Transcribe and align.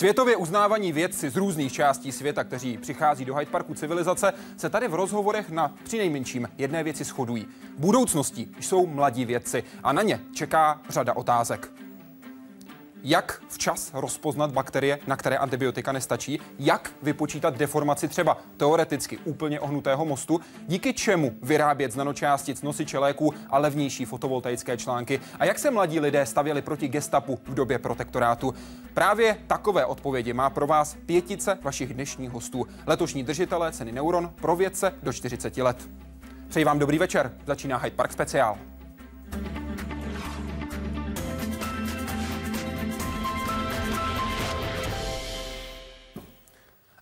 Světově 0.00 0.36
uznávaní 0.36 0.92
vědci 0.92 1.30
z 1.30 1.36
různých 1.36 1.72
částí 1.72 2.12
světa, 2.12 2.44
kteří 2.44 2.78
přichází 2.78 3.24
do 3.24 3.34
Hyde 3.34 3.50
Parku 3.50 3.74
civilizace, 3.74 4.32
se 4.56 4.70
tady 4.70 4.88
v 4.88 4.94
rozhovorech 4.94 5.50
na 5.50 5.74
přinejmenším 5.84 6.48
jedné 6.58 6.82
věci 6.82 7.04
shodují. 7.04 7.46
Budoucnosti 7.78 8.48
jsou 8.60 8.86
mladí 8.86 9.24
vědci 9.24 9.64
a 9.82 9.92
na 9.92 10.02
ně 10.02 10.20
čeká 10.34 10.80
řada 10.88 11.16
otázek 11.16 11.72
jak 13.02 13.42
včas 13.48 13.90
rozpoznat 13.94 14.52
bakterie, 14.52 14.98
na 15.06 15.16
které 15.16 15.36
antibiotika 15.36 15.92
nestačí, 15.92 16.40
jak 16.58 16.90
vypočítat 17.02 17.56
deformaci 17.56 18.08
třeba 18.08 18.38
teoreticky 18.56 19.18
úplně 19.18 19.60
ohnutého 19.60 20.04
mostu, 20.04 20.40
díky 20.66 20.92
čemu 20.92 21.32
vyrábět 21.42 21.92
z 21.92 21.96
nanočástic 21.96 22.62
nosiče 22.62 22.98
léků 22.98 23.34
a 23.50 23.58
levnější 23.58 24.04
fotovoltaické 24.04 24.76
články 24.76 25.20
a 25.38 25.44
jak 25.44 25.58
se 25.58 25.70
mladí 25.70 26.00
lidé 26.00 26.26
stavěli 26.26 26.62
proti 26.62 26.88
gestapu 26.88 27.40
v 27.44 27.54
době 27.54 27.78
protektorátu. 27.78 28.54
Právě 28.94 29.36
takové 29.46 29.84
odpovědi 29.84 30.32
má 30.32 30.50
pro 30.50 30.66
vás 30.66 30.96
pětice 31.06 31.58
vašich 31.62 31.94
dnešních 31.94 32.30
hostů. 32.30 32.66
Letošní 32.86 33.22
držitelé 33.22 33.72
ceny 33.72 33.92
Neuron 33.92 34.32
pro 34.40 34.56
vědce 34.56 34.92
do 35.02 35.12
40 35.12 35.56
let. 35.56 35.88
Přeji 36.48 36.64
vám 36.64 36.78
dobrý 36.78 36.98
večer. 36.98 37.32
Začíná 37.46 37.76
Hyde 37.76 37.96
Park 37.96 38.12
speciál. 38.12 38.69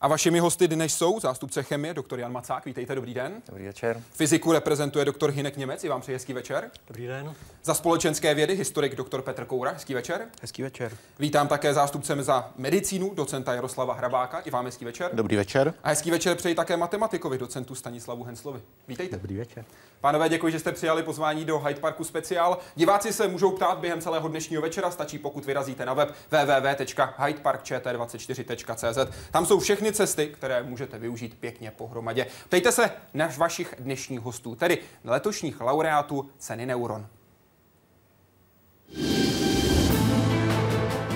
A 0.01 0.09
vašimi 0.09 0.39
hosty 0.39 0.69
dnes 0.69 0.95
jsou 0.95 1.21
zástupce 1.21 1.63
chemie, 1.63 1.95
doktor 1.95 2.21
Jan 2.21 2.33
Macák. 2.33 2.65
Vítejte, 2.65 2.95
dobrý 2.95 3.15
den. 3.15 3.43
Dobrý 3.49 3.65
večer. 3.65 4.03
Fyziku 4.13 4.53
reprezentuje 4.53 5.05
doktor 5.05 5.31
Hinek 5.31 5.57
Němec. 5.57 5.85
I 5.85 5.89
vám 5.89 6.01
přeji 6.01 6.17
hezký 6.17 6.33
večer. 6.33 6.71
Dobrý 6.89 7.07
den. 7.07 7.35
Za 7.65 7.75
společenské 7.75 8.35
vědy 8.35 8.57
historik 8.57 8.95
doktor 8.95 9.23
Petr 9.23 9.45
Koura. 9.45 9.71
Hezký 9.71 9.95
večer. 9.95 10.27
Hezký 10.43 10.63
večer. 10.63 10.93
Vítám 11.19 11.49
také 11.49 11.75
zástupcem 11.75 12.23
za 12.23 12.51
medicínu 12.57 13.15
docenta 13.15 13.55
Jaroslava 13.55 13.95
Hrabáka. 13.95 14.39
I 14.39 14.51
vám 14.51 14.65
hezký 14.65 14.85
večer. 14.85 15.11
Dobrý 15.13 15.37
večer. 15.37 15.75
A 15.83 15.89
hezký 15.89 16.11
večer 16.11 16.37
přeji 16.37 16.55
také 16.55 16.77
matematikovi, 16.77 17.39
docentu 17.39 17.75
Stanislavu 17.75 18.25
Henslovi. 18.25 18.61
Vítejte. 18.89 19.17
Dobrý 19.17 19.37
večer. 19.37 19.65
Pánové, 20.01 20.29
děkuji, 20.29 20.53
že 20.53 20.59
jste 20.59 20.73
přijali 20.73 21.03
pozvání 21.03 21.45
do 21.45 21.59
Hyde 21.59 21.81
Parku 21.81 22.05
speciál. 22.05 22.59
Diváci 22.75 23.13
se 23.13 23.29
můžou 23.29 23.51
ptát 23.51 23.79
během 23.79 24.01
celého 24.01 24.29
dnešního 24.29 24.63
večera, 24.63 24.91
stačí 24.91 25.19
pokud 25.19 25.45
vyrazíte 25.45 25.87
na 25.87 25.95
web 25.95 26.15
www.hydeparkčt24.cz. 26.31 28.99
Tam 29.31 29.47
jsou 29.47 29.61
všechny 29.61 29.88
cesty, 29.93 30.27
které 30.27 30.63
můžete 30.63 30.99
využít 30.99 31.37
pěkně 31.41 31.71
pohromadě. 31.71 32.27
Ptejte 32.45 32.73
se 32.73 32.91
na 33.15 33.29
vašich 33.37 33.75
dnešních 33.79 34.21
hostů, 34.21 34.55
tedy 34.55 34.79
letošních 35.05 35.61
laureátů 35.61 36.31
ceny 36.39 36.67
Neuron. 36.67 37.07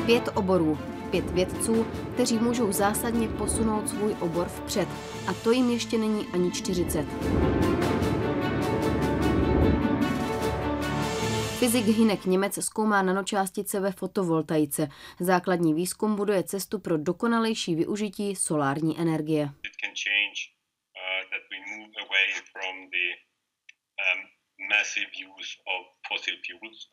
Pět 0.07 0.29
oborů, 0.35 0.79
pět 1.11 1.31
vědců, 1.31 1.87
kteří 2.15 2.39
můžou 2.39 2.73
zásadně 2.73 3.29
posunout 3.29 3.89
svůj 3.89 4.17
obor 4.21 4.49
vpřed. 4.49 4.89
A 5.27 5.33
to 5.33 5.51
jim 5.51 5.71
ještě 5.71 5.99
není 5.99 6.27
ani 6.33 6.51
40. 6.51 7.07
Fyzik 11.63 11.87
Hinek 11.87 12.25
Němec 12.25 12.65
zkoumá 12.65 13.03
nanočástice 13.03 13.81
ve 13.81 13.93
fotovoltaice. 13.93 14.89
Základní 15.21 15.75
výzkum 15.75 16.17
buduje 16.17 16.43
cestu 16.43 16.79
pro 16.79 16.99
dokonalejší 16.99 17.75
využití 17.75 18.37
solární 18.37 19.01
energie. 19.01 19.51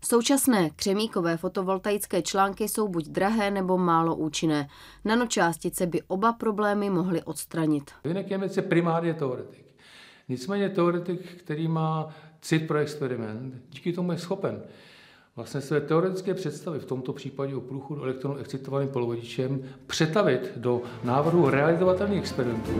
Současné 0.05 0.69
křemíkové 0.69 1.37
fotovoltaické 1.37 2.21
články 2.21 2.69
jsou 2.69 2.87
buď 2.87 3.07
drahé 3.07 3.51
nebo 3.51 3.77
málo 3.77 4.15
účinné. 4.15 4.67
Nanočástice 5.05 5.87
by 5.87 6.01
oba 6.01 6.33
problémy 6.33 6.89
mohly 6.89 7.23
odstranit. 7.23 7.91
Hinek 8.05 8.29
Němec 8.29 8.57
je 8.57 8.63
primárně 8.63 9.13
teoretik. 9.13 9.65
Nicméně 10.27 10.69
teoretik, 10.69 11.41
který 11.43 11.67
má 11.67 12.15
cit 12.41 12.67
pro 12.67 12.77
experiment, 12.77 13.53
díky 13.69 13.93
tomu 13.93 14.11
je 14.11 14.17
schopen 14.17 14.61
vlastně 15.35 15.61
své 15.61 15.81
teoretické 15.81 16.33
představy, 16.33 16.79
v 16.79 16.85
tomto 16.85 17.13
případě 17.13 17.55
o 17.55 17.61
průchodu 17.61 18.03
elektronu 18.03 18.37
excitovaným 18.37 18.89
polovodičem, 18.89 19.63
přetavit 19.87 20.51
do 20.55 20.81
návrhu 21.03 21.49
realizovatelných 21.49 22.19
experimentů. 22.19 22.71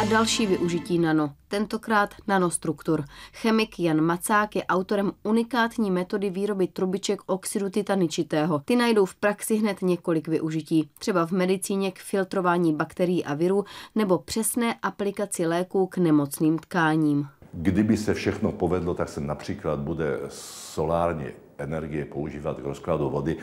A 0.00 0.04
další 0.04 0.46
využití 0.46 0.98
nano, 0.98 1.32
tentokrát 1.48 2.14
nanostruktur. 2.26 3.04
Chemik 3.32 3.80
Jan 3.80 4.00
Macák 4.00 4.56
je 4.56 4.64
autorem 4.64 5.12
unikátní 5.22 5.90
metody 5.90 6.30
výroby 6.30 6.66
trubiček 6.66 7.20
oxidu 7.26 7.70
titaničitého. 7.70 8.58
Ty 8.64 8.76
najdou 8.76 9.04
v 9.04 9.14
praxi 9.14 9.56
hned 9.56 9.82
několik 9.82 10.28
využití, 10.28 10.90
třeba 10.98 11.26
v 11.26 11.30
medicíně 11.30 11.92
k 11.92 11.98
filtrování 11.98 12.74
bakterií 12.74 13.24
a 13.24 13.34
virů 13.34 13.64
nebo 13.94 14.18
přesné 14.18 14.74
aplikaci 14.82 15.46
léků 15.46 15.86
k 15.86 15.98
nemocným 15.98 16.58
tkáním. 16.58 17.28
Kdyby 17.52 17.96
se 17.96 18.14
všechno 18.14 18.52
povedlo, 18.52 18.94
tak 18.94 19.08
se 19.08 19.20
například 19.20 19.78
bude 19.78 20.20
solární 20.28 21.26
energie 21.58 22.04
používat 22.04 22.60
k 22.60 22.64
rozkladu 22.64 23.10
vody 23.10 23.36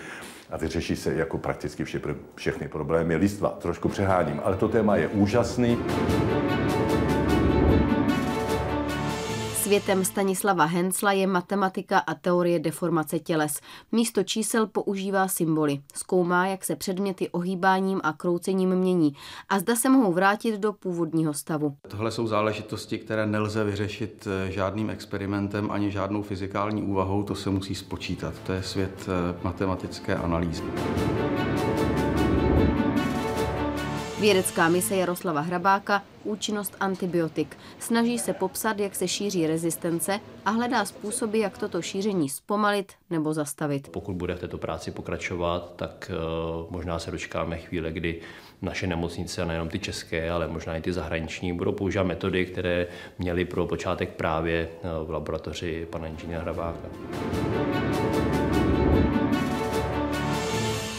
a 0.52 0.58
vyřeší 0.58 0.96
se 0.96 1.14
jako 1.14 1.38
prakticky 1.38 1.84
vše, 1.84 2.02
všechny 2.36 2.68
problémy 2.68 3.16
lidstva. 3.16 3.50
Trošku 3.50 3.90
přeháním, 3.90 4.42
ale 4.44 4.58
to 4.58 4.68
téma 4.68 4.96
je 4.96 5.08
úžasný. 5.08 5.78
Světem 9.72 10.06
Stanislava 10.06 10.66
Hensla 10.66 11.12
je 11.12 11.28
matematika 11.28 12.00
a 12.00 12.14
teorie 12.14 12.60
deformace 12.60 13.20
těles. 13.20 13.60
Místo 13.92 14.24
čísel 14.24 14.68
používá 14.68 15.28
symboly. 15.28 15.80
Zkoumá, 15.96 16.48
jak 16.48 16.66
se 16.66 16.76
předměty 16.76 17.30
ohýbáním 17.30 18.02
a 18.04 18.14
kroucením 18.14 18.76
mění 18.76 19.14
a 19.50 19.60
zda 19.60 19.76
se 19.76 19.90
mohou 19.90 20.14
vrátit 20.14 20.58
do 20.58 20.74
původního 20.74 21.34
stavu. 21.34 21.76
Tohle 21.88 22.12
jsou 22.12 22.28
záležitosti, 22.28 22.98
které 22.98 23.26
nelze 23.26 23.64
vyřešit 23.64 24.28
eh, 24.28 24.52
žádným 24.52 24.90
experimentem 24.90 25.72
ani 25.72 25.92
žádnou 25.92 26.24
fyzikální 26.24 26.84
úvahou, 26.84 27.24
to 27.24 27.36
se 27.36 27.50
musí 27.50 27.76
spočítat. 27.76 28.34
To 28.46 28.54
je 28.54 28.64
svět 28.64 29.08
eh, 29.08 29.40
matematické 29.44 30.16
analýzy. 30.16 30.64
Vědecká 34.22 34.70
mise 34.70 34.96
Jaroslava 34.96 35.42
Hrabáka 35.42 36.04
účinnost 36.24 36.76
antibiotik. 36.80 37.58
Snaží 37.80 38.20
se 38.20 38.34
popsat, 38.34 38.80
jak 38.80 38.96
se 38.96 39.08
šíří 39.08 39.48
rezistence 39.48 40.20
a 40.46 40.50
hledá 40.50 40.86
způsoby, 40.86 41.42
jak 41.42 41.58
toto 41.58 41.82
šíření 41.82 42.30
zpomalit 42.30 42.92
nebo 43.10 43.34
zastavit. 43.34 43.88
Pokud 43.88 44.16
bude 44.16 44.36
v 44.36 44.40
této 44.40 44.58
práci 44.58 44.92
pokračovat, 44.92 45.74
tak 45.76 46.12
uh, 46.64 46.72
možná 46.72 47.00
se 47.00 47.12
dočkáme 47.12 47.58
chvíle, 47.58 47.92
kdy 47.92 48.22
naše 48.62 48.88
nemocnice, 48.88 49.42
a 49.42 49.46
nejenom 49.46 49.70
ty 49.70 49.80
české, 49.80 50.32
ale 50.32 50.48
možná 50.48 50.78
i 50.78 50.82
ty 50.82 50.94
zahraniční, 50.94 51.54
budou 51.54 51.72
používat 51.72 52.04
metody, 52.04 52.46
které 52.46 52.88
měly 53.20 53.46
pro 53.46 53.68
počátek 53.68 54.10
právě 54.10 54.70
eh, 54.84 54.88
v 55.06 55.10
laboratoři 55.10 55.88
pana 55.90 56.08
inženýra 56.08 56.42
Hrabáka. 56.42 56.88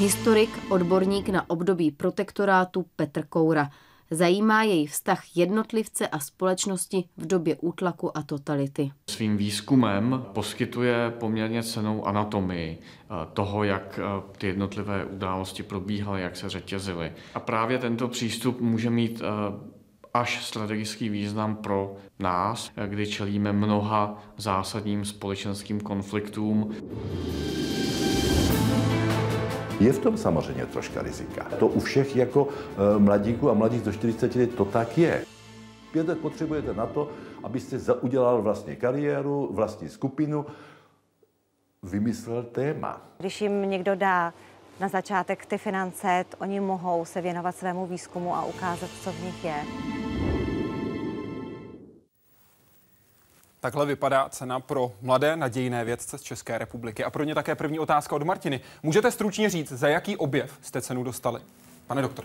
Historik, 0.02 0.50
odborník 0.68 1.28
na 1.28 1.50
období 1.50 1.90
protektorátu 1.90 2.86
Petr 2.96 3.26
Koura. 3.26 3.70
Zajímá 4.10 4.62
jej 4.62 4.86
vztah 4.86 5.36
jednotlivce 5.36 6.08
a 6.08 6.18
společnosti 6.18 7.04
v 7.16 7.26
době 7.26 7.56
útlaku 7.60 8.16
a 8.16 8.22
totality. 8.22 8.90
Svým 9.10 9.36
výzkumem 9.36 10.24
poskytuje 10.32 11.12
poměrně 11.20 11.62
cenou 11.62 12.06
anatomii 12.06 12.78
eh, 12.78 13.14
toho, 13.32 13.64
jak 13.64 14.00
eh, 14.02 14.22
ty 14.38 14.46
jednotlivé 14.46 15.04
události 15.04 15.62
probíhaly, 15.62 16.22
jak 16.22 16.36
se 16.36 16.48
řetězily. 16.48 17.12
A 17.34 17.40
právě 17.40 17.78
tento 17.78 18.08
přístup 18.08 18.60
může 18.60 18.90
mít 18.90 19.22
eh, 19.24 19.26
až 20.14 20.44
strategický 20.44 21.08
význam 21.08 21.56
pro 21.56 21.96
nás, 22.18 22.70
kdy 22.86 23.06
čelíme 23.06 23.52
mnoha 23.52 24.22
zásadním 24.36 25.04
společenským 25.04 25.80
konfliktům. 25.80 26.74
Je 29.82 29.92
v 29.92 29.98
tom 29.98 30.16
samozřejmě 30.16 30.66
troška 30.66 31.02
rizika. 31.02 31.44
To 31.58 31.66
u 31.66 31.80
všech 31.80 32.16
jako 32.16 32.48
e, 32.48 32.98
mladíků 32.98 33.50
a 33.50 33.54
mladých 33.54 33.82
do 33.82 33.92
40 33.92 34.34
let 34.34 34.54
to 34.54 34.64
tak 34.64 34.98
je. 34.98 35.24
Pět 35.92 36.08
let 36.08 36.18
potřebujete 36.20 36.74
na 36.74 36.86
to, 36.86 37.10
abyste 37.42 37.94
udělal 38.00 38.42
vlastně 38.42 38.76
kariéru, 38.76 39.48
vlastní 39.52 39.88
skupinu, 39.88 40.46
vymyslel 41.82 42.42
téma. 42.42 43.00
Když 43.18 43.40
jim 43.40 43.70
někdo 43.70 43.94
dá 43.94 44.32
na 44.80 44.88
začátek 44.88 45.46
ty 45.46 45.58
finance, 45.58 46.24
oni 46.38 46.60
mohou 46.60 47.04
se 47.04 47.20
věnovat 47.20 47.56
svému 47.56 47.86
výzkumu 47.86 48.34
a 48.34 48.44
ukázat, 48.44 48.90
co 49.02 49.12
v 49.12 49.24
nich 49.24 49.44
je. 49.44 50.41
Takhle 53.62 53.86
vypadá 53.86 54.28
cena 54.28 54.60
pro 54.60 54.92
mladé 55.02 55.36
nadějné 55.36 55.84
vědce 55.84 56.18
z 56.18 56.22
České 56.22 56.58
republiky. 56.58 57.04
A 57.04 57.10
pro 57.10 57.24
ně 57.24 57.34
také 57.34 57.54
první 57.54 57.78
otázka 57.78 58.16
od 58.16 58.22
Martiny. 58.22 58.60
Můžete 58.82 59.10
stručně 59.10 59.50
říct, 59.50 59.72
za 59.72 59.88
jaký 59.88 60.16
objev 60.16 60.58
jste 60.62 60.82
cenu 60.82 61.04
dostali? 61.04 61.40
Pane 61.86 62.02
doktor. 62.02 62.24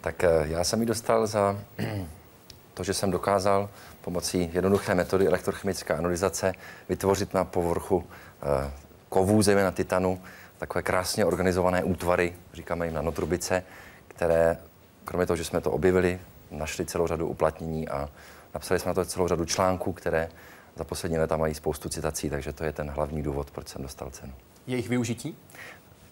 Tak 0.00 0.24
eh, 0.24 0.28
já 0.44 0.64
jsem 0.64 0.80
ji 0.80 0.86
dostal 0.86 1.26
za 1.26 1.58
to, 2.74 2.84
že 2.84 2.94
jsem 2.94 3.10
dokázal 3.10 3.68
pomocí 4.00 4.50
jednoduché 4.52 4.94
metody 4.94 5.26
elektrochemické 5.26 5.94
analyzace 5.94 6.54
vytvořit 6.88 7.34
na 7.34 7.44
povrchu 7.44 8.04
eh, 8.42 8.70
kovů, 9.08 9.42
zejména 9.42 9.70
titanu, 9.70 10.22
takové 10.58 10.82
krásně 10.82 11.24
organizované 11.24 11.84
útvary, 11.84 12.34
říkáme 12.54 12.86
jim 12.86 12.94
nanotrubice, 12.94 13.62
které, 14.08 14.58
kromě 15.04 15.26
toho, 15.26 15.36
že 15.36 15.44
jsme 15.44 15.60
to 15.60 15.70
objevili, 15.70 16.20
našli 16.50 16.86
celou 16.86 17.06
řadu 17.06 17.26
uplatnění 17.26 17.88
a 17.88 18.08
napsali 18.54 18.80
jsme 18.80 18.88
na 18.88 18.94
to 18.94 19.04
celou 19.04 19.28
řadu 19.28 19.44
článků, 19.44 19.92
které 19.92 20.28
za 20.76 20.84
poslední 20.84 21.18
léta 21.18 21.36
mají 21.36 21.54
spoustu 21.54 21.88
citací, 21.88 22.30
takže 22.30 22.52
to 22.52 22.64
je 22.64 22.72
ten 22.72 22.90
hlavní 22.90 23.22
důvod, 23.22 23.50
proč 23.50 23.68
jsem 23.68 23.82
dostal 23.82 24.10
cenu. 24.10 24.32
Jejich 24.66 24.88
využití? 24.88 25.36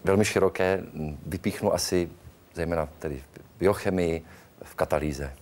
Velmi 0.04 0.24
široké, 0.24 0.82
vypíchnu 1.26 1.74
asi 1.74 2.10
zejména 2.54 2.88
tedy 2.98 3.22
v 3.32 3.58
biochemii, 3.58 4.24
v 4.62 4.74
katalýze. 4.74 5.32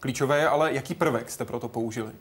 Klíčové 0.00 0.38
je 0.38 0.48
ale, 0.48 0.74
jaký 0.74 0.94
prvek 0.94 1.30
jste 1.30 1.44
pro 1.44 1.60
to 1.60 1.68
použili? 1.68 2.12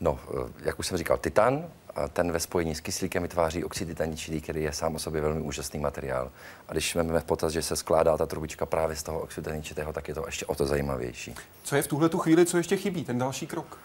No, 0.00 0.18
jak 0.62 0.78
už 0.78 0.86
jsem 0.86 0.98
říkal, 0.98 1.18
titan, 1.18 1.64
ten 2.08 2.32
ve 2.32 2.40
spojení 2.40 2.74
s 2.74 2.80
kyslíkem 2.80 3.22
vytváří 3.22 3.64
oxid 3.64 3.86
titaničitý, 3.86 4.40
který 4.40 4.62
je 4.62 4.72
sám 4.72 4.94
o 4.94 4.98
sobě 4.98 5.20
velmi 5.20 5.40
úžasný 5.40 5.80
materiál. 5.80 6.30
A 6.68 6.72
když 6.72 6.94
máme 6.94 7.20
v 7.20 7.24
potaz, 7.24 7.52
že 7.52 7.62
se 7.62 7.76
skládá 7.76 8.16
ta 8.16 8.26
trubička 8.26 8.66
právě 8.66 8.96
z 8.96 9.02
toho 9.02 9.20
oxidu 9.20 9.44
titaničitého, 9.44 9.92
tak 9.92 10.08
je 10.08 10.14
to 10.14 10.22
ještě 10.26 10.46
o 10.46 10.54
to 10.54 10.66
zajímavější. 10.66 11.34
Co 11.62 11.76
je 11.76 11.82
v 11.82 11.86
tuhle 11.86 12.08
tu 12.08 12.18
chvíli, 12.18 12.46
co 12.46 12.56
ještě 12.56 12.76
chybí, 12.76 13.04
ten 13.04 13.18
další 13.18 13.46
krok? 13.46 13.78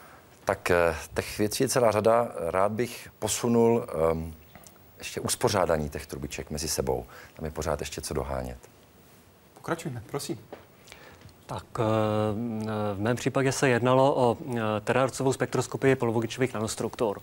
Tak 0.46 0.72
eh, 0.72 0.96
těch 1.16 1.38
věcí 1.38 1.64
je 1.64 1.70
celá 1.70 1.92
řada. 1.92 2.32
Rád 2.36 2.72
bych 2.72 3.10
posunul 3.20 3.88
um, 4.12 4.36
ještě 4.98 5.22
uspořádání 5.22 5.90
těch 5.90 6.06
trubiček 6.06 6.52
mezi 6.52 6.68
sebou. 6.68 7.06
Tam 7.34 7.46
je 7.46 7.52
pořád 7.52 7.80
ještě 7.80 8.02
co 8.02 8.14
dohánět. 8.14 8.58
Pokračujme, 9.54 10.04
prosím. 10.06 10.40
Tak 11.46 11.66
eh, 11.80 11.84
v 12.94 13.00
mém 13.00 13.16
případě 13.16 13.52
se 13.52 13.70
jednalo 13.70 14.16
o 14.16 14.38
eh, 14.38 14.60
terarcovou 14.84 15.34
spektroskopii 15.34 15.96
polovogičových 15.96 16.54
nanostruktur. 16.54 17.22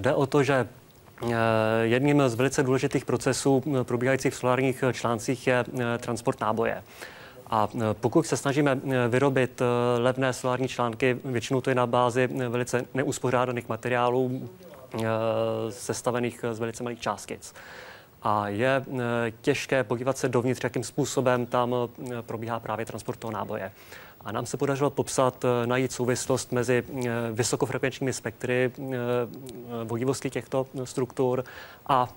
Jde 0.00 0.14
o 0.14 0.26
to, 0.26 0.42
že 0.42 0.68
jedním 1.82 2.22
z 2.26 2.34
velice 2.34 2.62
důležitých 2.62 3.04
procesů 3.04 3.62
probíhajících 3.82 4.34
v 4.34 4.36
solárních 4.36 4.84
článcích 4.92 5.46
je 5.46 5.64
transport 5.98 6.40
náboje. 6.40 6.82
A 7.46 7.68
pokud 7.92 8.26
se 8.26 8.36
snažíme 8.36 8.80
vyrobit 9.08 9.62
levné 9.98 10.32
solární 10.32 10.68
články, 10.68 11.18
většinou 11.24 11.60
to 11.60 11.70
je 11.70 11.74
na 11.74 11.86
bázi 11.86 12.26
velice 12.48 12.84
neuspořádaných 12.94 13.68
materiálů, 13.68 14.48
sestavených 15.70 16.44
z 16.52 16.58
velice 16.58 16.82
malých 16.82 17.00
částic. 17.00 17.54
A 18.22 18.48
je 18.48 18.84
těžké 19.40 19.84
podívat 19.84 20.18
se 20.18 20.28
dovnitř, 20.28 20.64
jakým 20.64 20.84
způsobem 20.84 21.46
tam 21.46 21.74
probíhá 22.20 22.60
právě 22.60 22.86
transport 22.86 23.18
toho 23.18 23.30
náboje. 23.30 23.72
A 24.24 24.32
nám 24.32 24.46
se 24.46 24.56
podařilo 24.56 24.90
popsat, 24.90 25.44
najít 25.66 25.92
souvislost 25.92 26.52
mezi 26.52 26.82
vysokofrekvenčními 27.32 28.12
spektry 28.12 28.72
vodivosti 29.84 30.30
těchto 30.30 30.66
struktur 30.84 31.44
a 31.86 32.08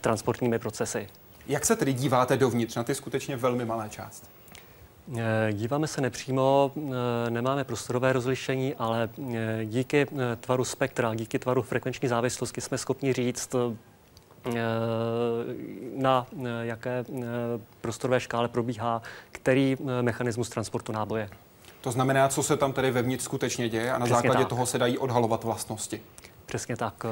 transportními 0.00 0.58
procesy. 0.58 1.08
Jak 1.46 1.66
se 1.66 1.76
tedy 1.76 1.92
díváte 1.92 2.36
dovnitř 2.36 2.76
na 2.76 2.84
ty 2.84 2.94
skutečně 2.94 3.36
velmi 3.36 3.64
malé 3.64 3.88
části? 3.88 4.26
Díváme 5.52 5.86
se 5.86 6.00
nepřímo, 6.00 6.72
nemáme 7.28 7.64
prostorové 7.64 8.12
rozlišení, 8.12 8.74
ale 8.74 9.08
díky 9.64 10.06
tvaru 10.40 10.64
spektra, 10.64 11.14
díky 11.14 11.38
tvaru 11.38 11.62
frekvenční 11.62 12.08
závislosti 12.08 12.60
jsme 12.60 12.78
schopni 12.78 13.12
říct, 13.12 13.54
na 15.96 16.26
jaké 16.62 17.04
prostorové 17.80 18.20
škále 18.20 18.48
probíhá 18.48 19.02
který 19.46 19.76
mechanismus 20.02 20.48
transportu 20.48 20.92
náboje. 20.92 21.28
To 21.80 21.90
znamená, 21.90 22.28
co 22.28 22.42
se 22.42 22.56
tam 22.56 22.72
tedy 22.72 22.90
vevnitř 22.90 23.24
skutečně 23.24 23.68
děje 23.68 23.92
a 23.92 23.98
na 23.98 24.06
Přesně 24.06 24.16
základě 24.16 24.38
tak. 24.38 24.48
toho 24.48 24.66
se 24.66 24.78
dají 24.78 24.98
odhalovat 24.98 25.44
vlastnosti. 25.44 26.00
Přesně 26.46 26.76
tak. 26.76 27.06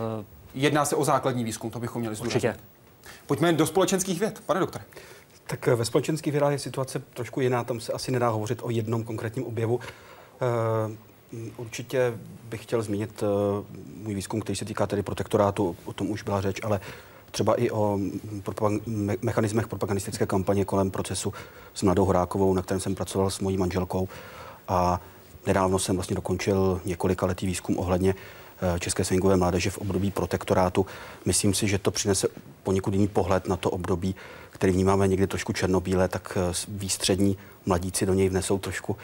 Jedná 0.54 0.84
se 0.84 0.96
o 0.96 1.04
základní 1.04 1.44
výzkum, 1.44 1.70
to 1.70 1.80
bychom 1.80 2.00
měli 2.00 2.14
zdůraznit. 2.14 2.44
Určitě. 2.44 2.64
Pojďme 3.26 3.52
do 3.52 3.66
společenských 3.66 4.20
věd, 4.20 4.42
pane 4.46 4.60
doktore. 4.60 4.84
Tak 5.46 5.66
ve 5.66 5.84
společenských 5.84 6.32
vědách 6.32 6.52
je 6.52 6.58
situace 6.58 6.98
trošku 7.14 7.40
jiná, 7.40 7.64
tam 7.64 7.80
se 7.80 7.92
asi 7.92 8.12
nedá 8.12 8.28
hovořit 8.28 8.58
o 8.62 8.70
jednom 8.70 9.04
konkrétním 9.04 9.44
objevu. 9.46 9.74
Uh, 9.76 9.82
určitě 11.56 12.12
bych 12.44 12.62
chtěl 12.62 12.82
zmínit 12.82 13.22
můj 13.96 14.14
výzkum, 14.14 14.40
který 14.40 14.56
se 14.56 14.64
týká 14.64 14.86
tedy 14.86 15.02
protektorátu, 15.02 15.76
o 15.84 15.92
tom 15.92 16.10
už 16.10 16.22
byla 16.22 16.40
řeč, 16.40 16.60
ale 16.64 16.80
třeba 17.34 17.54
i 17.54 17.70
o 17.70 17.98
propag- 18.42 18.80
me- 18.86 19.16
mechanismech 19.22 19.68
propagandistické 19.68 20.26
kampaně 20.26 20.64
kolem 20.64 20.90
procesu 20.90 21.32
s 21.74 21.82
Mladou 21.82 22.04
Horákovou, 22.04 22.54
na 22.54 22.62
kterém 22.62 22.80
jsem 22.80 22.94
pracoval 22.94 23.30
s 23.30 23.40
mojí 23.40 23.56
manželkou. 23.56 24.08
A 24.68 25.00
nedávno 25.46 25.78
jsem 25.78 25.96
vlastně 25.96 26.16
dokončil 26.16 26.80
několika 26.84 27.26
letý 27.26 27.46
výzkum 27.46 27.78
ohledně 27.78 28.14
Eh, 28.62 28.80
české 28.80 29.04
swingové 29.04 29.36
mládeže 29.36 29.70
v 29.70 29.78
období 29.78 30.10
protektorátu. 30.10 30.86
Myslím 31.24 31.54
si, 31.54 31.68
že 31.68 31.78
to 31.78 31.90
přinese 31.90 32.28
poněkud 32.62 32.94
jiný 32.94 33.08
pohled 33.08 33.48
na 33.48 33.56
to 33.56 33.70
období, 33.70 34.14
který 34.50 34.72
vnímáme 34.72 35.08
někdy 35.08 35.26
trošku 35.26 35.52
černobíle, 35.52 36.08
tak 36.08 36.38
eh, 36.40 36.52
výstřední 36.68 37.36
mladíci 37.66 38.06
do 38.06 38.14
něj 38.14 38.28
vnesou 38.28 38.58
trošku 38.58 38.96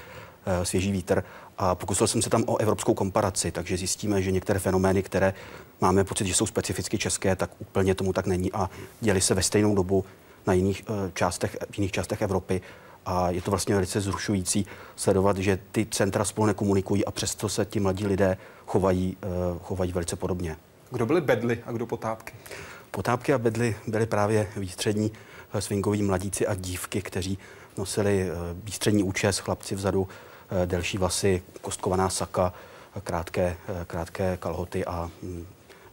eh, 0.47 0.65
svěží 0.65 0.93
vítr. 0.93 1.25
A 1.59 1.75
pokusil 1.75 2.06
jsem 2.06 2.23
se 2.23 2.31
tam 2.31 2.44
o 2.47 2.56
evropskou 2.56 2.94
komparaci, 2.94 3.50
takže 3.50 3.76
zjistíme, 3.76 4.23
že 4.23 4.31
některé 4.31 4.59
fenomény, 4.59 5.03
které 5.03 5.35
máme 5.81 6.05
pocit, 6.05 6.27
že 6.27 6.35
jsou 6.35 6.47
specificky 6.47 6.99
české, 6.99 7.37
tak 7.37 7.50
úplně 7.59 7.94
tomu 7.94 8.12
tak 8.12 8.27
není 8.27 8.53
a 8.53 8.71
děli 9.00 9.21
se 9.21 9.35
ve 9.35 9.43
stejnou 9.43 9.75
dobu 9.75 10.05
na 10.47 10.53
jiných 10.53 10.85
částech, 11.15 11.56
v 11.71 11.79
jiných 11.79 11.93
částech 11.93 12.23
Evropy. 12.23 12.61
A 13.06 13.31
je 13.31 13.43
to 13.43 13.50
vlastně 13.50 13.75
velice 13.75 14.00
zrušující 14.00 14.67
sledovat, 14.97 15.37
že 15.37 15.59
ty 15.73 15.87
centra 15.91 16.25
spolu 16.25 16.47
nekomunikují 16.47 17.05
a 17.05 17.11
přesto 17.11 17.49
se 17.49 17.65
ti 17.65 17.81
mladí 17.81 18.06
lidé 18.06 18.37
chovají, 18.67 19.17
uh, 19.53 19.59
chovají 19.62 19.93
velice 19.93 20.17
podobně. 20.17 20.56
Kdo 20.91 21.06
byli 21.06 21.21
bedly 21.21 21.62
a 21.67 21.73
kdo 21.73 21.87
potápky? 21.87 22.33
Potápky 22.91 23.33
a 23.33 23.38
bedly 23.38 23.76
byly 23.87 24.06
právě 24.06 24.49
výstřední 24.56 25.11
uh, 25.11 25.61
swingoví 25.61 26.03
mladíci 26.03 26.47
a 26.47 26.55
dívky, 26.55 27.03
kteří 27.03 27.38
nosili 27.79 28.29
výstřední 28.65 29.03
účes, 29.03 29.38
chlapci 29.38 29.75
vzadu, 29.75 30.09
delší 30.67 30.99
vlasy, 30.99 31.43
kostkovaná 31.61 32.11
saka, 32.11 32.52
krátké, 33.04 33.57
krátké 33.87 34.37
kalhoty 34.37 34.85
a 34.85 35.11
mm, 35.23 35.47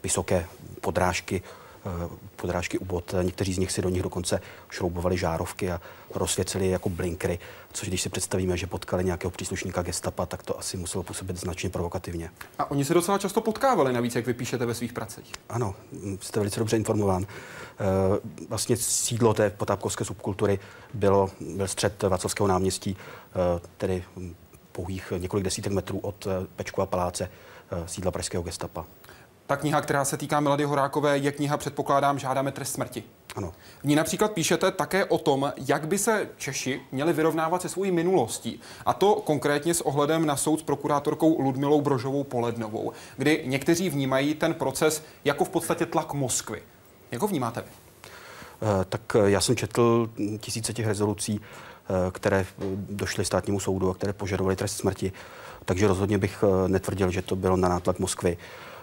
vysoké 0.08 0.48
podrážky 0.82 1.44
Eh, 1.88 2.10
podrážky 2.36 2.80
u 2.80 2.86
bot. 2.86 3.14
Někteří 3.22 3.54
z 3.54 3.58
nich 3.58 3.72
si 3.72 3.82
do 3.82 3.90
nich 3.90 4.04
dokonce 4.04 4.42
šroubovali 4.70 5.18
žárovky 5.18 5.72
a 5.72 5.82
rozsvěcili 6.14 6.66
je 6.66 6.72
jako 6.72 6.90
blinkry, 6.90 7.40
což 7.74 7.88
když 7.88 8.02
si 8.02 8.10
představíme, 8.10 8.58
že 8.58 8.68
potkali 8.68 9.06
nějakého 9.06 9.32
příslušníka 9.32 9.82
gestapa, 9.82 10.26
tak 10.26 10.44
to 10.44 10.60
asi 10.60 10.78
muselo 10.78 11.04
působit 11.04 11.38
značně 11.38 11.70
provokativně. 11.70 12.32
A 12.60 12.72
oni 12.72 12.86
se 12.86 12.94
docela 12.94 13.18
často 13.18 13.42
potkávali, 13.42 13.94
navíc, 13.94 14.16
jak 14.16 14.26
vypíšete 14.26 14.66
ve 14.66 14.74
svých 14.74 14.94
pracích. 14.94 15.34
Ano, 15.50 15.76
jste 16.22 16.40
velice 16.40 16.60
dobře 16.60 16.78
informován. 16.78 17.26
Eh, 17.26 17.86
vlastně 18.50 18.78
sídlo 18.78 19.34
té 19.34 19.50
potápkovské 19.50 20.06
subkultury 20.06 20.60
bylo, 20.94 21.30
byl 21.40 21.68
střed 21.68 22.04
Václavského 22.04 22.48
náměstí, 22.48 22.98
eh, 22.98 23.62
tedy 23.78 24.04
pouhých 24.72 25.14
několik 25.18 25.44
desítek 25.44 25.74
metrů 25.74 26.00
od 26.00 26.28
Pečkova 26.56 26.86
paláce 26.86 27.30
sídla 27.86 28.12
pražského 28.12 28.44
gestapa. 28.44 28.86
Ta 29.48 29.58
kniha, 29.58 29.82
která 29.82 30.06
se 30.06 30.18
týká 30.18 30.40
Milady 30.40 30.64
Horákové, 30.64 31.18
je 31.18 31.32
kniha, 31.32 31.58
předpokládám, 31.58 32.20
žádáme 32.20 32.52
trest 32.52 32.72
smrti. 32.72 33.04
Ano. 33.36 33.54
V 33.82 33.84
ní 33.84 33.96
například 33.96 34.32
píšete 34.32 34.72
také 34.72 35.06
o 35.06 35.18
tom, 35.18 35.54
jak 35.68 35.88
by 35.88 35.98
se 35.98 36.30
Češi 36.38 36.82
měli 36.92 37.14
vyrovnávat 37.14 37.62
se 37.62 37.70
svojí 37.70 37.92
minulostí. 37.92 38.60
A 38.86 38.94
to 38.94 39.16
konkrétně 39.16 39.74
s 39.74 39.82
ohledem 39.82 40.26
na 40.26 40.36
soud 40.36 40.60
s 40.60 40.64
prokurátorkou 40.64 41.42
Ludmilou 41.42 41.82
Brožovou 41.82 42.24
Polednovou, 42.24 42.92
kdy 43.18 43.44
někteří 43.46 43.90
vnímají 43.90 44.36
ten 44.36 44.54
proces 44.54 45.04
jako 45.26 45.46
v 45.46 45.50
podstatě 45.50 45.86
tlak 45.86 46.14
Moskvy. 46.14 46.62
Jak 47.12 47.22
ho 47.22 47.28
vnímáte 47.28 47.62
vy? 47.62 47.68
Eh, 48.62 48.86
tak 48.90 49.16
eh, 49.16 49.30
já 49.30 49.42
jsem 49.42 49.56
četl 49.56 50.10
tisíce 50.40 50.74
těch 50.74 50.88
rezolucí, 50.88 51.42
eh, 51.42 52.12
které 52.12 52.46
došly 52.90 53.26
státnímu 53.26 53.60
soudu 53.60 53.90
a 53.90 53.94
které 53.94 54.14
požadovaly 54.14 54.56
trest 54.56 54.78
smrti. 54.78 55.12
Takže 55.66 55.88
rozhodně 55.88 56.18
bych 56.18 56.44
netvrdil, 56.68 57.12
že 57.12 57.22
to 57.22 57.36
bylo 57.36 57.58
na 57.58 57.70
nátlak 57.70 58.00
Moskvy. 58.00 58.38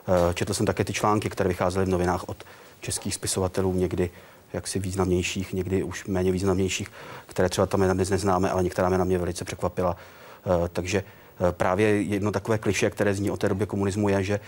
Eh, 0.08 0.34
četl 0.34 0.54
jsem 0.54 0.66
také 0.66 0.84
ty 0.84 0.92
články, 0.92 1.30
které 1.30 1.48
vycházely 1.48 1.86
v 1.86 1.88
novinách 1.88 2.28
od 2.28 2.44
českých 2.80 3.14
spisovatelů, 3.14 3.74
někdy 3.74 4.10
jaksi 4.52 4.78
významnějších, 4.78 5.52
někdy 5.52 5.82
už 5.82 6.04
méně 6.06 6.32
významnějších, 6.32 6.88
které 7.26 7.48
třeba 7.48 7.66
tam 7.66 7.80
dnes 7.80 8.10
neznáme, 8.10 8.50
ale 8.50 8.62
některá 8.62 8.88
jména 8.88 9.04
mě 9.04 9.18
velice 9.18 9.44
překvapila. 9.44 9.96
Eh, 9.96 10.68
takže 10.72 10.98
eh, 11.48 11.52
právě 11.52 12.02
jedno 12.02 12.32
takové 12.32 12.58
kliše, 12.58 12.90
které 12.90 13.14
zní 13.14 13.30
o 13.30 13.36
té 13.36 13.48
době 13.48 13.66
komunismu, 13.66 14.08
je, 14.08 14.22
že 14.22 14.40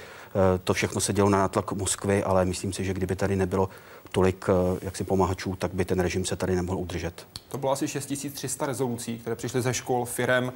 to 0.65 0.75
všechno 0.75 1.01
se 1.01 1.13
dělo 1.13 1.29
na 1.29 1.39
nátlak 1.39 1.73
Moskvy, 1.73 2.25
ale 2.25 2.45
myslím 2.45 2.73
si, 2.73 2.85
že 2.85 2.95
kdyby 2.95 3.17
tady 3.17 3.37
nebylo 3.37 3.69
tolik 4.13 4.47
jaksi 4.83 5.05
pomáhačů, 5.05 5.57
tak 5.57 5.75
by 5.75 5.85
ten 5.85 6.01
režim 6.01 6.25
se 6.25 6.37
tady 6.37 6.57
nemohl 6.57 6.79
udržet. 6.79 7.27
To 7.49 7.59
bylo 7.59 7.73
asi 7.73 7.89
6300 7.89 8.67
rezolucí, 8.67 9.19
které 9.19 9.37
přišly 9.37 9.63
ze 9.63 9.75
škol, 9.75 10.05
firem, 10.05 10.53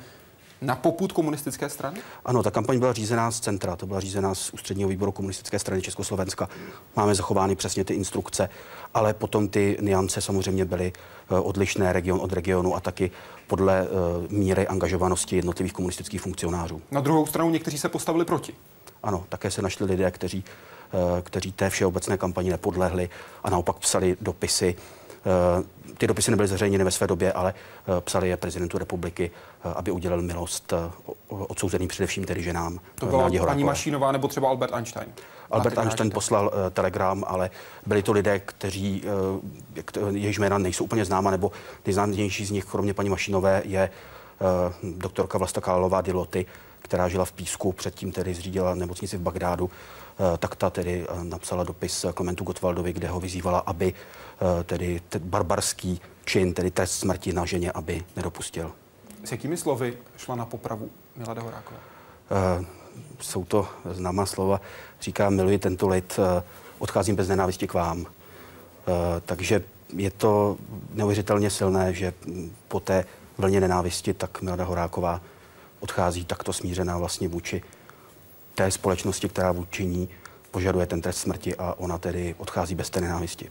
na 0.61 0.76
poput 0.76 1.12
komunistické 1.12 1.69
strany? 1.69 2.00
Ano, 2.25 2.43
ta 2.43 2.50
kampaň 2.50 2.79
byla 2.79 2.93
řízená 2.93 3.31
z 3.31 3.40
centra, 3.40 3.76
to 3.76 3.87
byla 3.87 4.00
řízená 4.00 4.35
z 4.35 4.50
ústředního 4.50 4.88
výboru 4.88 5.12
komunistické 5.12 5.59
strany 5.59 5.83
Československa. 5.83 6.49
Máme 6.97 7.14
zachovány 7.14 7.57
přesně 7.57 7.85
ty 7.85 7.95
instrukce, 7.95 8.49
ale 8.95 9.14
potom 9.14 9.49
ty 9.49 9.79
niance 9.81 10.21
samozřejmě 10.21 10.64
byly 10.64 10.93
eh, 11.31 11.35
odlišné 11.35 11.93
region 11.93 12.21
od 12.23 12.33
regionu 12.33 12.76
a 12.76 12.81
taky 12.81 13.11
podle 13.47 13.83
uh, 13.83 13.88
míry 14.33 14.67
angažovanosti 14.67 15.37
jednotlivých 15.37 15.73
komunistických 15.73 16.21
funkcionářů. 16.21 16.83
Na 16.90 17.00
druhou 17.00 17.26
stranu 17.26 17.50
někteří 17.50 17.79
se 17.79 17.88
postavili 17.88 18.25
proti. 18.25 18.55
Ano, 19.02 19.25
také 19.29 19.50
se 19.50 19.62
našli 19.62 19.87
lidé, 19.87 20.11
kteří 20.11 20.45
kteří 21.23 21.52
té 21.52 21.71
všeobecné 21.71 22.19
kampani 22.19 22.50
nepodlehli 22.50 23.09
a 23.45 23.50
naopak 23.50 23.76
psali 23.76 24.17
dopisy 24.21 24.76
ty 25.99 26.07
dopisy 26.07 26.31
nebyly 26.31 26.49
zveřejněny 26.49 26.85
ve 26.85 26.91
své 26.91 27.07
době, 27.07 27.33
ale 27.33 27.55
psali 28.00 28.29
je 28.29 28.37
prezidentu 28.37 28.79
republiky, 28.79 29.31
aby 29.75 29.91
udělal 29.91 30.23
milost 30.23 30.73
odsouzeným 31.29 31.89
především 31.89 32.25
tedy 32.25 32.43
ženám. 32.43 32.81
To 32.95 33.07
byla 33.07 33.31
paní 33.47 33.65
Mašínová 33.65 34.12
nebo 34.12 34.29
třeba 34.29 34.49
Albert 34.49 34.75
Einstein. 34.75 35.12
Albert 35.50 35.79
Einstein 35.79 36.11
poslal 36.11 36.47
uh, 36.47 36.71
telegram, 36.71 37.25
ale 37.27 37.50
byli 37.87 38.03
to 38.03 38.12
lidé, 38.12 38.39
kteří, 38.39 39.03
uh, 40.00 40.17
jejichž 40.17 40.39
jména 40.39 40.59
nejsou 40.59 40.85
úplně 40.85 41.05
známa, 41.05 41.31
nebo 41.31 41.53
nejznámější 41.87 42.45
z 42.45 42.50
nich, 42.50 42.65
kromě 42.65 42.95
paní 42.95 43.09
Mašinové, 43.09 43.62
je 43.65 43.91
uh, 44.83 44.91
doktorka 44.99 45.39
Vlasta 45.39 45.61
Kálová 45.61 46.00
Diloty, 46.00 46.47
která 46.83 47.09
žila 47.09 47.25
v 47.25 47.33
Písku, 47.33 47.73
předtím 47.73 48.12
tedy 48.12 48.35
zřídila 48.35 48.75
nemocnici 48.75 49.17
v 49.17 49.21
Bagdádu, 49.21 49.65
uh, 49.65 49.71
tak 50.39 50.57
ta 50.57 50.71
tedy 50.71 51.09
uh, 51.09 51.25
napsala 51.25 51.65
dopis 51.65 52.07
Klementu 52.15 52.45
Gottwaldovi, 52.45 52.93
kde 52.93 53.09
ho 53.09 53.21
vyzývala, 53.21 53.59
aby 53.59 53.95
tedy 54.65 55.00
barbarský 55.19 56.00
čin, 56.25 56.55
tedy 56.55 56.71
trest 56.71 56.93
smrti 56.93 57.33
na 57.33 57.45
ženě, 57.45 57.73
aby 57.73 58.05
nedopustil. 58.17 58.73
S 59.25 59.33
jakými 59.33 59.57
slovy 59.57 59.97
šla 60.17 60.37
na 60.37 60.47
popravu 60.47 60.91
Milada 61.17 61.43
Horáková? 61.43 61.79
Jsou 63.21 63.45
to 63.45 63.69
známá 63.91 64.27
slova, 64.27 64.61
říká, 65.00 65.31
miluji 65.31 65.59
tento 65.59 65.89
lid, 65.89 66.21
odcházím 66.79 67.17
bez 67.17 67.29
nenávisti 67.29 67.67
k 67.67 67.75
vám. 67.75 68.07
Takže 69.25 69.62
je 69.97 70.11
to 70.11 70.57
neuvěřitelně 70.95 71.50
silné, 71.50 71.95
že 71.95 72.12
po 72.69 72.81
té 72.81 73.05
vlně 73.39 73.61
nenávisti 73.61 74.15
tak 74.15 74.43
Milada 74.43 74.65
Horáková 74.65 75.21
odchází 75.81 76.25
takto 76.25 76.53
smířená 76.53 76.99
vlastně 76.99 77.29
vůči 77.29 77.62
té 78.61 78.71
společnosti, 78.71 79.29
která 79.29 79.52
vůči 79.52 79.87
ní 79.87 80.09
požaduje 80.50 80.87
ten 80.87 81.00
trest 81.00 81.19
smrti 81.19 81.57
a 81.57 81.75
ona 81.79 81.99
tedy 81.99 82.35
odchází 82.38 82.75
bez 82.75 82.90
té 82.90 83.00
nenávisti. 83.00 83.50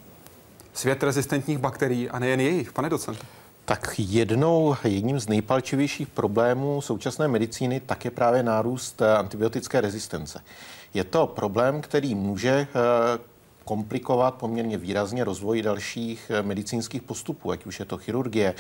Svět 0.74 1.04
rezistentních 1.04 1.58
bakterií 1.58 2.10
a 2.10 2.20
nejen 2.20 2.40
jejich, 2.40 2.74
pane 2.74 2.90
docente. 2.90 3.26
Tak 3.66 3.94
jednou, 3.98 4.76
jedním 4.84 5.20
z 5.20 5.28
nejpalčivějších 5.28 6.08
problémů 6.08 6.82
současné 6.82 7.28
medicíny 7.28 7.80
tak 7.80 8.06
je 8.06 8.12
právě 8.12 8.44
nárůst 8.44 9.02
eh, 9.02 9.18
antibiotické 9.18 9.82
rezistence. 9.82 10.42
Je 10.94 11.04
to 11.04 11.28
problém, 11.28 11.82
který 11.82 12.16
může 12.16 12.50
eh, 12.50 12.68
komplikovat 13.66 14.36
poměrně 14.36 14.78
výrazně 14.78 15.24
rozvoj 15.24 15.62
dalších 15.62 16.32
eh, 16.34 16.44
medicínských 16.44 17.02
postupů, 17.02 17.52
ať 17.52 17.66
už 17.66 17.80
je 17.80 17.86
to 17.86 17.98
chirurgie, 17.98 18.54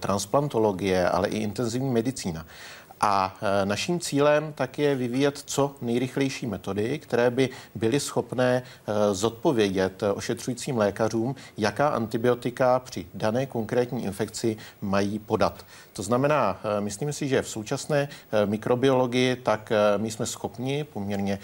transplantologie, 0.00 1.08
ale 1.08 1.28
i 1.28 1.38
intenzivní 1.38 1.90
medicína. 1.90 2.46
A 3.00 3.36
e, 3.62 3.66
naším 3.66 4.00
cílem 4.00 4.52
tak 4.52 4.78
je 4.78 4.94
vyvíjet 4.94 5.42
co 5.44 5.74
nejrychlejší 5.80 6.46
metody, 6.46 6.98
které 6.98 7.30
by 7.30 7.48
byly 7.74 8.00
schopné 8.00 8.62
e, 8.62 9.14
zodpovědět 9.14 10.02
ošetřujícím 10.14 10.78
lékařům, 10.78 11.34
jaká 11.58 11.88
antibiotika 11.88 12.78
při 12.78 13.06
dané 13.14 13.46
konkrétní 13.46 14.04
infekci 14.04 14.56
mají 14.80 15.18
podat. 15.18 15.66
To 15.92 16.02
znamená, 16.02 16.60
e, 16.78 16.80
myslím 16.80 17.12
si, 17.12 17.28
že 17.28 17.42
v 17.42 17.48
současné 17.48 18.08
mikrobiologii 18.44 19.36
tak 19.36 19.72
my 19.96 20.10
jsme 20.10 20.26
schopni 20.26 20.84
poměrně 20.84 21.38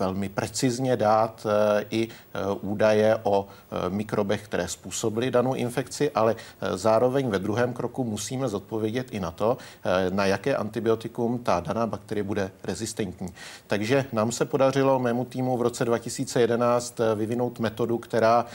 velmi 0.00 0.28
precizně 0.28 0.96
dát 0.96 1.46
eh, 1.46 1.84
i 1.90 2.08
eh, 2.08 2.38
údaje 2.60 3.18
o 3.22 3.46
eh, 3.46 3.90
mikrobech, 3.90 4.44
které 4.44 4.68
způsobily 4.68 5.30
danou 5.30 5.54
infekci, 5.54 6.10
ale 6.10 6.36
zároveň 6.74 7.28
ve 7.28 7.38
druhém 7.38 7.72
kroku 7.72 8.04
musíme 8.04 8.48
zodpovědět 8.48 9.06
i 9.10 9.20
na 9.20 9.30
to, 9.30 9.58
na 10.10 10.26
jaké 10.26 10.56
antibiotikum 10.56 11.38
ta 11.38 11.60
daná 11.60 11.86
bakterie 11.86 12.24
bude 12.24 12.50
rezistentní. 12.64 13.28
Takže 13.66 14.04
nám 14.12 14.32
se 14.32 14.44
podařilo 14.44 14.98
mému 14.98 15.24
týmu 15.24 15.56
v 15.56 15.62
roce 15.62 15.84
2011 15.84 17.00
vyvinout 17.14 17.58
metodu, 17.58 17.98
která 17.98 18.46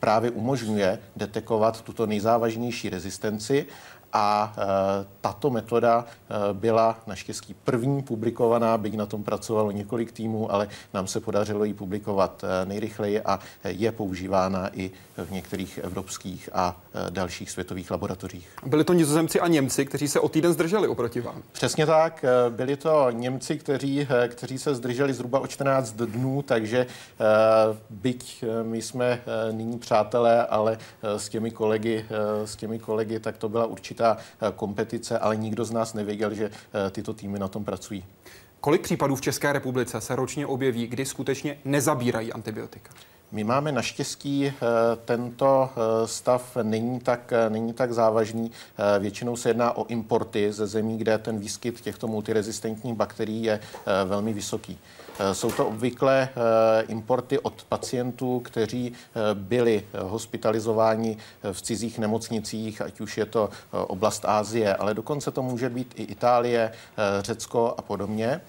právě 0.00 0.30
umožňuje 0.30 0.98
detekovat 1.16 1.82
tuto 1.82 2.06
nejzávažnější 2.06 2.90
rezistenci 2.90 3.66
a 4.12 4.54
e, 4.58 5.06
tato 5.20 5.50
metoda 5.50 6.04
e, 6.04 6.54
byla 6.54 6.98
naštěstí 7.06 7.54
první 7.54 8.02
publikovaná, 8.02 8.78
byť 8.78 8.94
na 8.94 9.06
tom 9.06 9.24
pracovalo 9.24 9.70
několik 9.70 10.12
týmů, 10.12 10.52
ale 10.52 10.68
nám 10.94 11.06
se 11.06 11.20
podařilo 11.20 11.64
ji 11.64 11.74
publikovat 11.74 12.44
e, 12.44 12.66
nejrychleji 12.66 13.20
a 13.20 13.40
je 13.64 13.92
používána 13.92 14.70
i 14.72 14.90
v 15.16 15.30
některých 15.30 15.78
evropských 15.78 16.48
a 16.52 16.76
dalších 17.10 17.50
světových 17.50 17.90
laboratořích. 17.90 18.48
Byli 18.66 18.84
to 18.84 18.92
nizozemci 18.92 19.40
a 19.40 19.48
Němci, 19.48 19.86
kteří 19.86 20.08
se 20.08 20.20
o 20.20 20.28
týden 20.28 20.52
zdrželi 20.52 20.88
oproti 20.88 21.20
vám? 21.20 21.42
Přesně 21.52 21.86
tak. 21.86 22.24
Byli 22.48 22.76
to 22.76 23.10
Němci, 23.10 23.58
kteří, 23.58 24.08
kteří 24.28 24.58
se 24.58 24.74
zdrželi 24.74 25.14
zhruba 25.14 25.40
o 25.40 25.46
14 25.46 25.92
dnů, 25.92 26.42
takže 26.42 26.86
byť 27.90 28.44
my 28.62 28.82
jsme 28.82 29.20
nyní 29.52 29.78
přátelé, 29.78 30.46
ale 30.46 30.78
s 31.02 31.28
těmi 31.28 31.50
kolegy, 31.50 32.06
s 32.44 32.56
těmi 32.56 32.78
kolegy 32.78 33.20
tak 33.20 33.38
to 33.38 33.48
byla 33.48 33.66
určitá 33.66 33.95
určitá 33.96 34.16
eh, 34.16 34.52
kompetice, 34.56 35.18
ale 35.18 35.36
nikdo 35.36 35.64
z 35.64 35.70
nás 35.70 35.94
nevěděl, 35.94 36.34
že 36.34 36.50
eh, 36.50 36.90
tyto 36.90 37.14
týmy 37.14 37.38
na 37.38 37.48
tom 37.48 37.64
pracují. 37.64 38.04
Kolik 38.60 38.82
případů 38.82 39.16
v 39.16 39.20
České 39.20 39.52
republice 39.52 40.00
se 40.00 40.16
ročně 40.16 40.46
objeví, 40.46 40.86
kdy 40.86 41.04
skutečně 41.04 41.58
nezabírají 41.64 42.32
antibiotika? 42.32 42.90
My 43.32 43.44
máme 43.44 43.72
naštěstí 43.72 44.46
eh, 44.46 44.52
tento 45.04 45.70
stav 46.04 46.56
není 46.62 47.00
tak, 47.00 47.32
není 47.48 47.72
tak 47.72 47.92
závažný. 47.92 48.50
Většinou 48.98 49.36
se 49.36 49.48
jedná 49.48 49.76
o 49.76 49.86
importy 49.86 50.52
ze 50.52 50.66
zemí, 50.66 50.98
kde 50.98 51.18
ten 51.18 51.38
výskyt 51.38 51.80
těchto 51.80 52.08
multirezistentních 52.08 52.94
bakterií 52.94 53.44
je 53.44 53.60
velmi 54.04 54.32
vysoký. 54.32 54.78
Eh, 55.18 55.34
jsou 55.34 55.52
to 55.52 55.66
obvykle 55.66 56.28
eh, 56.28 56.82
importy 56.82 57.38
od 57.38 57.64
pacientů, 57.68 58.40
kteří 58.40 58.92
eh, 58.92 59.20
byli 59.34 59.84
hospitalizováni 59.98 61.16
v 61.52 61.62
cizích 61.62 61.98
nemocnicích, 61.98 62.82
ať 62.82 63.00
už 63.00 63.18
je 63.18 63.26
to 63.26 63.50
oblast 63.70 64.24
Ázie, 64.24 64.74
ale 64.74 64.94
dokonce 64.94 65.30
to 65.30 65.42
může 65.42 65.70
být 65.70 65.94
i 65.96 66.02
Itálie, 66.02 66.72
Řecko 67.20 67.74
a 67.78 67.82
podobně. 67.82 68.40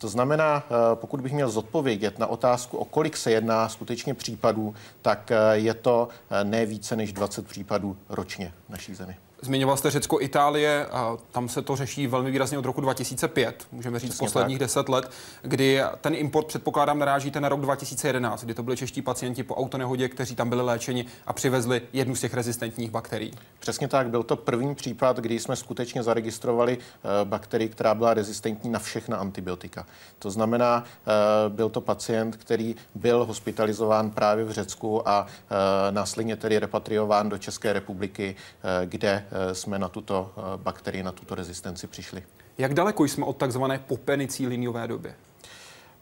To 0.00 0.08
znamená, 0.08 0.62
pokud 0.94 1.20
bych 1.20 1.32
měl 1.32 1.50
zodpovědět 1.50 2.18
na 2.18 2.26
otázku, 2.26 2.76
o 2.76 2.84
kolik 2.84 3.16
se 3.16 3.30
jedná 3.30 3.68
skutečně 3.68 4.14
případů, 4.14 4.74
tak 5.02 5.32
je 5.52 5.74
to 5.74 6.08
ne 6.42 6.66
více 6.66 6.96
než 6.96 7.12
20 7.12 7.46
případů 7.46 7.96
ročně 8.08 8.52
v 8.66 8.70
naší 8.70 8.94
zemi. 8.94 9.16
Zmiňoval 9.42 9.76
jste 9.76 9.90
Řecko, 9.90 10.20
Itálie, 10.20 10.86
a 10.86 11.16
tam 11.32 11.48
se 11.48 11.62
to 11.62 11.76
řeší 11.76 12.06
velmi 12.06 12.30
výrazně 12.30 12.58
od 12.58 12.64
roku 12.64 12.80
2005, 12.80 13.66
můžeme 13.72 13.98
říct 13.98 14.10
Přesně 14.10 14.26
posledních 14.26 14.58
deset 14.58 14.88
let, 14.88 15.10
kdy 15.42 15.80
ten 16.00 16.14
import, 16.14 16.46
předpokládám, 16.46 16.98
narážíte 16.98 17.40
na 17.40 17.48
rok 17.48 17.60
2011, 17.60 18.44
kdy 18.44 18.54
to 18.54 18.62
byli 18.62 18.76
čeští 18.76 19.02
pacienti 19.02 19.42
po 19.42 19.54
autonehodě, 19.54 20.08
kteří 20.08 20.36
tam 20.36 20.48
byli 20.48 20.62
léčeni 20.62 21.06
a 21.26 21.32
přivezli 21.32 21.82
jednu 21.92 22.14
z 22.14 22.20
těch 22.20 22.34
rezistentních 22.34 22.90
bakterií. 22.90 23.32
Přesně 23.58 23.88
tak, 23.88 24.08
byl 24.08 24.22
to 24.22 24.36
první 24.36 24.74
případ, 24.74 25.16
kdy 25.16 25.38
jsme 25.38 25.56
skutečně 25.56 26.02
zaregistrovali 26.02 26.78
eh, 26.78 27.24
bakterii, 27.24 27.68
která 27.68 27.94
byla 27.94 28.14
rezistentní 28.14 28.70
na 28.70 28.78
všechna 28.78 29.16
antibiotika. 29.16 29.86
To 30.18 30.30
znamená, 30.30 30.84
eh, 30.84 31.10
byl 31.48 31.68
to 31.68 31.80
pacient, 31.80 32.36
který 32.36 32.76
byl 32.94 33.24
hospitalizován 33.24 34.10
právě 34.10 34.44
v 34.44 34.50
Řecku 34.50 35.08
a 35.08 35.26
eh, 35.26 35.92
následně 35.92 36.36
tedy 36.36 36.58
repatriován 36.58 37.28
do 37.28 37.38
České 37.38 37.72
republiky, 37.72 38.36
kde 38.84 39.25
jsme 39.52 39.78
na 39.78 39.88
tuto 39.88 40.32
eh, 40.36 40.40
bakterii, 40.56 41.02
na 41.02 41.12
tuto 41.12 41.34
rezistenci 41.34 41.86
přišli. 41.86 42.22
Jak 42.58 42.74
daleko 42.74 43.04
jsme 43.04 43.24
od 43.24 43.36
takzvané 43.36 43.78
popeniciliniové 43.78 44.88
doby? 44.88 45.14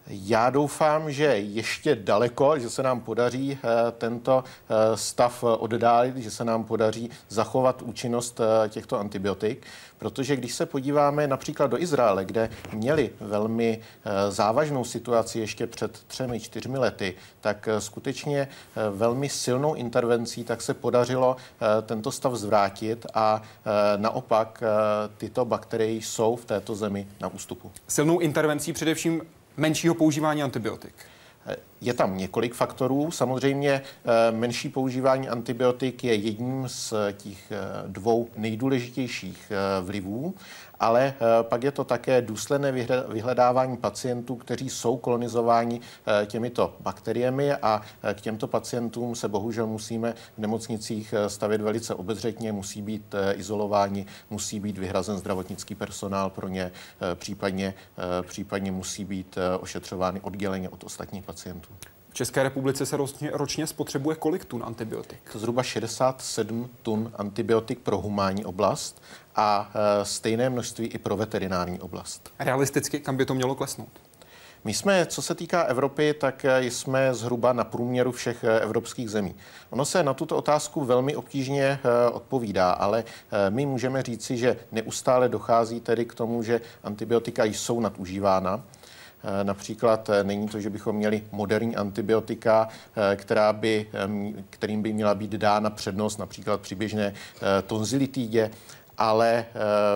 Já 0.06 0.50
doufám, 0.50 1.12
že 1.12 1.24
ještě 1.24 1.94
daleko, 1.94 2.58
že 2.58 2.70
se 2.70 2.82
nám 2.82 3.00
podaří 3.00 3.58
eh, 3.58 3.92
tento 3.98 4.44
stav 4.94 5.44
oddálit, 5.44 6.16
že 6.16 6.30
se 6.30 6.44
nám 6.44 6.64
podaří 6.64 7.10
zachovat 7.28 7.82
účinnost 7.82 8.40
těchto 8.68 8.98
antibiotik, 8.98 9.66
protože 10.04 10.36
když 10.36 10.54
se 10.54 10.66
podíváme 10.66 11.26
například 11.26 11.66
do 11.66 11.78
Izraele, 11.78 12.24
kde 12.24 12.50
měli 12.72 13.10
velmi 13.20 13.80
eh, 13.80 14.30
závažnou 14.30 14.84
situaci 14.84 15.38
ještě 15.38 15.66
před 15.66 16.04
třemi, 16.06 16.40
čtyřmi 16.40 16.78
lety, 16.78 17.14
tak 17.40 17.68
eh, 17.68 17.80
skutečně 17.80 18.40
eh, 18.40 18.90
velmi 18.90 19.28
silnou 19.28 19.74
intervencí 19.74 20.44
tak 20.44 20.62
se 20.62 20.74
podařilo 20.74 21.36
tento 21.82 22.12
stav 22.12 22.34
zvrátit 22.34 23.06
a 23.14 23.42
naopak 23.96 24.62
tyto 25.18 25.44
bakterie 25.44 25.92
jsou 25.92 26.36
v 26.36 26.44
této 26.44 26.74
zemi 26.74 27.06
na 27.20 27.28
ústupu. 27.28 27.70
Silnou 27.88 28.18
intervencí 28.18 28.72
především 28.72 29.22
menšího 29.56 29.94
používání 29.94 30.42
antibiotik. 30.42 30.94
Je 31.80 31.94
tam 31.94 32.18
několik 32.18 32.54
faktorů. 32.54 33.10
Samozřejmě 33.10 33.70
eh, 33.70 34.32
menší 34.32 34.68
používání 34.68 35.28
antibiotik 35.28 36.04
je 36.04 36.14
jedním 36.14 36.64
z 36.68 36.94
těch 37.16 37.52
eh, 37.52 37.58
dvou 37.86 38.28
nejdůležitějších 38.36 39.52
vlivů 39.82 40.34
ale 40.84 41.14
eh, 41.16 41.42
pak 41.42 41.62
je 41.62 41.72
to 41.72 41.84
také 41.84 42.22
důsledné 42.22 42.72
vyhledávání 43.08 43.76
pacientů, 43.76 44.36
kteří 44.36 44.70
jsou 44.70 44.96
kolonizováni 44.96 45.80
eh, 45.80 46.26
těmito 46.26 46.76
bakteriemi 46.80 47.52
a 47.52 47.82
eh, 48.02 48.14
k 48.14 48.20
těmto 48.20 48.46
pacientům 48.46 49.14
se 49.14 49.28
bohužel 49.28 49.66
musíme 49.66 50.14
v 50.36 50.38
nemocnicích 50.38 51.14
stavit 51.26 51.60
velice 51.60 51.94
obezřetně, 51.94 52.52
musí 52.52 52.82
být 52.82 53.14
izolováni, 53.34 54.06
musí 54.30 54.60
být 54.60 54.78
vyhrazen 54.78 55.18
zdravotnický 55.18 55.74
personál 55.74 56.30
pro 56.30 56.48
ně, 56.48 56.72
případně, 57.14 57.74
případně 58.22 58.72
musí 58.72 59.04
být 59.04 59.38
ošetřovány 59.60 60.20
odděleně 60.20 60.68
od 60.68 60.84
ostatních 60.84 61.24
pacientů. 61.24 61.68
V 62.14 62.16
České 62.16 62.42
republice 62.42 62.86
se 62.86 62.96
ročně, 62.96 63.30
ročně 63.32 63.66
spotřebuje 63.66 64.16
kolik 64.16 64.44
tun 64.44 64.62
antibiotik? 64.66 65.18
Zhruba 65.34 65.62
67 65.62 66.70
tun 66.82 67.12
antibiotik 67.14 67.78
pro 67.78 67.98
humánní 67.98 68.44
oblast 68.44 69.02
a 69.36 69.72
e, 69.74 70.04
stejné 70.04 70.50
množství 70.50 70.86
i 70.86 70.98
pro 70.98 71.16
veterinární 71.16 71.80
oblast. 71.80 72.30
Realisticky, 72.38 73.00
kam 73.00 73.16
by 73.16 73.26
to 73.26 73.34
mělo 73.34 73.54
klesnout? 73.54 73.88
My 74.64 74.74
jsme, 74.74 75.06
co 75.06 75.22
se 75.22 75.34
týká 75.34 75.62
Evropy, 75.62 76.14
tak 76.14 76.44
e, 76.44 76.62
jsme 76.64 77.14
zhruba 77.14 77.52
na 77.52 77.64
průměru 77.64 78.12
všech 78.12 78.44
e, 78.44 78.60
evropských 78.60 79.10
zemí. 79.10 79.34
Ono 79.70 79.84
se 79.84 80.02
na 80.02 80.14
tuto 80.14 80.36
otázku 80.36 80.84
velmi 80.84 81.16
obtížně 81.16 81.78
odpovídá, 82.12 82.70
ale 82.70 83.04
my 83.48 83.66
můžeme 83.66 84.02
říci, 84.02 84.36
že 84.36 84.56
neustále 84.72 85.28
dochází 85.28 85.80
tedy 85.80 86.04
k 86.04 86.14
tomu, 86.14 86.42
že 86.42 86.60
antibiotika 86.82 87.44
jsou 87.44 87.80
nadužívána. 87.80 88.62
Eh, 89.24 89.44
například 89.44 90.08
eh, 90.08 90.24
není 90.24 90.48
to, 90.48 90.60
že 90.60 90.70
bychom 90.70 90.96
měli 90.96 91.22
moderní 91.32 91.76
antibiotika, 91.76 92.68
eh, 92.96 93.16
která 93.16 93.52
by, 93.52 93.86
kterým 94.50 94.82
by 94.82 94.92
měla 94.92 95.14
být 95.14 95.30
dána 95.30 95.70
přednost 95.70 96.18
například 96.18 96.60
při 96.60 96.74
běžné 96.74 97.14
ale 98.98 99.46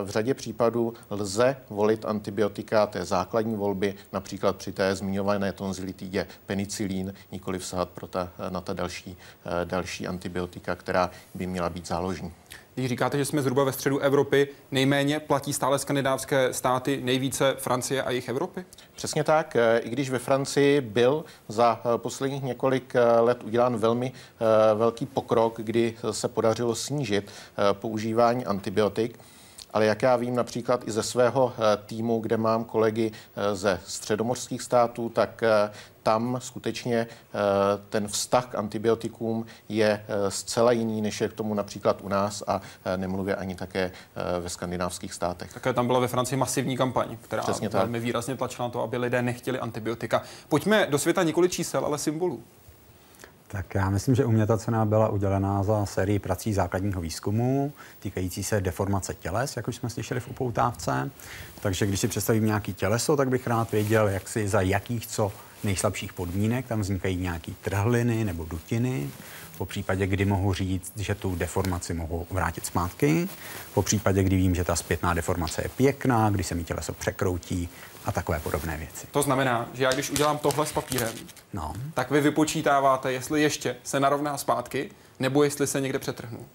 v 0.05 0.11
řadě 0.11 0.35
případů 0.35 0.95
lze 1.11 1.57
volit 1.71 2.05
antibiotika 2.05 2.87
té 2.87 3.05
základní 3.05 3.57
volby, 3.57 3.95
například 4.13 4.57
při 4.57 4.73
té 4.73 4.95
zmiňované 4.95 5.53
tonzilitidě 5.53 6.27
penicilín, 6.47 7.15
nikoli 7.33 7.59
vsahat 7.59 7.89
pro 7.89 8.07
ta, 8.07 8.33
na 8.51 8.61
ta 8.61 8.73
další, 8.73 9.17
další 9.65 10.07
antibiotika, 10.07 10.75
která 10.75 11.11
by 11.35 11.47
měla 11.47 11.71
být 11.71 11.87
záložní. 11.87 12.33
Když 12.79 12.89
říkáte, 12.89 13.19
že 13.19 13.25
jsme 13.25 13.43
zhruba 13.43 13.65
ve 13.65 13.73
středu 13.73 13.99
Evropy, 13.99 14.49
nejméně 14.71 15.21
platí 15.21 15.53
stále 15.53 15.79
skandinávské 15.79 16.53
státy, 16.53 17.01
nejvíce 17.03 17.55
Francie 17.59 18.03
a 18.03 18.11
jejich 18.11 18.29
Evropy? 18.29 18.65
Přesně 18.97 19.25
tak. 19.25 19.57
E, 19.57 19.79
I 19.79 19.91
když 19.91 20.11
ve 20.11 20.19
Francii 20.19 20.81
byl 20.81 21.25
za 21.49 21.81
e, 21.95 21.99
posledních 21.99 22.43
několik 22.43 22.95
e, 22.95 23.21
let 23.21 23.45
udělán 23.45 23.77
velmi 23.77 24.13
velký 24.75 25.07
pokrok, 25.07 25.61
kdy 25.63 25.95
se 26.11 26.29
podařilo 26.29 26.75
snížit 26.75 27.31
používání 27.73 28.47
antibiotik, 28.47 29.19
ale 29.71 29.87
jak 29.87 30.03
já 30.03 30.17
vím 30.17 30.35
například 30.37 30.89
i 30.89 30.91
ze 30.91 31.03
svého 31.03 31.53
týmu, 31.87 32.21
kde 32.21 32.37
mám 32.37 32.65
kolegy 32.65 33.13
ze 33.53 33.81
středomorských 33.87 34.63
států, 34.63 35.09
tak 35.09 35.43
tam 36.09 36.39
skutečně 36.41 36.97
eh, 36.99 37.39
ten 37.89 38.09
vztah 38.09 38.47
k 38.47 38.55
antibiotikům 38.55 39.47
je 39.69 40.05
eh, 40.09 40.31
zcela 40.31 40.73
jiný, 40.73 41.03
než 41.03 41.21
je 41.21 41.29
k 41.29 41.33
tomu 41.33 41.55
například 41.55 42.01
u 42.03 42.09
nás 42.09 42.43
a 42.47 42.61
eh, 42.85 42.97
nemluvě 42.97 43.37
ani 43.37 43.55
také 43.55 43.93
ve 44.41 44.49
skandinávských 44.49 45.15
státech. 45.15 45.53
Také 45.53 45.73
tam 45.73 45.87
byla 45.87 45.99
ve 45.99 46.09
Francii 46.09 46.39
masivní 46.39 46.77
kampaň, 46.77 47.17
která 47.21 47.43
Přesně 47.43 47.69
velmi 47.69 47.99
tak. 47.99 48.03
výrazně 48.03 48.37
tlačila 48.37 48.69
na 48.69 48.73
to, 48.73 48.83
aby 48.83 48.97
lidé 48.97 49.23
nechtěli 49.23 49.59
antibiotika. 49.59 50.23
Pojďme 50.49 50.87
do 50.91 50.99
světa 50.99 51.23
několik 51.23 51.53
čísel, 51.53 51.85
ale 51.85 51.99
symbolů. 51.99 52.43
Tak 53.51 53.75
já 53.75 53.91
myslím, 53.91 54.15
že 54.15 54.25
u 54.25 54.31
mě 54.31 54.47
ta 54.47 54.59
cena 54.59 54.85
byla 54.85 55.09
udělená 55.09 55.63
za 55.63 55.87
sérii 55.87 56.19
prací 56.19 56.53
základního 56.53 57.01
výzkumu 57.01 57.73
týkající 58.01 58.45
se 58.45 58.61
deformace 58.61 59.15
těles, 59.15 59.57
jak 59.57 59.69
už 59.69 59.77
jsme 59.77 59.91
slyšeli 59.91 60.21
v 60.21 60.29
upoutávce. 60.29 61.11
Takže 61.61 61.87
když 61.87 62.01
si 62.01 62.09
představím 62.09 62.45
nějaký 62.45 62.75
těleso, 62.75 63.17
tak 63.17 63.29
bych 63.29 63.47
rád 63.47 63.73
věděl, 63.73 64.09
jak 64.09 64.29
si 64.29 64.49
za 64.49 64.61
jakých 64.61 65.07
co 65.07 65.33
nejslabších 65.65 66.13
podmínek, 66.13 66.67
tam 66.67 66.81
vznikají 66.81 67.17
nějaké 67.17 67.53
trhliny 67.63 68.25
nebo 68.25 68.45
dutiny, 68.45 69.11
po 69.59 69.67
případě, 69.67 70.07
kdy 70.07 70.25
mohu 70.25 70.55
říct, 70.55 70.93
že 70.97 71.15
tu 71.15 71.37
deformaci 71.37 71.95
mohu 71.95 72.27
vrátit 72.31 72.67
zpátky, 72.67 73.29
po 73.75 73.83
případě, 73.83 74.23
kdy 74.23 74.37
vím, 74.37 74.55
že 74.55 74.65
ta 74.65 74.77
zpětná 74.77 75.15
deformace 75.15 75.63
je 75.63 75.69
pěkná, 75.77 76.31
kdy 76.31 76.45
se 76.45 76.55
mi 76.55 76.65
těleso 76.65 76.93
překroutí 76.93 77.69
a 78.09 78.13
takové 78.13 78.41
podobné 78.41 78.77
věci. 78.77 79.07
To 79.11 79.23
znamená, 79.23 79.69
že 79.75 79.85
já 79.85 79.93
když 79.93 80.11
udělám 80.11 80.39
tohle 80.39 80.67
s 80.67 80.73
papírem, 80.73 81.15
no. 81.53 81.73
tak 81.95 82.11
vy 82.11 82.21
vypočítáváte, 82.21 83.13
jestli 83.13 83.43
ještě 83.43 83.77
se 83.85 84.01
narovná 84.01 84.39
zpátky, 84.39 84.91
nebo 85.19 85.45
jestli 85.45 85.67
se 85.67 85.81
někde 85.81 85.99
přetrhnu. 85.99 86.47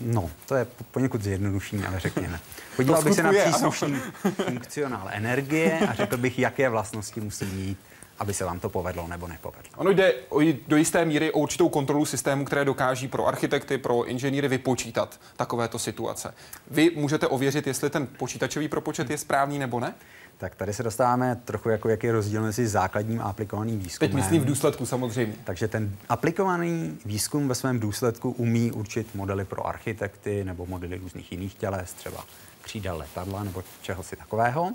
No, 0.00 0.30
to 0.46 0.54
je 0.54 0.66
poněkud 0.90 1.22
zjednodušení, 1.22 1.84
ale 1.84 2.00
řekněme. 2.00 2.40
Podíval 2.76 3.02
bych 3.02 3.14
se 3.14 3.22
na 3.22 3.32
příslušný 3.32 3.96
funkcionál 4.44 5.08
energie 5.12 5.78
a 5.78 5.94
řekl 5.94 6.16
bych, 6.16 6.38
jaké 6.38 6.68
vlastnosti 6.68 7.20
musí 7.20 7.44
mít, 7.44 7.78
aby 8.18 8.34
se 8.34 8.44
vám 8.44 8.60
to 8.60 8.68
povedlo 8.68 9.08
nebo 9.08 9.28
nepovedlo. 9.28 9.72
Ono 9.76 9.90
jde 9.90 10.14
o, 10.28 10.40
do 10.68 10.76
jisté 10.76 11.04
míry 11.04 11.32
o 11.32 11.38
určitou 11.38 11.68
kontrolu 11.68 12.04
systému, 12.04 12.44
které 12.44 12.64
dokáží 12.64 13.08
pro 13.08 13.26
architekty, 13.26 13.78
pro 13.78 14.04
inženýry 14.04 14.48
vypočítat 14.48 15.20
takovéto 15.36 15.78
situace. 15.78 16.34
Vy 16.70 16.90
můžete 16.96 17.26
ověřit, 17.26 17.66
jestli 17.66 17.90
ten 17.90 18.06
počítačový 18.06 18.68
propočet 18.68 19.10
je 19.10 19.18
správný 19.18 19.58
nebo 19.58 19.80
ne? 19.80 19.94
Tak 20.38 20.54
tady 20.54 20.72
se 20.72 20.82
dostáváme 20.82 21.36
trochu 21.44 21.68
jako, 21.68 21.88
jaký 21.88 22.06
je 22.06 22.12
rozdíl 22.12 22.42
mezi 22.42 22.66
základním 22.66 23.20
a 23.20 23.24
aplikovaným 23.24 23.78
výzkumem. 23.78 24.10
Teď 24.10 24.16
myslím 24.16 24.42
v 24.42 24.44
důsledku 24.44 24.86
samozřejmě. 24.86 25.34
Takže 25.44 25.68
ten 25.68 25.96
aplikovaný 26.08 26.98
výzkum 27.04 27.48
ve 27.48 27.54
svém 27.54 27.80
důsledku 27.80 28.30
umí 28.30 28.72
určit 28.72 29.14
modely 29.14 29.44
pro 29.44 29.66
architekty 29.66 30.44
nebo 30.44 30.66
modely 30.66 30.98
různých 30.98 31.32
jiných 31.32 31.54
těles, 31.54 31.92
třeba 31.92 32.24
křídel 32.62 32.96
letadla 32.96 33.44
nebo 33.44 33.64
čeho 33.82 34.02
si 34.02 34.16
takového. 34.16 34.72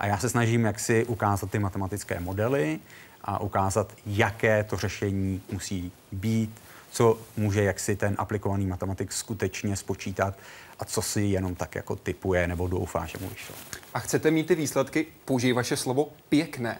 A 0.00 0.06
já 0.06 0.18
se 0.18 0.28
snažím 0.28 0.64
jak 0.64 0.80
si 0.80 1.04
ukázat 1.04 1.50
ty 1.50 1.58
matematické 1.58 2.20
modely 2.20 2.80
a 3.24 3.40
ukázat, 3.40 3.92
jaké 4.06 4.64
to 4.64 4.76
řešení 4.76 5.42
musí 5.52 5.92
být, 6.12 6.60
co 6.90 7.18
může 7.36 7.62
jaksi 7.62 7.96
ten 7.96 8.14
aplikovaný 8.18 8.66
matematik 8.66 9.12
skutečně 9.12 9.76
spočítat 9.76 10.34
a 10.78 10.84
co 10.84 11.02
si 11.02 11.20
jenom 11.20 11.54
tak 11.54 11.74
jako 11.74 11.96
typuje 11.96 12.46
nebo 12.46 12.68
doufá, 12.68 13.06
že 13.06 13.18
mu 13.20 13.28
vyšlo. 13.28 13.54
A 13.94 13.98
chcete 13.98 14.30
mít 14.30 14.46
ty 14.46 14.54
výsledky, 14.54 15.06
použij 15.24 15.52
vaše 15.52 15.76
slovo 15.76 16.12
pěkné. 16.28 16.78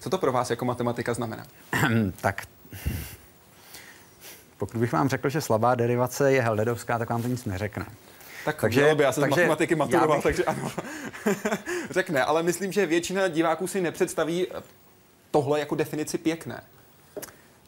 Co 0.00 0.10
to 0.10 0.18
pro 0.18 0.32
vás 0.32 0.50
jako 0.50 0.64
matematika 0.64 1.14
znamená? 1.14 1.46
tak 2.20 2.46
pokud 4.58 4.80
bych 4.80 4.92
vám 4.92 5.08
řekl, 5.08 5.28
že 5.28 5.40
slabá 5.40 5.74
derivace 5.74 6.32
je 6.32 6.42
Heldedovská, 6.42 6.98
tak 6.98 7.10
vám 7.10 7.22
to 7.22 7.28
nic 7.28 7.44
neřekne. 7.44 7.86
Tak 8.44 8.60
takže, 8.60 8.94
by, 8.94 9.02
já 9.02 9.12
jsem 9.12 9.20
takže, 9.20 9.34
z 9.34 9.38
matematiky 9.38 9.74
maturoval, 9.74 10.16
bych... 10.16 10.22
takže 10.22 10.44
ano. 10.44 10.70
Řekne, 11.90 12.24
ale 12.24 12.42
myslím, 12.42 12.72
že 12.72 12.86
většina 12.86 13.28
diváků 13.28 13.66
si 13.66 13.80
nepředstaví 13.80 14.46
tohle 15.30 15.60
jako 15.60 15.74
definici 15.74 16.18
pěkné. 16.18 16.62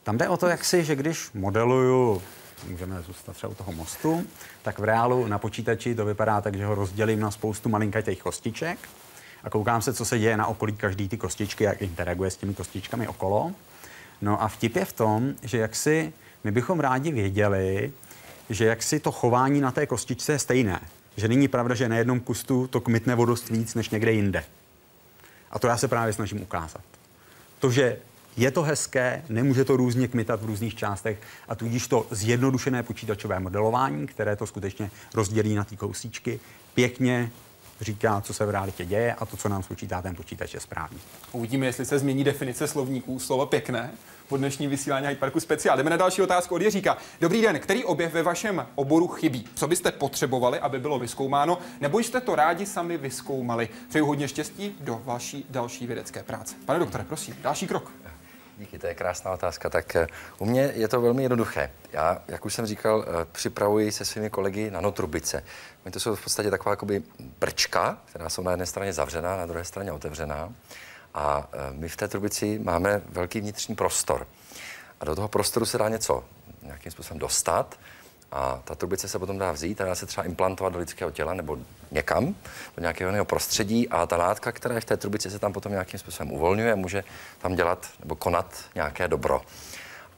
Tam 0.03 0.19
jde 0.19 0.29
o 0.29 0.37
to, 0.37 0.47
jak 0.47 0.65
si, 0.65 0.85
že 0.85 0.97
když 0.97 1.33
modeluju 1.35 2.23
můžeme 2.69 3.03
zůstat 3.03 3.37
třeba 3.37 3.51
u 3.51 3.55
toho 3.55 3.73
mostu, 3.73 4.27
tak 4.63 4.79
v 4.79 4.85
reálu 4.85 5.27
na 5.27 5.39
počítači 5.39 5.95
to 5.95 6.05
vypadá 6.05 6.41
tak, 6.41 6.57
že 6.57 6.67
ho 6.67 6.75
rozdělím 6.75 7.21
na 7.21 7.31
spoustu 7.31 7.69
malinkatých 7.69 8.23
kostiček 8.23 8.79
a 9.45 9.51
koukám 9.51 9.83
se, 9.83 9.95
co 9.95 10.05
se 10.05 10.19
děje 10.19 10.37
na 10.37 10.47
okolí 10.47 10.77
každý 10.77 11.09
ty 11.09 11.17
kostičky, 11.17 11.65
jak 11.65 11.83
interaguje 11.83 12.31
s 12.31 12.37
těmi 12.37 12.55
kostičkami 12.55 13.09
okolo. 13.09 13.53
No 14.23 14.43
a 14.43 14.49
vtip 14.49 14.77
je 14.77 14.85
v 14.85 14.93
tom, 14.93 15.35
že 15.43 15.59
jak 15.59 15.77
si 15.77 16.13
my 16.45 16.51
bychom 16.51 16.81
rádi 16.81 17.13
věděli, 17.13 17.93
že 18.51 18.65
jak 18.65 18.83
si 18.83 19.01
to 19.01 19.13
chování 19.13 19.61
na 19.61 19.73
té 19.73 19.87
kostičce 19.87 20.33
je 20.33 20.39
stejné. 20.39 20.81
Že 21.17 21.29
není 21.29 21.49
pravda, 21.49 21.75
že 21.75 21.89
na 21.89 21.97
jednom 21.97 22.21
kustu 22.21 22.67
to 22.67 22.81
kmitne 22.81 23.15
vodost 23.15 23.51
víc 23.51 23.75
než 23.75 23.91
někde 23.91 24.13
jinde. 24.13 24.45
A 25.51 25.59
to 25.59 25.67
já 25.67 25.77
se 25.77 25.89
právě 25.89 26.13
snažím 26.13 26.43
ukázat. 26.43 26.83
To, 27.59 27.71
že 27.71 27.97
je 28.37 28.51
to 28.51 28.63
hezké, 28.63 29.23
nemůže 29.29 29.65
to 29.65 29.77
různě 29.77 30.09
kmitat 30.09 30.43
v 30.43 30.47
různých 30.47 30.75
částech 30.75 31.19
a 31.49 31.55
tudíž 31.55 31.89
to 31.89 32.07
zjednodušené 32.11 32.83
počítačové 32.83 33.41
modelování, 33.41 34.07
které 34.07 34.37
to 34.37 34.47
skutečně 34.47 34.91
rozdělí 35.15 35.55
na 35.55 35.65
ty 35.65 35.77
kousíčky, 35.77 36.41
pěkně 36.75 37.31
říká, 37.81 38.21
co 38.21 38.35
se 38.35 38.47
v 38.47 38.51
realitě 38.51 38.85
děje 38.85 39.15
a 39.15 39.27
to, 39.27 39.37
co 39.37 39.49
nám 39.49 39.63
spočítá 39.63 40.03
ten 40.03 40.15
počítač, 40.15 40.55
je 40.55 40.61
správně. 40.61 40.99
Uvidíme, 41.33 41.67
jestli 41.67 41.85
se 41.85 41.99
změní 41.99 42.25
definice 42.25 42.69
slovníků 42.69 43.19
slova 43.19 43.47
pěkné 43.47 43.91
po 44.29 44.37
dnešní 44.37 44.67
vysílání 44.67 45.07
Hyde 45.07 45.21
Parku 45.21 45.41
speciál. 45.41 45.77
Jdeme 45.77 45.91
na 45.91 45.97
další 45.97 46.23
otázku 46.23 46.55
od 46.55 46.63
Jiříka. 46.63 46.97
Dobrý 47.21 47.43
den, 47.43 47.59
který 47.59 47.85
objev 47.85 48.13
ve 48.13 48.23
vašem 48.23 48.67
oboru 48.75 49.09
chybí? 49.09 49.49
Co 49.55 49.69
byste 49.69 49.93
potřebovali, 49.93 50.59
aby 50.59 50.79
bylo 50.79 50.99
vyskoumáno, 50.99 51.59
nebo 51.81 51.99
jste 51.99 52.21
to 52.21 52.35
rádi 52.35 52.67
sami 52.67 52.97
vyskoumali? 52.97 53.69
Přeju 53.89 54.07
hodně 54.07 54.29
štěstí 54.29 54.77
do 54.81 55.01
vaší 55.05 55.47
další 55.51 55.87
vědecké 55.87 56.23
práce. 56.23 56.55
Pane 56.65 56.79
doktore, 56.79 57.05
prosím, 57.05 57.37
další 57.43 57.67
krok. 57.67 57.91
Díky, 58.59 58.79
to 58.79 58.87
je 58.87 58.95
krásná 58.95 59.31
otázka. 59.31 59.71
Tak 59.71 59.97
eh, 59.97 60.07
u 60.39 60.45
mě 60.45 60.73
je 60.75 60.89
to 60.89 61.01
velmi 61.01 61.23
jednoduché. 61.23 61.71
Já, 61.93 62.23
jak 62.29 62.45
už 62.45 62.55
jsem 62.55 62.67
říkal, 62.67 63.05
eh, 63.07 63.27
připravuji 63.33 63.93
se 63.93 64.05
svými 64.05 64.31
kolegy 64.31 64.71
nanotrubice. 64.71 65.45
My 65.85 65.91
to 65.91 66.01
jsou 66.01 66.15
v 66.15 66.25
podstatě 66.25 66.51
taková 66.51 66.73
jakoby 66.73 67.03
brčka, 67.41 67.99
která 68.05 68.29
jsou 68.29 68.43
na 68.43 68.51
jedné 68.51 68.67
straně 68.67 68.93
zavřená, 68.93 69.37
na 69.37 69.47
druhé 69.47 69.65
straně 69.65 69.93
otevřená. 69.93 70.53
A 71.15 71.49
my 71.71 71.89
v 71.89 71.97
té 71.97 72.09
trubici 72.09 72.59
máme 72.59 73.03
velký 73.09 73.41
vnitřní 73.41 73.75
prostor. 73.75 74.27
A 75.01 75.05
do 75.05 75.15
toho 75.15 75.29
prostoru 75.29 75.67
se 75.67 75.79
dá 75.79 75.89
něco 75.89 76.25
nějakým 76.63 76.93
způsobem 76.93 77.19
dostat. 77.19 77.79
A 78.33 78.61
ta 78.65 78.75
trubice 78.75 79.09
se 79.09 79.19
potom 79.19 79.39
dá 79.39 79.53
vzít 79.53 79.81
a 79.81 79.85
dá 79.85 79.95
se 79.95 80.07
třeba 80.07 80.25
implantovat 80.25 80.73
do 80.73 80.79
lidského 80.79 81.11
těla 81.11 81.35
nebo 81.35 81.59
někam, 81.91 82.35
do 82.77 82.81
nějakého 82.81 83.09
jiného 83.09 83.25
prostředí 83.25 83.89
a 83.89 84.07
ta 84.07 84.17
látka, 84.17 84.53
která 84.53 84.75
je 84.75 84.81
v 84.81 84.85
té 84.85 84.97
trubici, 84.97 85.31
se 85.31 85.39
tam 85.39 85.53
potom 85.53 85.73
nějakým 85.73 86.01
způsobem 86.01 86.33
uvolňuje, 86.33 86.75
může 86.75 87.05
tam 87.39 87.55
dělat 87.55 87.89
nebo 88.01 88.17
konat 88.17 88.65
nějaké 88.75 89.09
dobro. 89.09 89.43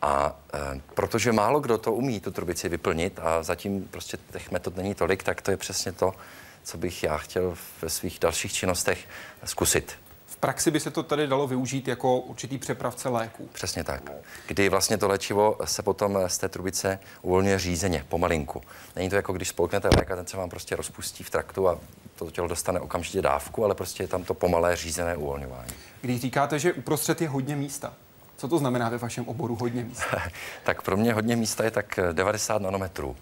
A 0.02 0.36
e, 0.54 0.80
protože 0.94 1.32
málo 1.32 1.60
kdo 1.60 1.78
to 1.78 1.92
umí, 1.92 2.20
tu 2.20 2.30
trubici 2.30 2.68
vyplnit 2.68 3.18
a 3.22 3.42
zatím 3.42 3.88
prostě 3.90 4.18
těch 4.32 4.50
metod 4.50 4.76
není 4.76 4.94
tolik, 4.94 5.22
tak 5.22 5.42
to 5.42 5.50
je 5.50 5.56
přesně 5.56 5.92
to, 5.92 6.14
co 6.62 6.78
bych 6.78 7.02
já 7.02 7.16
chtěl 7.16 7.56
ve 7.82 7.90
svých 7.90 8.18
dalších 8.18 8.52
činnostech 8.52 8.98
zkusit. 9.44 9.98
V 10.36 10.38
praxi 10.38 10.70
by 10.70 10.80
se 10.80 10.90
to 10.90 11.02
tady 11.02 11.26
dalo 11.26 11.46
využít 11.46 11.88
jako 11.88 12.18
určitý 12.18 12.58
přepravce 12.58 13.08
léků. 13.08 13.48
Přesně 13.52 13.84
tak. 13.84 14.10
Kdy 14.46 14.68
vlastně 14.68 14.98
to 14.98 15.08
léčivo 15.08 15.56
se 15.64 15.82
potom 15.82 16.18
z 16.26 16.38
té 16.38 16.48
trubice 16.48 16.98
uvolňuje 17.22 17.58
řízeně, 17.58 18.04
pomalinku. 18.08 18.62
Není 18.96 19.10
to 19.10 19.16
jako 19.16 19.32
když 19.32 19.48
spolknete 19.48 19.88
lék 19.98 20.10
a 20.10 20.16
ten 20.16 20.26
se 20.26 20.36
vám 20.36 20.50
prostě 20.50 20.76
rozpustí 20.76 21.24
v 21.24 21.30
traktu 21.30 21.68
a 21.68 21.78
to 22.16 22.30
tělo 22.30 22.48
dostane 22.48 22.80
okamžitě 22.80 23.22
dávku, 23.22 23.64
ale 23.64 23.74
prostě 23.74 24.02
je 24.02 24.08
tam 24.08 24.24
to 24.24 24.34
pomalé 24.34 24.76
řízené 24.76 25.16
uvolňování. 25.16 25.72
Když 26.00 26.20
říkáte, 26.20 26.58
že 26.58 26.72
uprostřed 26.72 27.22
je 27.22 27.28
hodně 27.28 27.56
místa, 27.56 27.94
co 28.36 28.48
to 28.48 28.58
znamená 28.58 28.88
ve 28.88 28.98
vašem 28.98 29.28
oboru 29.28 29.56
hodně 29.56 29.84
místa? 29.84 30.22
tak 30.64 30.82
pro 30.82 30.96
mě 30.96 31.12
hodně 31.12 31.36
místa 31.36 31.64
je 31.64 31.70
tak 31.70 31.98
90 32.12 32.62
nanometrů. 32.62 33.16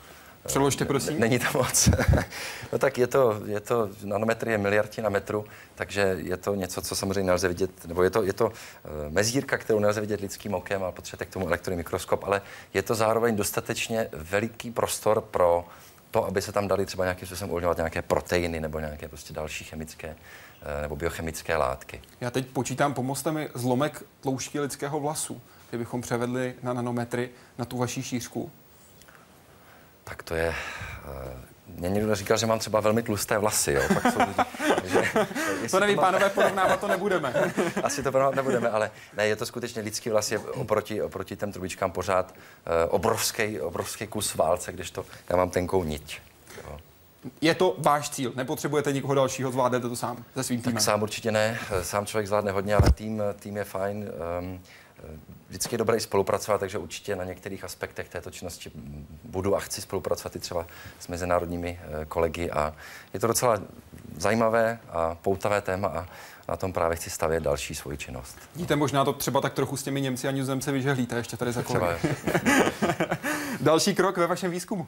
Přeložte, 0.47 0.85
prosím. 0.85 1.21
Není 1.21 1.39
to 1.39 1.59
moc. 1.59 1.89
no 2.73 2.79
tak 2.79 2.99
je 2.99 3.07
to, 3.07 3.41
je 3.45 3.61
to, 3.61 3.89
nanometr 4.05 4.49
je 4.49 4.59
miliardina 4.59 5.09
metru, 5.09 5.45
takže 5.75 6.17
je 6.19 6.37
to 6.37 6.55
něco, 6.55 6.83
co 6.83 6.97
samozřejmě 6.97 7.23
nelze 7.23 7.49
vidět, 7.49 7.87
nebo 7.87 8.03
je 8.03 8.11
to, 8.11 8.23
je 8.23 8.33
to 8.33 8.53
eh, 8.53 8.89
mezírka, 9.11 9.59
kterou 9.59 9.79
nelze 9.79 10.01
vidět 10.01 10.21
lidským 10.21 10.55
okem 10.55 10.85
a 10.85 10.93
potřebujete 10.93 11.25
k 11.25 11.33
tomu 11.33 11.47
elektronný 11.47 11.77
mikroskop, 11.77 12.25
ale 12.25 12.43
je 12.75 12.83
to 12.83 12.95
zároveň 12.95 13.37
dostatečně 13.37 14.09
veliký 14.13 14.71
prostor 14.71 15.21
pro 15.21 15.65
to, 16.11 16.27
aby 16.27 16.43
se 16.43 16.53
tam 16.53 16.69
dali 16.69 16.87
třeba 16.87 17.05
nějakým 17.05 17.27
způsobem 17.27 17.51
uvolňovat 17.51 17.77
nějaké 17.77 18.03
proteiny 18.03 18.61
nebo 18.61 18.81
nějaké 18.81 19.09
prostě 19.09 19.33
další 19.33 19.65
chemické 19.65 20.17
eh, 20.63 20.83
nebo 20.83 20.97
biochemické 20.97 21.57
látky. 21.57 22.01
Já 22.21 22.31
teď 22.31 22.47
počítám, 22.47 22.95
pomozte 22.95 23.33
mi 23.33 23.49
zlomek 23.55 24.03
tloušťky 24.21 24.61
lidského 24.61 25.01
vlasu, 25.01 25.41
kdybychom 25.69 26.01
převedli 26.01 26.55
na 26.63 26.73
nanometry 26.73 27.31
na 27.59 27.65
tu 27.65 27.79
vaší 27.79 28.03
šířku 28.03 28.51
tak 30.05 30.23
to 30.23 30.35
je... 30.35 30.49
Uh, 30.49 31.55
mě 31.79 31.89
někdo 31.89 32.15
říkal, 32.15 32.37
že 32.37 32.47
mám 32.47 32.59
třeba 32.59 32.81
velmi 32.81 33.03
tlusté 33.03 33.39
vlasy, 33.39 33.73
jo. 33.73 33.83
Pak 33.95 34.13
jsou 34.13 34.19
lidi, 34.19 34.35
že, 34.85 35.03
to 35.71 35.81
neví, 35.81 35.97
pánové, 35.97 36.31
porovnávat 36.31 36.81
to 36.81 36.89
nebudeme. 36.89 37.35
Asi 37.83 38.03
to 38.03 38.13
porovnávat 38.13 38.37
nebudeme, 38.37 38.71
ale 38.71 38.91
ne, 39.17 39.27
je 39.27 39.37
to 39.37 39.47
skutečně 39.47 39.83
lidský 39.83 40.11
vlas, 40.11 40.33
je 40.33 40.39
oproti, 40.39 41.03
oproti 41.03 41.37
těm 41.37 41.53
trubičkám 41.53 41.91
pořád 41.91 42.35
uh, 42.35 42.95
obrovský, 42.95 43.61
obrovský 43.61 44.07
kus 44.07 44.35
válce, 44.35 44.73
když 44.73 44.91
to 44.91 45.07
já 45.31 45.37
mám 45.37 45.51
tenkou 45.51 45.85
niť. 45.85 46.21
Jo. 46.65 46.79
Je 47.41 47.55
to 47.55 47.77
váš 47.79 48.11
cíl? 48.11 48.33
Nepotřebujete 48.37 48.93
nikoho 48.93 49.15
dalšího, 49.15 49.51
zvládnete 49.51 49.89
to 49.89 49.97
sám 49.97 50.25
se 50.35 50.43
svým 50.43 50.63
týmem? 50.63 50.75
Tak 50.75 50.83
sám 50.83 51.03
určitě 51.03 51.33
ne, 51.33 51.59
sám 51.83 52.07
člověk 52.07 52.27
zvládne 52.27 52.53
hodně, 52.53 52.75
ale 52.75 52.91
tým, 52.91 53.23
tým 53.41 53.57
je 53.57 53.65
fajn. 53.65 54.11
Um, 54.41 54.61
vždycky 55.49 55.75
je 55.75 55.79
dobré 55.79 55.97
i 55.97 56.01
spolupracovat, 56.01 56.59
takže 56.59 56.79
určitě 56.79 57.17
na 57.17 57.25
některých 57.25 57.65
aspektech 57.65 58.09
této 58.09 58.31
činnosti 58.31 58.71
budu 59.25 59.57
a 59.57 59.61
chci 59.61 59.81
spolupracovat 59.81 60.37
i 60.37 60.39
třeba 60.39 60.67
s 60.99 61.09
mezinárodními 61.09 61.81
eh, 61.83 62.05
kolegy 62.05 62.51
a 62.51 62.75
je 63.15 63.21
to 63.21 63.27
docela 63.27 63.61
zajímavé 64.17 64.79
a 64.91 65.15
poutavé 65.15 65.61
téma 65.61 65.89
a 65.89 66.07
na 66.49 66.57
tom 66.57 66.73
právě 66.73 66.97
chci 66.97 67.11
stavět 67.11 67.43
další 67.43 67.75
svoji 67.75 67.99
činnost. 67.99 68.39
Vidíte, 68.55 68.77
možná 68.77 69.05
to 69.05 69.13
třeba 69.13 69.41
tak 69.41 69.55
trochu 69.55 69.77
s 69.77 69.83
těmi 69.83 70.01
Němci 70.01 70.29
a 70.29 70.31
Nizozemci 70.31 70.73
vyžehlíte 70.73 71.17
ještě 71.17 71.37
tady 71.37 71.53
za 71.53 71.63
kolegy. 71.63 71.99
další 73.61 73.95
krok 73.95 74.17
ve 74.17 74.27
vašem 74.27 74.51
výzkumu. 74.51 74.87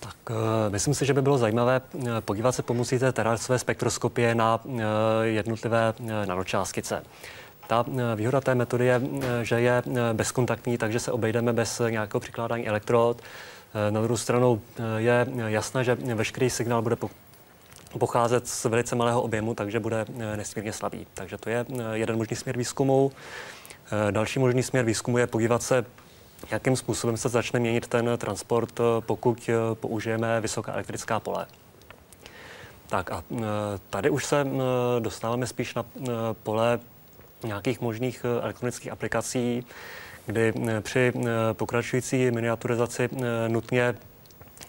Tak 0.00 0.16
uh, 0.30 0.36
myslím 0.68 0.94
si, 0.94 1.06
že 1.06 1.14
by 1.14 1.22
bylo 1.22 1.38
zajímavé 1.38 1.80
uh, 1.92 2.08
podívat 2.20 2.52
se 2.52 2.62
pomocí 2.62 2.98
té 2.98 3.12
terarsové 3.12 3.58
spektroskopie 3.58 4.34
na 4.34 4.60
jednotlivé 5.22 5.94
nanočástice. 6.24 7.02
Ta 7.72 7.84
eh, 7.88 8.16
výhoda 8.16 8.40
té 8.40 8.54
metody 8.54 8.86
je, 8.86 9.00
eh, 9.22 9.44
že 9.44 9.60
je 9.60 9.82
eh, 9.86 10.00
bezkontaktní, 10.12 10.78
takže 10.78 11.00
se 11.00 11.12
obejdeme 11.12 11.52
bez 11.52 11.82
nějakého 11.90 12.20
přikládání 12.20 12.68
elektrod. 12.68 13.22
Na 13.90 14.00
druhou 14.00 14.16
stranu 14.16 14.62
je 14.96 15.26
jasné, 15.46 15.84
že 15.84 15.94
veškerý 15.94 16.50
signál 16.50 16.82
bude 16.82 16.96
pocházet 17.98 18.48
z 18.48 18.64
velice 18.64 18.96
malého 18.96 19.22
objemu, 19.22 19.54
takže 19.54 19.80
bude 19.80 20.04
nesmírně 20.36 20.72
slabý. 20.72 21.06
Takže 21.14 21.38
to 21.38 21.50
je 21.50 21.66
jeden 21.92 22.16
možný 22.16 22.36
směr 22.36 22.56
výzkumu. 22.56 23.12
Další 24.10 24.38
možný 24.38 24.62
směr 24.62 24.84
výzkumu 24.84 25.18
je 25.18 25.26
podívat 25.26 25.62
se, 25.62 25.84
jakým 26.50 26.76
způsobem 26.76 27.16
se 27.16 27.28
začne 27.28 27.60
měnit 27.60 27.86
ten 27.86 28.10
transport, 28.18 28.80
pokud 29.00 29.50
použijeme 29.74 30.40
vysoká 30.40 30.72
elektrická 30.72 31.20
pole. 31.20 31.46
Tak 32.88 33.12
a 33.12 33.24
tady 33.90 34.10
už 34.10 34.24
se 34.24 34.46
dostáváme 35.00 35.46
spíš 35.46 35.74
na 35.74 35.84
pole 36.42 36.78
nějakých 37.44 37.80
možných 37.80 38.24
eh, 38.24 38.42
elektronických 38.42 38.92
aplikací, 38.92 39.66
kdy 40.26 40.52
eh, 40.68 40.80
při 40.80 41.12
eh, 41.16 41.28
pokračující 41.52 42.30
miniaturizaci 42.30 43.08
nutně 43.48 43.94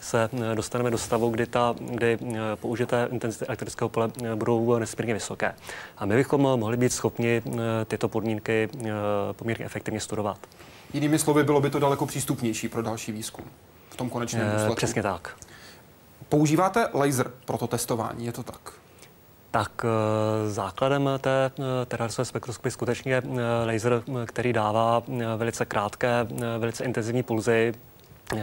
se 0.02 0.30
dostaneme 0.56 0.92
do 0.92 0.98
stavu, 0.98 1.30
kdy, 1.30 1.46
ta, 1.46 1.76
kdy 1.80 2.18
použité 2.56 3.08
intenzity 3.12 3.46
elektrického 3.46 3.90
pole 3.90 4.10
budou 4.36 4.80
nesmírně 4.80 5.14
vysoké. 5.14 5.56
A 5.98 6.06
my 6.06 6.16
bychom 6.16 6.42
mohli 6.42 6.78
být 6.78 6.94
schopni 6.94 7.42
tyto 7.88 8.10
podmínky 8.10 8.70
poměrně 9.32 9.66
efektivně 9.66 10.00
studovat. 10.00 10.38
Jinými 10.94 11.20
slovy, 11.20 11.44
bylo 11.44 11.62
by 11.62 11.70
to 11.70 11.80
daleko 11.80 12.06
přístupnější 12.06 12.70
pro 12.70 12.82
další 12.82 13.12
výzkum 13.12 13.46
v 13.90 13.96
tom 13.96 14.10
konečném 14.10 14.52
důsledku. 14.52 14.76
Přesně 14.76 15.04
tak. 15.04 15.36
Používáte 16.30 16.90
laser 16.94 17.32
pro 17.46 17.58
to 17.58 17.68
testování, 17.68 18.26
je 18.26 18.32
to 18.32 18.44
tak? 18.44 18.74
Tak 19.54 19.86
eh, 19.86 20.50
základem 20.50 21.10
té 21.22 21.52
eh, 21.60 21.86
terarsové 21.86 22.26
spektroskopy 22.26 22.72
skutečně 22.72 23.16
eh, 23.16 23.66
laser, 23.66 24.04
který 24.26 24.54
dává 24.54 25.04
velice 25.38 25.66
krátké, 25.66 26.28
velice 26.58 26.84
intenzivní 26.84 27.24
pulzy, 27.24 27.74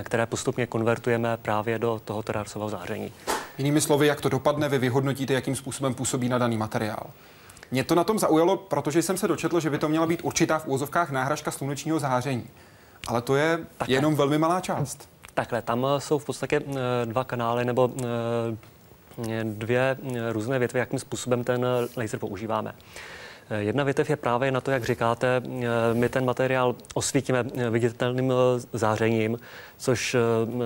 které 0.03 0.27
postupně 0.27 0.67
konvertujeme 0.67 1.37
právě 1.37 1.79
do 1.79 2.01
toho 2.05 2.23
terarsového 2.23 2.69
záření. 2.69 3.13
Jinými 3.59 3.81
slovy, 3.81 4.07
jak 4.07 4.21
to 4.21 4.29
dopadne, 4.29 4.69
vy 4.69 4.79
vyhodnotíte, 4.79 5.35
jakým 5.35 5.57
způsobem 5.57 5.95
působí 5.95 6.29
na 6.29 6.39
daný 6.39 6.57
materiál. 6.57 7.07
Mě 7.71 7.85
to 7.85 7.95
na 7.95 8.05
tom 8.05 8.19
zaujalo, 8.19 8.57
protože 8.57 9.03
jsem 9.03 9.17
se 9.17 9.29
dočetl, 9.29 9.61
že 9.61 9.71
by 9.71 9.79
to 9.79 9.89
měla 9.89 10.07
být 10.07 10.21
určitá 10.23 10.59
v 10.59 10.67
úvozovkách 10.67 11.11
náhražka 11.11 11.51
slunečního 11.51 11.99
záření. 11.99 12.47
Ale 13.07 13.23
to 13.23 13.37
je 13.37 13.59
Takhle. 13.79 13.97
jenom 13.97 14.17
velmi 14.17 14.39
malá 14.39 14.61
část. 14.61 15.09
Takhle, 15.35 15.63
tam 15.63 15.87
jsou 15.99 16.19
v 16.19 16.25
podstatě 16.25 16.63
dva 17.05 17.25
kanály 17.25 17.65
nebo 17.65 17.91
dvě 19.45 19.97
různé 20.33 20.59
větvy, 20.59 20.79
jakým 20.79 20.99
způsobem 20.99 21.45
ten 21.45 21.67
laser 21.97 22.21
používáme. 22.21 22.75
Jedna 23.59 23.85
větev 23.85 24.11
je 24.11 24.17
právě 24.17 24.51
na 24.51 24.61
to, 24.61 24.71
jak 24.71 24.85
říkáte, 24.85 25.43
my 25.93 26.09
ten 26.09 26.25
materiál 26.25 26.75
osvítíme 26.95 27.43
viditelným 27.71 28.33
zářením, 28.73 29.39
což 29.77 30.17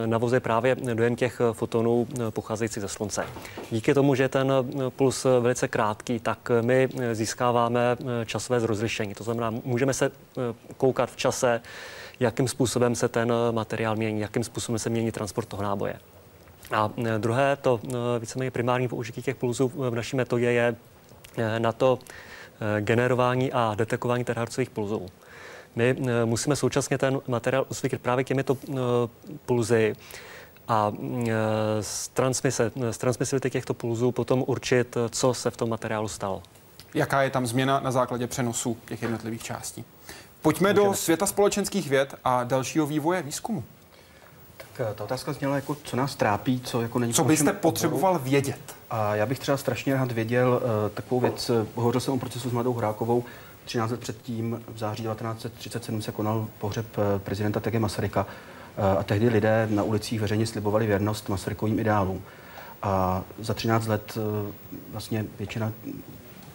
navozuje 0.07 0.40
právě 0.40 0.75
dojem 0.75 1.17
těch 1.17 1.40
fotonů 1.53 2.07
pocházejících 2.31 2.81
ze 2.81 2.88
slunce. 2.88 3.25
Díky 3.71 3.95
tomu, 3.95 4.14
že 4.14 4.29
ten 4.29 4.53
puls 4.88 5.25
velice 5.25 5.69
krátký, 5.69 6.21
tak 6.21 6.51
my 6.61 6.88
získáváme 7.12 7.97
časové 8.27 8.61
zrozlišení. 8.61 9.14
To 9.14 9.25
znamená, 9.25 9.51
můžeme 9.64 9.95
se 9.95 10.11
koukat 10.77 11.11
v 11.11 11.17
čase, 11.17 11.61
jakým 12.21 12.49
způsobem 12.49 12.95
se 12.95 13.09
ten 13.09 13.33
materiál 13.51 13.97
mění, 13.97 14.21
jakým 14.21 14.45
způsobem 14.45 14.79
se 14.79 14.90
mění 14.90 15.12
transport 15.12 15.49
toho 15.49 15.62
náboje. 15.62 15.95
A 16.72 16.90
e, 17.07 17.18
druhé, 17.18 17.57
to 17.57 17.81
e, 17.85 18.18
víceméně 18.18 18.50
primární 18.50 18.88
použití 18.88 19.22
těch 19.22 19.37
pulzů 19.37 19.72
v 19.74 19.94
naší 19.94 20.16
metodě 20.16 20.53
je 20.53 20.77
e, 21.37 21.61
na 21.61 21.72
to 21.72 21.98
generování 22.81 23.53
a 23.53 23.74
detekování 23.74 24.24
terharcových 24.24 24.70
pulzů. 24.70 25.07
My 25.77 25.96
musíme 26.24 26.57
současně 26.57 26.98
ten 26.98 27.20
materiál 27.29 27.66
osvítit 27.68 28.00
právě 28.00 28.24
těmito 28.24 28.57
pulzy 29.46 29.96
a 30.68 30.92
z, 31.81 32.09
transmise, 32.09 32.70
z 32.90 32.98
transmisivity 32.98 33.50
těchto 33.50 33.74
pulzů 33.74 34.12
potom 34.12 34.44
určit, 34.46 34.96
co 35.11 35.35
se 35.35 35.50
v 35.50 35.57
tom 35.57 35.68
materiálu 35.70 36.09
stalo. 36.09 36.42
Jaká 36.94 37.22
je 37.22 37.31
tam 37.31 37.46
změna 37.46 37.81
na 37.81 37.90
základě 37.90 38.27
přenosu 38.27 38.77
těch 38.87 39.03
jednotlivých 39.03 39.42
částí? 39.42 39.85
Pojďme 40.42 40.72
Můžeme. 40.72 40.88
do 40.88 40.94
světa 40.94 41.27
společenských 41.27 41.88
věd 41.88 42.14
a 42.24 42.44
dalšího 42.44 42.87
vývoje 42.87 43.22
výzkumu. 43.22 43.64
Eh, 44.81 44.95
ta 44.95 45.05
otázka 45.05 45.33
zněla, 45.33 45.57
jako, 45.57 45.75
co 45.75 45.97
nás 45.97 46.15
trápí, 46.15 46.61
co 46.61 46.83
jako 46.83 46.99
není... 46.99 47.13
Co 47.13 47.25
byste 47.25 47.53
potřeboval 47.53 48.19
vědět? 48.19 48.77
A 48.91 49.15
já 49.15 49.27
bych 49.27 49.39
třeba 49.39 49.57
strašně 49.57 49.95
rád 49.95 50.13
věděl 50.13 50.63
uh, 50.63 50.91
takovou 50.95 51.21
věc. 51.21 51.51
Hovořil 51.75 52.01
jsem 52.01 52.15
o 52.15 52.19
procesu 52.19 52.51
s 52.51 52.53
Mladou 52.53 52.73
Hrákovou. 52.73 53.25
13 53.65 53.91
let 53.91 54.01
předtím, 54.01 54.63
v 54.75 54.79
září 54.79 55.03
1937, 55.03 56.03
se 56.03 56.13
konal 56.13 56.49
pohřeb 56.59 56.87
eh, 56.99 57.19
prezidenta 57.19 57.61
T.G. 57.61 57.79
Masaryka. 57.79 58.27
Uh, 58.79 58.99
a 58.99 59.03
tehdy 59.03 59.29
lidé 59.29 59.69
na 59.71 59.83
ulicích 59.83 60.21
veřejně 60.21 60.47
slibovali 60.47 60.87
věrnost 60.87 61.29
Masarykovým 61.29 61.79
ideálům. 61.79 62.23
A 62.83 63.23
za 63.39 63.55
13 63.55 63.87
let 63.87 64.17
uh, 64.17 64.23
vlastně 64.93 65.25
většina 65.39 65.73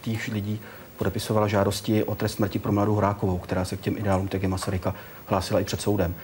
těch 0.02 0.28
lidí 0.28 0.62
podepisovala 0.98 1.48
žádosti 1.48 2.04
o 2.04 2.16
trest 2.16 2.34
smrti 2.34 2.60
pro 2.60 2.72
mladou 2.72 2.96
Hrákovou, 2.96 3.38
která 3.38 3.66
se 3.66 3.78
k 3.78 3.82
těm 3.82 3.98
ideálům 3.98 4.28
TG 4.28 4.44
Masaryka 4.44 4.96
hlásila 5.26 5.60
i 5.60 5.64
před 5.64 5.82
soudem. 5.82 6.16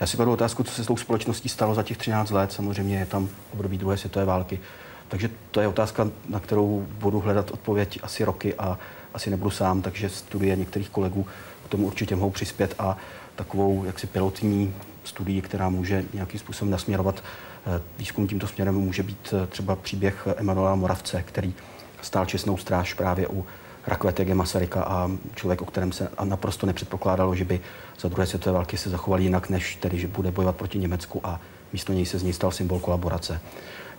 Já 0.00 0.06
si 0.06 0.16
kladu 0.16 0.32
otázku, 0.32 0.62
co 0.62 0.72
se 0.72 0.84
s 0.84 0.86
tou 0.86 0.96
společností 0.96 1.48
stalo 1.48 1.74
za 1.74 1.82
těch 1.82 1.96
13 1.96 2.30
let. 2.30 2.52
Samozřejmě 2.52 2.98
je 2.98 3.06
tam 3.06 3.28
období 3.52 3.78
druhé 3.78 3.96
světové 3.96 4.24
války. 4.24 4.60
Takže 5.08 5.30
to 5.50 5.60
je 5.60 5.68
otázka, 5.68 6.08
na 6.28 6.40
kterou 6.40 6.86
budu 6.98 7.20
hledat 7.20 7.50
odpověď 7.50 8.00
asi 8.02 8.24
roky 8.24 8.54
a 8.54 8.78
asi 9.14 9.30
nebudu 9.30 9.50
sám, 9.50 9.82
takže 9.82 10.08
studie 10.08 10.56
některých 10.56 10.90
kolegů 10.90 11.26
k 11.64 11.68
tomu 11.68 11.86
určitě 11.86 12.16
mohou 12.16 12.30
přispět 12.30 12.74
a 12.78 12.96
takovou 13.36 13.84
jaksi 13.84 14.06
pilotní 14.06 14.74
studii, 15.04 15.42
která 15.42 15.68
může 15.68 16.04
nějakým 16.14 16.40
způsobem 16.40 16.70
nasměrovat 16.70 17.24
eh, 17.66 17.82
výzkum 17.98 18.28
tímto 18.28 18.46
směrem, 18.46 18.74
může 18.74 19.02
být 19.02 19.34
eh, 19.34 19.46
třeba 19.46 19.76
příběh 19.76 20.28
Emanuela 20.36 20.74
Moravce, 20.74 21.22
který 21.22 21.54
stál 22.02 22.26
čestnou 22.26 22.56
stráž 22.56 22.94
právě 22.94 23.28
u 23.28 23.46
rakve 23.86 24.34
Masaryka 24.34 24.82
a 24.82 25.10
člověk, 25.34 25.62
o 25.62 25.64
kterém 25.64 25.92
se 25.92 26.08
naprosto 26.24 26.66
nepředpokládalo, 26.66 27.34
že 27.34 27.44
by 27.44 27.60
za 28.00 28.08
druhé 28.08 28.26
světové 28.26 28.54
války 28.54 28.76
se 28.76 28.90
zachoval 28.90 29.20
jinak, 29.20 29.48
než 29.48 29.76
tedy, 29.76 29.98
že 29.98 30.08
bude 30.08 30.30
bojovat 30.30 30.56
proti 30.56 30.78
Německu 30.78 31.20
a 31.24 31.40
místo 31.72 31.92
něj 31.92 32.06
se 32.06 32.18
z 32.18 32.22
něj 32.22 32.32
stal 32.32 32.50
symbol 32.50 32.78
kolaborace. 32.78 33.40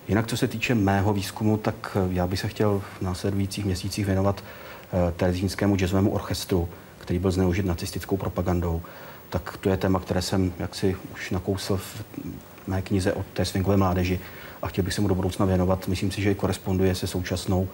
Jinak, 0.07 0.27
co 0.27 0.37
se 0.37 0.47
týče 0.47 0.75
mého 0.75 1.13
výzkumu, 1.13 1.57
tak 1.57 1.97
já 2.09 2.27
bych 2.27 2.39
se 2.39 2.47
chtěl 2.47 2.81
v 2.99 3.01
následujících 3.01 3.65
měsících 3.65 4.05
věnovat 4.05 4.43
eh, 4.43 5.11
Terezínskému 5.11 5.75
jazzovému 5.79 6.11
orchestru, 6.11 6.69
který 6.97 7.19
byl 7.19 7.31
zneužit 7.31 7.65
nacistickou 7.65 8.17
propagandou. 8.17 8.81
Tak 9.29 9.57
to 9.57 9.69
je 9.69 9.77
téma, 9.77 9.99
které 9.99 10.21
jsem 10.21 10.53
jaksi 10.59 10.97
už 11.13 11.31
nakousl 11.31 11.77
v 11.77 12.03
mé 12.67 12.81
knize 12.81 13.13
o 13.13 13.23
té 13.33 13.45
swingové 13.45 13.77
mládeži 13.77 14.19
a 14.61 14.67
chtěl 14.67 14.83
bych 14.83 14.93
se 14.93 15.01
mu 15.01 15.07
do 15.07 15.15
budoucna 15.15 15.45
věnovat. 15.45 15.87
Myslím 15.87 16.11
si, 16.11 16.21
že 16.21 16.31
i 16.31 16.35
koresponduje 16.35 16.95
se 16.95 17.07
současnou 17.07 17.67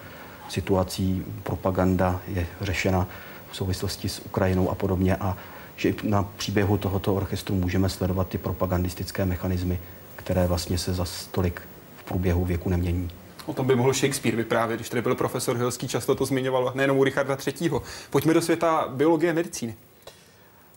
situací. 0.50 1.24
Propaganda 1.44 2.22
je 2.28 2.48
řešena 2.62 3.08
v 3.52 3.56
souvislosti 3.56 4.10
s 4.10 4.20
Ukrajinou 4.20 4.70
a 4.70 4.76
podobně 4.76 5.16
a 5.16 5.38
že 5.78 5.94
na 6.04 6.24
příběhu 6.24 6.78
tohoto 6.78 7.16
orchestru 7.16 7.56
můžeme 7.56 7.90
sledovat 7.90 8.28
ty 8.28 8.38
propagandistické 8.38 9.26
mechanismy, 9.26 9.80
které 10.16 10.48
vlastně 10.48 10.78
se 10.78 10.94
za 10.94 11.06
tolik 11.32 11.62
v 11.98 12.04
průběhu 12.04 12.46
věku 12.46 12.70
nemění. 12.70 13.10
O 13.46 13.54
tom 13.54 13.68
by 13.68 13.76
mohl 13.76 13.94
Shakespeare 13.94 14.38
vyprávět, 14.38 14.80
když 14.80 14.90
tady 14.90 15.02
byl 15.02 15.16
profesor 15.16 15.58
Hilský, 15.58 15.88
často 15.88 16.16
to 16.16 16.26
zmiňoval, 16.26 16.72
nejenom 16.76 16.98
u 16.98 17.04
Richarda 17.04 17.38
III. 17.48 17.72
Pojďme 18.10 18.34
do 18.34 18.42
světa 18.42 18.88
biologie 18.90 19.32
a 19.32 19.36
medicíny. 19.36 19.76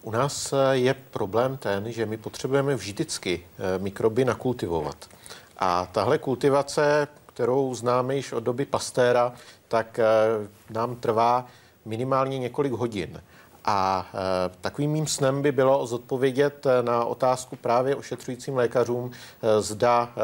U 0.03 0.11
nás 0.11 0.55
je 0.73 0.95
problém 0.95 1.57
ten, 1.57 1.93
že 1.93 2.07
my 2.07 2.17
potřebujeme 2.17 2.75
vždycky 2.75 3.41
eh, 3.59 3.79
mikroby 3.79 4.25
nakultivovat. 4.25 4.97
A 5.59 5.87
tahle 5.87 6.19
kultivace, 6.19 7.09
kterou 7.27 7.75
známe 7.75 8.17
již 8.17 8.33
od 8.33 8.41
doby 8.41 8.65
Pastéra, 8.65 9.33
tak 9.69 9.99
eh, 9.99 10.05
nám 10.71 10.97
trvá 10.97 11.47
minimálně 11.85 12.39
několik 12.39 12.73
hodin. 12.73 13.21
A 13.65 14.07
e, 14.15 14.51
takovým 14.61 14.91
mým 14.91 15.07
snem 15.07 15.43
by 15.43 15.53
bylo 15.53 15.87
zodpovědět 15.87 16.67
na 16.83 17.05
otázku 17.05 17.57
právě 17.57 17.97
ošetřujícím 17.97 18.57
lékařům, 18.57 19.11
e, 19.43 19.63
zda 19.63 20.13
e, 20.17 20.21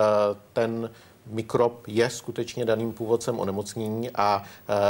ten 0.52 0.90
mikrob 1.26 1.82
je 1.86 2.10
skutečně 2.10 2.64
daným 2.64 2.92
původcem 2.92 3.40
onemocnění 3.40 4.10
a 4.10 4.42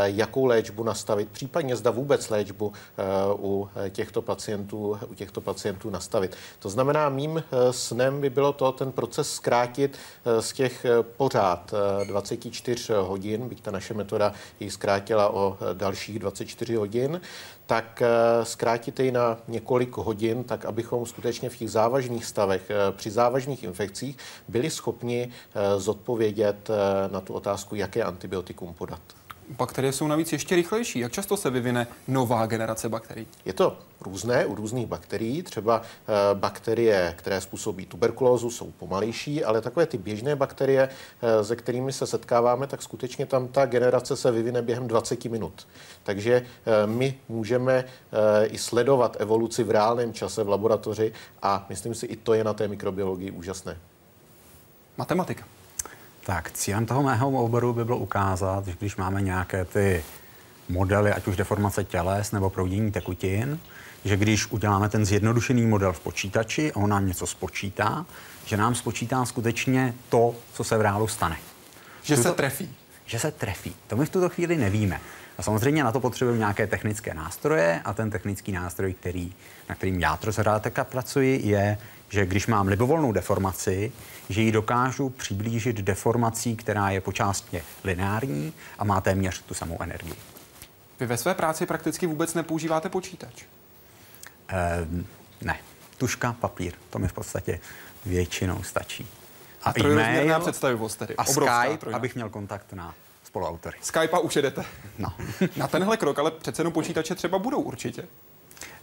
jakou 0.04 0.44
léčbu 0.44 0.82
nastavit, 0.82 1.28
případně 1.28 1.76
zda 1.76 1.90
vůbec 1.90 2.30
léčbu 2.30 2.72
u 3.38 3.68
těchto 3.90 4.22
pacientů, 4.22 4.98
u 5.08 5.14
těchto 5.14 5.40
pacientů 5.40 5.90
nastavit. 5.90 6.36
To 6.58 6.68
znamená, 6.68 7.08
mým 7.08 7.44
snem 7.70 8.20
by 8.20 8.30
bylo 8.30 8.52
to 8.52 8.72
ten 8.72 8.92
proces 8.92 9.32
zkrátit 9.34 9.98
z 10.40 10.52
těch 10.52 10.86
pořád 11.16 11.74
24 12.04 12.92
hodin, 12.92 13.48
byť 13.48 13.60
ta 13.60 13.70
naše 13.70 13.94
metoda 13.94 14.32
ji 14.60 14.70
zkrátila 14.70 15.28
o 15.28 15.58
dalších 15.72 16.18
24 16.18 16.74
hodin, 16.74 17.20
tak 17.66 18.02
zkrátit 18.42 19.00
ji 19.00 19.12
na 19.12 19.38
několik 19.48 19.96
hodin, 19.96 20.44
tak 20.44 20.64
abychom 20.64 21.06
skutečně 21.06 21.50
v 21.50 21.56
těch 21.56 21.70
závažných 21.70 22.24
stavech, 22.24 22.70
při 22.90 23.10
závažných 23.10 23.64
infekcích 23.64 24.16
byli 24.48 24.70
schopni 24.70 25.32
zodpovědět 25.76 26.70
eh, 26.70 27.08
na 27.12 27.20
tu 27.20 27.34
otázku, 27.34 27.74
jaké 27.74 28.02
antibiotikum 28.02 28.74
podat. 28.74 29.25
Bakterie 29.48 29.92
jsou 29.92 30.06
navíc 30.06 30.32
ještě 30.32 30.56
rychlejší. 30.56 30.98
Jak 30.98 31.12
často 31.12 31.36
se 31.36 31.50
vyvine 31.50 31.86
nová 32.08 32.46
generace 32.46 32.88
bakterií? 32.88 33.26
Je 33.44 33.52
to 33.52 33.78
různé 34.00 34.46
u 34.46 34.54
různých 34.54 34.86
bakterií. 34.86 35.42
Třeba 35.42 35.82
eh, 35.82 36.12
bakterie, 36.34 37.14
které 37.18 37.40
způsobí 37.40 37.86
tuberkulózu, 37.86 38.50
jsou 38.50 38.70
pomalejší, 38.70 39.44
ale 39.44 39.60
takové 39.60 39.86
ty 39.86 39.98
běžné 39.98 40.36
bakterie, 40.36 40.88
eh, 41.22 41.44
se 41.44 41.56
kterými 41.56 41.92
se 41.92 42.06
setkáváme, 42.06 42.66
tak 42.66 42.82
skutečně 42.82 43.26
tam 43.26 43.48
ta 43.48 43.66
generace 43.66 44.16
se 44.16 44.30
vyvine 44.30 44.62
během 44.62 44.88
20 44.88 45.24
minut. 45.24 45.66
Takže 46.02 46.46
my 46.86 47.18
můžeme 47.28 47.84
i 48.44 48.58
sledovat 48.58 49.16
evoluci 49.20 49.64
v 49.64 49.70
reálném 49.70 50.12
čase 50.12 50.44
v 50.44 50.48
laboratoři 50.48 51.12
a 51.42 51.66
myslím 51.68 51.94
si, 51.94 52.06
i 52.06 52.16
to 52.16 52.34
je 52.34 52.44
na 52.44 52.54
té 52.54 52.68
mikrobiologii 52.68 53.30
úžasné. 53.30 53.78
Matematika. 54.96 55.55
Tak 56.26 56.50
cílem 56.52 56.86
toho 56.86 57.02
mého 57.02 57.30
oboru 57.30 57.72
by 57.72 57.84
bylo 57.84 57.98
ukázat, 57.98 58.66
že 58.66 58.74
když 58.78 58.96
máme 58.96 59.22
nějaké 59.22 59.64
ty 59.64 60.04
modely, 60.68 61.12
ať 61.12 61.26
už 61.26 61.36
deformace 61.36 61.84
těles 61.84 62.32
nebo 62.32 62.50
proudění 62.50 62.92
tekutin, 62.92 63.60
že 64.04 64.16
když 64.16 64.46
uděláme 64.46 64.88
ten 64.88 65.06
zjednodušený 65.06 65.66
model 65.66 65.92
v 65.92 66.00
počítači 66.00 66.72
a 66.72 66.76
on 66.76 66.90
nám 66.90 67.06
něco 67.06 67.26
spočítá, 67.26 68.06
že 68.44 68.56
nám 68.56 68.74
spočítá 68.74 69.24
skutečně 69.24 69.94
to, 70.08 70.34
co 70.52 70.64
se 70.64 70.78
v 70.78 70.80
reálu 70.80 71.08
stane. 71.08 71.36
Že 72.02 72.16
Tuto, 72.16 72.28
se 72.28 72.34
trefí. 72.34 72.74
Že 73.06 73.18
se 73.18 73.30
trefí. 73.30 73.74
To 73.86 73.96
my 73.96 74.06
v 74.06 74.10
tuto 74.10 74.28
chvíli 74.28 74.56
nevíme. 74.56 75.00
A 75.38 75.42
samozřejmě 75.42 75.84
na 75.84 75.92
to 75.92 76.00
potřebujeme 76.00 76.38
nějaké 76.38 76.66
technické 76.66 77.14
nástroje 77.14 77.80
a 77.84 77.94
ten 77.94 78.10
technický 78.10 78.52
nástroj, 78.52 78.94
který, 78.94 79.34
na 79.68 79.74
kterým 79.74 80.00
já 80.00 80.16
trošku 80.16 80.42
pracuji, 80.82 81.40
je, 81.44 81.78
že 82.08 82.26
když 82.26 82.46
mám 82.46 82.68
libovolnou 82.68 83.12
deformaci, 83.12 83.92
že 84.28 84.42
ji 84.42 84.52
dokážu 84.52 85.08
přiblížit 85.08 85.76
deformací, 85.76 86.56
která 86.56 86.90
je 86.90 87.00
počástně 87.00 87.62
lineární 87.84 88.52
a 88.78 88.84
má 88.84 89.00
téměř 89.00 89.42
tu 89.42 89.54
samou 89.54 89.82
energii. 89.82 90.14
Vy 91.00 91.06
ve 91.06 91.16
své 91.16 91.34
práci 91.34 91.66
prakticky 91.66 92.06
vůbec 92.06 92.34
nepoužíváte 92.34 92.88
počítač? 92.88 93.42
E, 94.48 94.86
ne. 95.42 95.58
Tuška, 95.98 96.32
papír, 96.40 96.72
to 96.90 96.98
mi 96.98 97.08
v 97.08 97.12
podstatě 97.12 97.60
většinou 98.06 98.62
stačí. 98.62 99.08
A, 99.62 99.70
a 99.70 99.80
e-mail 99.80 100.40
představivost 100.40 100.98
tedy. 100.98 101.16
A 101.16 101.26
Obrovská 101.26 101.62
Skype, 101.62 101.78
trojná. 101.78 101.96
abych 101.96 102.14
měl 102.14 102.28
kontakt 102.28 102.72
na 102.72 102.94
spoluautory. 103.36 103.76
Skype 103.80 104.16
a 104.16 104.18
už 104.18 104.36
jedete. 104.36 104.64
No. 104.98 105.12
na 105.56 105.68
tenhle 105.68 105.96
krok 105.96 106.18
ale 106.18 106.30
přece 106.30 106.60
jenom 106.60 106.72
počítače 106.72 107.14
třeba 107.14 107.38
budou 107.38 107.60
určitě. 107.60 108.04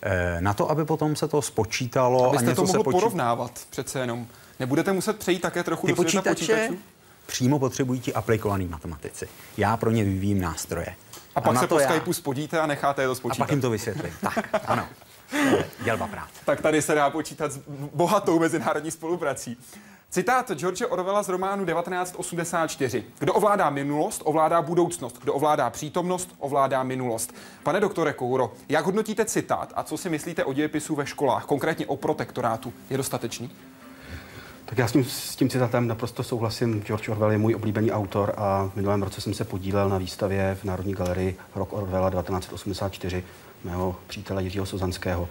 E, 0.02 0.42
na 0.42 0.54
to, 0.54 0.72
aby 0.72 0.86
potom 0.86 1.16
se 1.16 1.28
to 1.28 1.42
spočítalo 1.42 2.30
Abyste 2.30 2.46
a 2.46 2.50
něco 2.50 2.62
to 2.62 2.68
mohl 2.68 2.80
se 2.80 2.84
počí... 2.84 2.96
porovnávat 2.96 3.60
přece 3.70 4.00
jenom. 4.00 4.28
Nebudete 4.60 4.94
muset 4.94 5.20
přejít 5.20 5.40
také 5.40 5.64
trochu 5.64 5.88
Ty 5.88 5.94
do 5.94 6.10
světa 6.10 6.30
počítačů? 6.30 6.78
přímo 7.26 7.60
potřebují 7.60 8.00
ti 8.00 8.14
aplikovaný 8.14 8.68
matematici. 8.68 9.28
Já 9.58 9.78
pro 9.78 9.92
ně 9.92 10.04
vyvíjím 10.04 10.42
nástroje. 10.42 10.96
A, 11.36 11.40
a 11.40 11.42
pak 11.42 11.60
se 11.60 11.68
po 11.68 11.80
já... 11.80 11.90
Skypeu 11.90 12.14
spodíte 12.14 12.60
a 12.60 12.66
necháte 12.66 13.02
je 13.02 13.08
to 13.08 13.16
spočítat. 13.16 13.44
A 13.44 13.46
pak 13.46 13.52
jim 13.52 13.62
to 13.62 13.70
vysvětlím. 13.70 14.14
tak, 14.22 14.50
ano. 14.68 14.88
Dělba 15.84 16.08
práce. 16.08 16.34
Tak 16.46 16.62
tady 16.62 16.82
se 16.82 16.96
dá 16.96 17.10
počítat 17.10 17.52
s 17.52 17.60
bohatou 17.94 18.40
mezinárodní 18.40 18.92
spoluprací. 18.92 19.58
Citát 20.14 20.52
George 20.52 20.84
Orwella 20.90 21.24
z 21.24 21.30
románu 21.30 21.66
1984. 21.66 23.04
Kdo 23.20 23.34
ovládá 23.34 23.70
minulost, 23.70 24.22
ovládá 24.26 24.62
budoucnost. 24.62 25.20
Kdo 25.22 25.34
ovládá 25.34 25.70
přítomnost, 25.70 26.36
ovládá 26.40 26.84
minulost. 26.84 27.34
Pane 27.64 27.80
doktore 27.80 28.14
Kouro, 28.14 28.52
jak 28.70 28.86
hodnotíte 28.86 29.26
citát 29.26 29.74
a 29.76 29.84
co 29.84 29.98
si 29.98 30.10
myslíte 30.10 30.46
o 30.46 30.54
dějepisu 30.54 30.96
ve 30.96 31.06
školách, 31.06 31.46
konkrétně 31.46 31.86
o 31.86 31.98
protektorátu? 31.98 32.74
Je 32.90 32.98
dostatečný? 32.98 33.52
Tak 34.66 34.78
já 34.78 34.88
s 34.88 34.92
tím, 34.92 35.04
s 35.04 35.36
tím 35.36 35.50
citátem 35.50 35.88
naprosto 35.88 36.24
souhlasím. 36.24 36.84
George 36.84 37.10
Orwell 37.10 37.32
je 37.32 37.38
můj 37.38 37.56
oblíbený 37.56 37.92
autor 37.92 38.34
a 38.38 38.70
v 38.74 38.76
minulém 38.76 39.04
roce 39.04 39.22
jsem 39.22 39.34
se 39.34 39.44
podílel 39.44 39.90
na 39.90 39.98
výstavě 39.98 40.58
v 40.62 40.64
Národní 40.64 40.94
galerii 40.94 41.38
Rok 41.56 41.74
Orwella 41.74 42.10
1984 42.10 43.24
mého 43.64 43.96
přítele 44.08 44.44
Jiřího 44.44 44.66
Sozanského, 44.66 45.30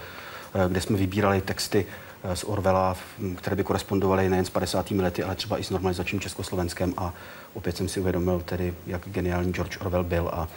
eh, 0.54 0.68
kde 0.68 0.80
jsme 0.80 0.96
vybírali 0.96 1.40
texty 1.40 1.86
z 2.34 2.44
Orwella, 2.44 2.96
které 3.36 3.56
by 3.56 3.64
korespondovaly 3.64 4.28
nejen 4.28 4.44
s 4.44 4.50
50. 4.50 4.90
lety, 4.90 5.22
ale 5.22 5.34
třeba 5.34 5.58
i 5.58 5.64
s 5.64 5.70
normalizačním 5.70 6.20
Československem 6.20 6.94
a 6.96 7.14
opět 7.54 7.76
jsem 7.76 7.88
si 7.88 8.00
uvědomil 8.00 8.42
tedy, 8.44 8.74
jak 8.86 9.02
geniální 9.08 9.52
George 9.52 9.78
Orwell 9.80 10.04
byl 10.04 10.30
a 10.32 10.48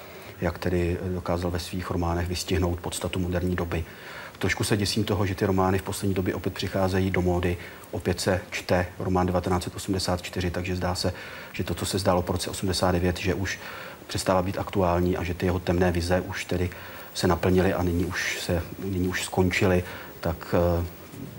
jak 0.42 0.58
tedy 0.58 0.98
dokázal 1.14 1.52
ve 1.52 1.60
svých 1.60 1.92
románech 1.92 2.28
vystihnout 2.28 2.80
podstatu 2.80 3.20
moderní 3.20 3.56
doby. 3.56 3.86
Trošku 4.40 4.64
se 4.64 4.78
děsím 4.78 5.04
toho, 5.04 5.26
že 5.26 5.36
ty 5.36 5.46
romány 5.46 5.78
v 5.78 5.84
poslední 5.84 6.14
době 6.14 6.36
opět 6.36 6.54
přicházejí 6.54 7.12
do 7.12 7.22
módy. 7.22 7.58
Opět 7.92 8.22
se 8.22 8.42
čte 8.52 8.88
román 9.00 9.28
1984, 9.28 10.52
takže 10.52 10.76
zdá 10.76 10.96
se, 10.96 11.14
že 11.54 11.64
to, 11.64 11.74
co 11.74 11.86
se 11.86 12.00
zdálo 12.00 12.22
po 12.22 12.34
roce 12.34 12.50
89, 12.50 13.18
že 13.18 13.34
už 13.34 13.60
přestává 14.08 14.42
být 14.42 14.58
aktuální 14.58 15.18
a 15.18 15.24
že 15.24 15.34
ty 15.34 15.46
jeho 15.46 15.60
temné 15.60 15.92
vize 15.92 16.22
už 16.22 16.46
tedy 16.46 16.70
se 17.14 17.28
naplnily 17.28 17.74
a 17.74 17.84
nyní 17.84 18.06
už, 18.06 18.42
se, 18.42 18.62
nyní 18.80 19.08
už 19.08 19.24
skončily, 19.24 19.84
tak 20.20 20.56
uh, 20.80 20.86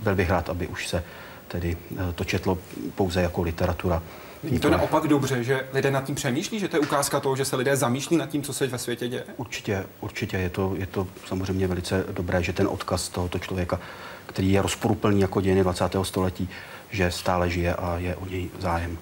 byl 0.03 0.15
bych 0.15 0.31
rád, 0.31 0.49
aby 0.49 0.67
už 0.67 0.89
se 0.89 1.05
tedy 1.49 1.77
uh, 1.91 2.13
to 2.15 2.25
četlo 2.25 2.59
pouze 2.95 3.23
jako 3.23 3.43
literatura 3.43 4.03
Není 4.43 4.61
to 4.61 4.71
naopak 4.71 5.09
dobře, 5.09 5.45
že 5.45 5.67
lidé 5.73 5.91
nad 5.91 6.05
tím 6.05 6.15
přemýšlí, 6.15 6.61
že 6.61 6.69
to 6.69 6.77
je 6.77 6.81
ukázka 6.81 7.21
toho, 7.21 7.37
že 7.37 7.45
se 7.45 7.57
lidé 7.57 7.77
zamýšlí 7.77 8.17
nad 8.17 8.29
tím, 8.29 8.43
co 8.43 8.53
se 8.53 8.67
ve 8.67 8.79
světě 8.79 9.09
děje? 9.09 9.25
Určitě, 9.37 9.85
určitě 10.01 10.37
je 10.37 10.51
to, 10.51 10.75
je 10.77 10.87
to 10.87 11.07
samozřejmě 11.27 11.67
velice 11.67 12.05
dobré, 12.13 12.43
že 12.43 12.53
ten 12.53 12.69
odkaz 12.71 13.09
tohoto 13.09 13.39
člověka, 13.39 13.81
který 14.27 14.53
je 14.53 14.63
rozporuplný 14.63 15.21
jako 15.21 15.41
dějiny 15.41 15.63
20. 15.63 15.85
století, 16.03 16.49
že 16.91 17.11
stále 17.11 17.51
žije 17.51 17.75
a 17.75 17.99
je 17.99 18.17
o 18.17 18.27
něj 18.27 18.51
zájem. 18.59 18.99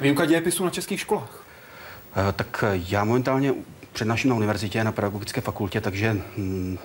Výuka 0.00 0.24
dějepisu 0.24 0.64
na 0.64 0.70
českých 0.70 1.00
školách? 1.00 1.44
Eh, 2.16 2.32
tak 2.32 2.64
já 2.88 3.04
momentálně 3.04 3.54
přednáším 3.92 4.30
na 4.30 4.36
univerzitě, 4.36 4.84
na 4.84 4.92
pedagogické 4.92 5.40
fakultě, 5.40 5.80
takže 5.80 6.16
hm, 6.36 6.78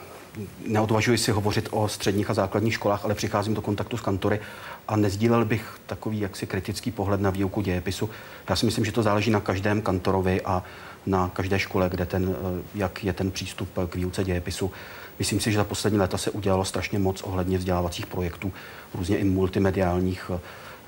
neodvažuji 0.67 1.17
si 1.17 1.31
hovořit 1.31 1.69
o 1.71 1.87
středních 1.87 2.29
a 2.29 2.33
základních 2.33 2.73
školách, 2.73 3.05
ale 3.05 3.15
přicházím 3.15 3.53
do 3.53 3.61
kontaktu 3.61 3.97
s 3.97 4.01
kantory 4.01 4.39
a 4.87 4.95
nezdílel 4.95 5.45
bych 5.45 5.79
takový 5.85 6.19
jaksi 6.19 6.47
kritický 6.47 6.91
pohled 6.91 7.21
na 7.21 7.29
výuku 7.29 7.61
dějepisu. 7.61 8.09
Já 8.49 8.55
si 8.55 8.65
myslím, 8.65 8.85
že 8.85 8.91
to 8.91 9.03
záleží 9.03 9.31
na 9.31 9.39
každém 9.39 9.81
kantorovi 9.81 10.41
a 10.41 10.63
na 11.05 11.29
každé 11.33 11.59
škole, 11.59 11.89
kde 11.89 12.05
ten, 12.05 12.35
eh, 12.35 12.61
jak 12.75 13.03
je 13.03 13.13
ten 13.13 13.31
přístup 13.31 13.69
k 13.89 13.95
výuce 13.95 14.23
dějepisu. 14.23 14.71
Myslím 15.19 15.39
si, 15.39 15.51
že 15.51 15.57
za 15.57 15.63
poslední 15.63 15.99
léta 15.99 16.17
se 16.17 16.31
udělalo 16.31 16.65
strašně 16.65 16.99
moc 16.99 17.21
ohledně 17.21 17.57
vzdělávacích 17.57 18.05
projektů, 18.05 18.51
různě 18.93 19.17
i 19.17 19.23
multimediálních 19.23 20.31
eh, 20.35 20.39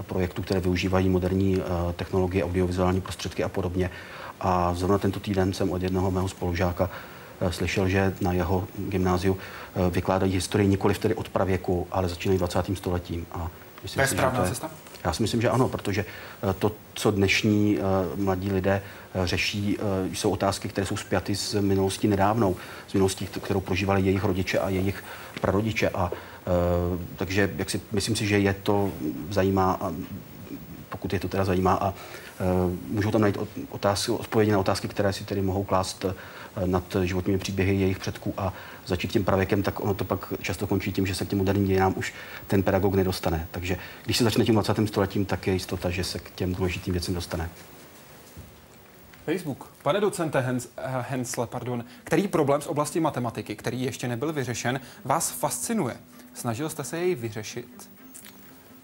projektů, 0.04 0.42
které 0.42 0.60
využívají 0.60 1.10
moderní 1.10 1.58
eh, 1.58 1.94
technologie, 1.94 2.44
audiovizuální 2.44 3.02
prostředky 3.02 3.44
a 3.44 3.50
podobně. 3.50 3.90
A 4.42 4.74
zrovna 4.74 4.98
tento 4.98 5.20
týden 5.20 5.54
jsem 5.54 5.72
od 5.72 5.84
jednoho 5.84 6.12
mého 6.12 6.28
spolužáka 6.28 6.90
slyšel, 7.50 7.90
že 7.90 8.14
na 8.22 8.34
jeho 8.34 8.68
gymnáziu 8.78 9.38
vykládají 9.90 10.34
historii 10.34 10.68
nikoli 10.68 10.94
tedy 10.96 11.16
od 11.16 11.30
pravěku, 11.30 11.88
ale 11.92 12.10
začínají 12.10 12.40
20. 12.40 12.66
stoletím. 12.74 13.26
A 13.32 13.50
Myslím 13.84 14.00
to 14.00 14.02
je 14.02 14.08
správná 14.08 14.40
to 14.40 14.46
je, 14.46 14.50
cesta? 14.50 14.72
Já 15.06 15.14
si 15.14 15.22
myslím, 15.22 15.42
že 15.42 15.50
ano, 15.50 15.70
protože 15.70 16.06
eh, 16.06 16.54
to, 16.54 16.72
co 16.94 17.12
dnešní 17.12 17.78
mladí 18.16 18.52
lidé 18.52 18.82
řeší, 19.24 19.78
jsou 20.14 20.30
otázky, 20.30 20.70
které 20.70 20.88
jsou 20.88 20.98
spjaty 20.98 21.36
s 21.36 21.62
minulostí 21.62 22.08
nedávnou, 22.08 22.56
s 22.88 22.94
minulostí, 22.94 23.28
kterou 23.28 23.62
prožívali 23.62 24.02
jejich 24.02 24.24
rodiče 24.24 24.60
a 24.60 24.70
jejich 24.70 25.04
prarodiče. 25.42 25.90
A, 25.90 26.12
takže 27.16 27.54
jak 27.58 27.70
si, 27.70 27.82
myslím 27.92 28.16
si, 28.16 28.28
že 28.28 28.40
je 28.40 28.54
to 28.54 28.92
zajímá, 29.30 29.78
a, 29.82 29.94
pokud 30.90 31.14
je 31.14 31.20
to 31.20 31.28
teda 31.28 31.46
zajímá 31.46 31.74
a 31.82 31.94
můžou 32.88 33.12
tam 33.12 33.22
najít 33.22 33.38
otázky, 33.70 34.12
odpovědi 34.12 34.52
na 34.52 34.60
otázky, 34.60 34.88
které 34.88 35.14
si 35.14 35.24
tedy 35.24 35.42
mohou 35.42 35.64
klást 35.64 36.06
nad 36.66 36.96
životními 37.04 37.38
příběhy 37.38 37.76
jejich 37.76 38.00
předků 38.00 38.34
a 38.38 38.54
začít 38.86 39.12
tím 39.12 39.24
pravěkem, 39.24 39.64
tak 39.64 39.80
ono 39.80 39.94
to 39.94 40.04
pak 40.04 40.34
často 40.42 40.68
končí 40.68 40.92
tím, 40.92 41.08
že 41.08 41.16
se 41.16 41.26
k 41.26 41.30
těm 41.30 41.38
moderním 41.38 41.68
dějinám 41.68 41.94
už 41.98 42.14
ten 42.48 42.64
pedagog 42.64 42.96
nedostane. 42.96 43.48
Takže 43.52 43.78
když 44.06 44.18
se 44.18 44.24
začne 44.24 44.46
tím 44.46 44.54
20. 44.56 44.88
stoletím, 44.88 45.26
tak 45.26 45.48
je 45.48 45.54
jistota, 45.54 45.90
že 45.90 46.04
se 46.04 46.20
k 46.20 46.32
těm 46.32 46.56
důležitým 46.56 46.94
věcem 46.94 47.14
dostane. 47.14 47.50
Facebook. 49.26 49.72
Pane 49.84 50.00
docente 50.00 50.40
Hens, 50.40 50.68
eh, 50.78 51.06
Hensle, 51.10 51.48
pardon, 51.48 51.86
který 52.04 52.28
problém 52.28 52.62
z 52.62 52.68
oblasti 52.68 53.00
matematiky, 53.00 53.56
který 53.56 53.82
ještě 53.82 54.08
nebyl 54.08 54.34
vyřešen, 54.34 54.80
vás 55.06 55.32
fascinuje? 55.32 55.98
Snažil 56.34 56.70
jste 56.70 56.84
se 56.84 56.98
jej 56.98 57.16
vyřešit? 57.16 57.95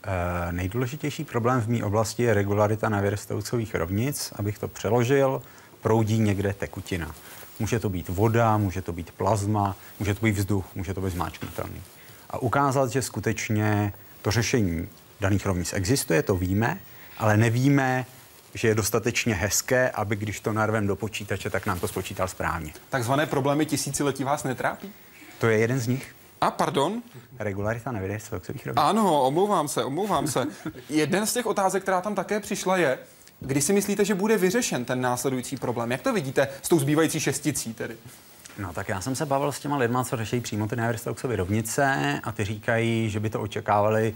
E, 0.04 0.52
nejdůležitější 0.52 1.24
problém 1.24 1.62
v 1.62 1.68
mé 1.68 1.84
oblasti 1.84 2.24
je 2.24 2.34
regularita 2.34 2.90
na 2.90 3.02
vyrostoucových 3.02 3.76
rovnic. 3.76 4.34
Abych 4.36 4.60
to 4.60 4.68
přeložil, 4.68 5.42
proudí 5.82 6.20
někde 6.20 6.54
tekutina. 6.54 7.16
Může 7.60 7.80
to 7.80 7.90
být 7.90 8.10
voda, 8.10 8.58
může 8.58 8.82
to 8.82 8.94
být 8.94 9.12
plazma, 9.12 9.76
může 10.00 10.14
to 10.14 10.26
být 10.26 10.38
vzduch, 10.38 10.66
může 10.76 10.94
to 10.94 11.02
být 11.02 11.14
zmáčknutelný. 11.14 11.82
A 12.30 12.38
ukázat, 12.38 12.92
že 12.92 13.02
skutečně 13.02 13.94
to 14.22 14.32
řešení 14.32 14.88
daných 15.20 15.46
rovnic 15.46 15.74
existuje, 15.74 16.24
to 16.24 16.36
víme, 16.36 16.80
ale 17.18 17.38
nevíme, 17.38 18.06
že 18.54 18.68
je 18.68 18.76
dostatečně 18.76 19.36
hezké, 19.36 19.90
aby 19.90 20.16
když 20.16 20.40
to 20.40 20.54
narvem 20.54 20.88
do 20.88 20.96
počítače, 20.96 21.50
tak 21.50 21.66
nám 21.66 21.80
to 21.80 21.88
spočítal 21.88 22.28
správně. 22.28 22.74
Takzvané 22.90 23.26
problémy 23.26 23.66
tisíciletí 23.66 24.24
vás 24.24 24.44
netrápí? 24.44 24.94
To 25.40 25.48
je 25.48 25.58
jeden 25.58 25.80
z 25.80 25.88
nich. 25.88 26.16
A 26.42 26.52
pardon? 26.52 27.04
Regularita 27.40 27.92
nevědě 27.92 28.20
rovnic. 28.32 28.62
Ano, 28.76 29.24
omlouvám 29.24 29.68
se, 29.68 29.84
omlouvám 29.84 30.28
se. 30.28 30.48
Jeden 30.90 31.26
z 31.28 31.34
těch 31.34 31.46
otázek, 31.46 31.84
která 31.84 32.02
tam 32.02 32.16
také 32.16 32.40
přišla, 32.40 32.78
je, 32.78 33.00
Kdy 33.44 33.62
si 33.62 33.74
myslíte, 33.74 34.06
že 34.06 34.16
bude 34.16 34.38
vyřešen 34.38 34.86
ten 34.86 35.02
následující 35.02 35.58
problém? 35.58 35.92
Jak 35.92 36.02
to 36.02 36.14
vidíte 36.14 36.48
s 36.62 36.70
tou 36.70 36.80
zbývající 36.80 37.20
šesticí 37.20 37.74
tedy? 37.74 37.98
No 38.60 38.74
tak 38.74 38.90
já 38.90 39.02
jsem 39.02 39.16
se 39.16 39.26
bavil 39.26 39.52
s 39.52 39.60
těma 39.60 39.78
lidma, 39.78 40.04
co 40.04 40.18
řeší 40.18 40.42
přímo 40.42 40.68
ty 40.68 40.76
Navier-Stokesovy 40.76 41.36
rovnice 41.36 42.20
a 42.24 42.32
ty 42.32 42.46
říkají, 42.46 43.10
že 43.10 43.20
by 43.20 43.30
to 43.30 43.42
očekávali 43.42 44.16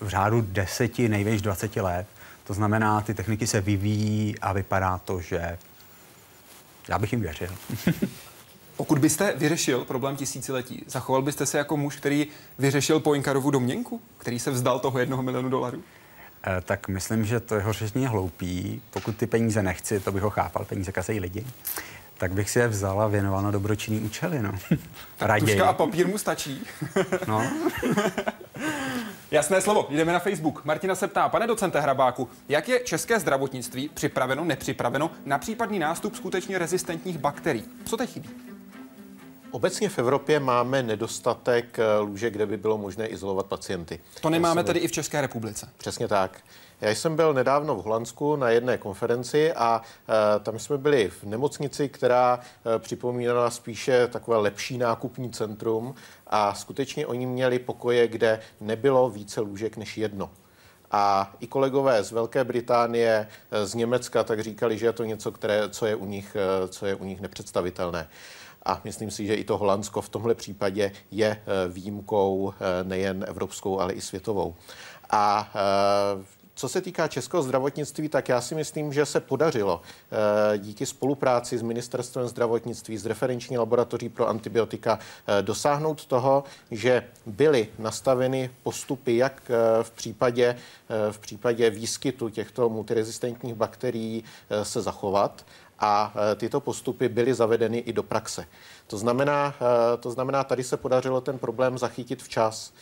v 0.00 0.08
řádu 0.08 0.40
deseti, 0.40 1.08
největší 1.08 1.42
20 1.42 1.76
let. 1.76 2.06
To 2.44 2.54
znamená, 2.54 3.00
ty 3.00 3.14
techniky 3.14 3.46
se 3.46 3.60
vyvíjí 3.60 4.38
a 4.38 4.52
vypadá 4.52 4.98
to, 4.98 5.20
že 5.20 5.58
já 6.88 6.98
bych 6.98 7.12
jim 7.12 7.20
věřil. 7.20 7.50
Pokud 8.76 8.98
byste 8.98 9.34
vyřešil 9.36 9.84
problém 9.84 10.16
tisíciletí, 10.16 10.84
zachoval 10.86 11.22
byste 11.22 11.46
se 11.46 11.58
jako 11.58 11.76
muž, 11.76 11.96
který 11.96 12.26
vyřešil 12.58 13.00
Poinkarovu 13.00 13.50
domněnku, 13.50 14.00
který 14.18 14.38
se 14.38 14.50
vzdal 14.50 14.78
toho 14.78 14.98
jednoho 14.98 15.22
milionu 15.22 15.48
dolarů? 15.48 15.82
Eh, 16.46 16.60
tak 16.60 16.88
myslím, 16.88 17.24
že 17.24 17.40
to 17.40 17.54
jeho 17.54 17.72
řešení 17.72 18.04
je 18.04 18.08
hloupý. 18.08 18.82
Pokud 18.90 19.16
ty 19.16 19.26
peníze 19.26 19.62
nechci, 19.62 20.00
to 20.00 20.12
bych 20.12 20.22
ho 20.22 20.30
chápal, 20.30 20.64
peníze 20.64 20.92
kasejí 20.92 21.20
lidi, 21.20 21.46
tak 22.18 22.32
bych 22.32 22.50
si 22.50 22.58
je 22.58 22.68
vzal 22.68 23.02
a 23.02 23.06
věnoval 23.06 23.42
na 23.42 23.50
dobročinný 23.50 24.00
účely. 24.00 24.42
No. 24.42 24.52
Tak 25.16 25.28
Raději. 25.28 25.50
tuška 25.50 25.68
a 25.68 25.72
papír 25.72 26.08
mu 26.08 26.18
stačí. 26.18 26.66
no. 27.28 27.42
Jasné 29.30 29.60
slovo, 29.60 29.86
jdeme 29.90 30.12
na 30.12 30.18
Facebook. 30.18 30.64
Martina 30.64 30.94
se 30.94 31.08
ptá, 31.08 31.28
pane 31.28 31.46
docente 31.46 31.80
Hrabáku, 31.80 32.28
jak 32.48 32.68
je 32.68 32.80
české 32.80 33.20
zdravotnictví 33.20 33.88
připraveno, 33.88 34.44
nepřipraveno 34.44 35.10
na 35.26 35.38
případný 35.38 35.78
nástup 35.78 36.16
skutečně 36.16 36.58
rezistentních 36.58 37.18
bakterií? 37.18 37.64
Co 37.84 37.96
teď 37.96 38.10
chybí? 38.10 38.53
Obecně 39.54 39.88
v 39.88 39.98
Evropě 39.98 40.40
máme 40.40 40.82
nedostatek 40.82 41.78
eh, 41.78 41.98
lůžek, 41.98 42.32
kde 42.32 42.46
by 42.46 42.56
bylo 42.56 42.78
možné 42.78 43.06
izolovat 43.06 43.46
pacienty. 43.46 44.00
To 44.20 44.30
nemáme 44.30 44.58
jsem... 44.58 44.66
tedy 44.66 44.80
i 44.80 44.88
v 44.88 44.92
České 44.92 45.20
republice. 45.20 45.68
Přesně 45.78 46.08
tak. 46.08 46.40
Já 46.80 46.90
jsem 46.90 47.16
byl 47.16 47.34
nedávno 47.34 47.74
v 47.74 47.82
Holandsku 47.84 48.36
na 48.36 48.50
jedné 48.50 48.78
konferenci 48.78 49.52
a 49.52 49.82
e, 50.08 50.40
tam 50.40 50.58
jsme 50.58 50.78
byli 50.78 51.10
v 51.10 51.24
nemocnici, 51.24 51.88
která 51.88 52.40
e, 52.76 52.78
připomínala 52.78 53.50
spíše 53.50 54.06
takové 54.06 54.36
lepší 54.36 54.78
nákupní 54.78 55.30
centrum 55.30 55.94
a 56.26 56.54
skutečně 56.54 57.06
oni 57.06 57.26
měli 57.26 57.58
pokoje, 57.58 58.08
kde 58.08 58.40
nebylo 58.60 59.10
více 59.10 59.40
lůžek 59.40 59.76
než 59.76 59.98
jedno. 59.98 60.30
A 60.90 61.34
i 61.40 61.46
kolegové 61.46 62.04
z 62.04 62.12
Velké 62.12 62.44
Británie, 62.44 63.28
z 63.64 63.74
Německa, 63.74 64.24
tak 64.24 64.40
říkali, 64.40 64.78
že 64.78 64.86
je 64.86 64.92
to 64.92 65.04
něco, 65.04 65.32
které, 65.32 65.68
co, 65.68 65.86
je 65.86 65.94
u 65.94 66.04
nich, 66.04 66.36
co 66.68 66.86
je 66.86 66.94
u 66.94 67.04
nich 67.04 67.20
nepředstavitelné. 67.20 68.08
A 68.64 68.80
myslím 68.84 69.10
si, 69.10 69.26
že 69.26 69.34
i 69.34 69.44
to 69.44 69.58
Holandsko 69.58 70.00
v 70.00 70.08
tomhle 70.08 70.34
případě 70.34 70.92
je 71.10 71.26
eh, 71.26 71.68
výjimkou 71.68 72.54
eh, 72.54 72.84
nejen 72.84 73.24
evropskou, 73.28 73.80
ale 73.80 73.92
i 73.92 74.00
světovou. 74.00 74.54
A 75.10 75.52
eh, 75.54 76.24
co 76.56 76.68
se 76.68 76.80
týká 76.80 77.08
českého 77.08 77.42
zdravotnictví, 77.42 78.08
tak 78.08 78.28
já 78.28 78.40
si 78.40 78.54
myslím, 78.54 78.92
že 78.92 79.06
se 79.06 79.20
podařilo 79.20 79.80
díky 80.56 80.86
spolupráci 80.86 81.58
s 81.58 81.62
Ministerstvem 81.62 82.28
zdravotnictví, 82.28 82.98
s 82.98 83.06
referenční 83.06 83.58
laboratoří 83.58 84.08
pro 84.08 84.28
antibiotika 84.28 84.98
dosáhnout 85.40 86.06
toho, 86.06 86.44
že 86.70 87.02
byly 87.26 87.68
nastaveny 87.78 88.50
postupy, 88.62 89.16
jak 89.16 89.50
v 89.82 89.90
případě, 89.90 90.56
v 91.10 91.18
případě 91.18 91.70
výskytu 91.70 92.28
těchto 92.28 92.68
multirezistentních 92.68 93.54
bakterií 93.54 94.24
se 94.62 94.82
zachovat 94.82 95.44
a 95.78 96.14
e, 96.32 96.34
tyto 96.34 96.60
postupy 96.60 97.08
byly 97.08 97.34
zavedeny 97.34 97.78
i 97.78 97.92
do 97.92 98.02
praxe. 98.02 98.46
To 98.86 98.98
znamená, 98.98 99.54
e, 99.94 99.96
to 99.96 100.10
znamená, 100.10 100.44
tady 100.44 100.64
se 100.64 100.76
podařilo 100.76 101.20
ten 101.20 101.38
problém 101.38 101.78
zachytit 101.78 102.22
včas. 102.22 102.72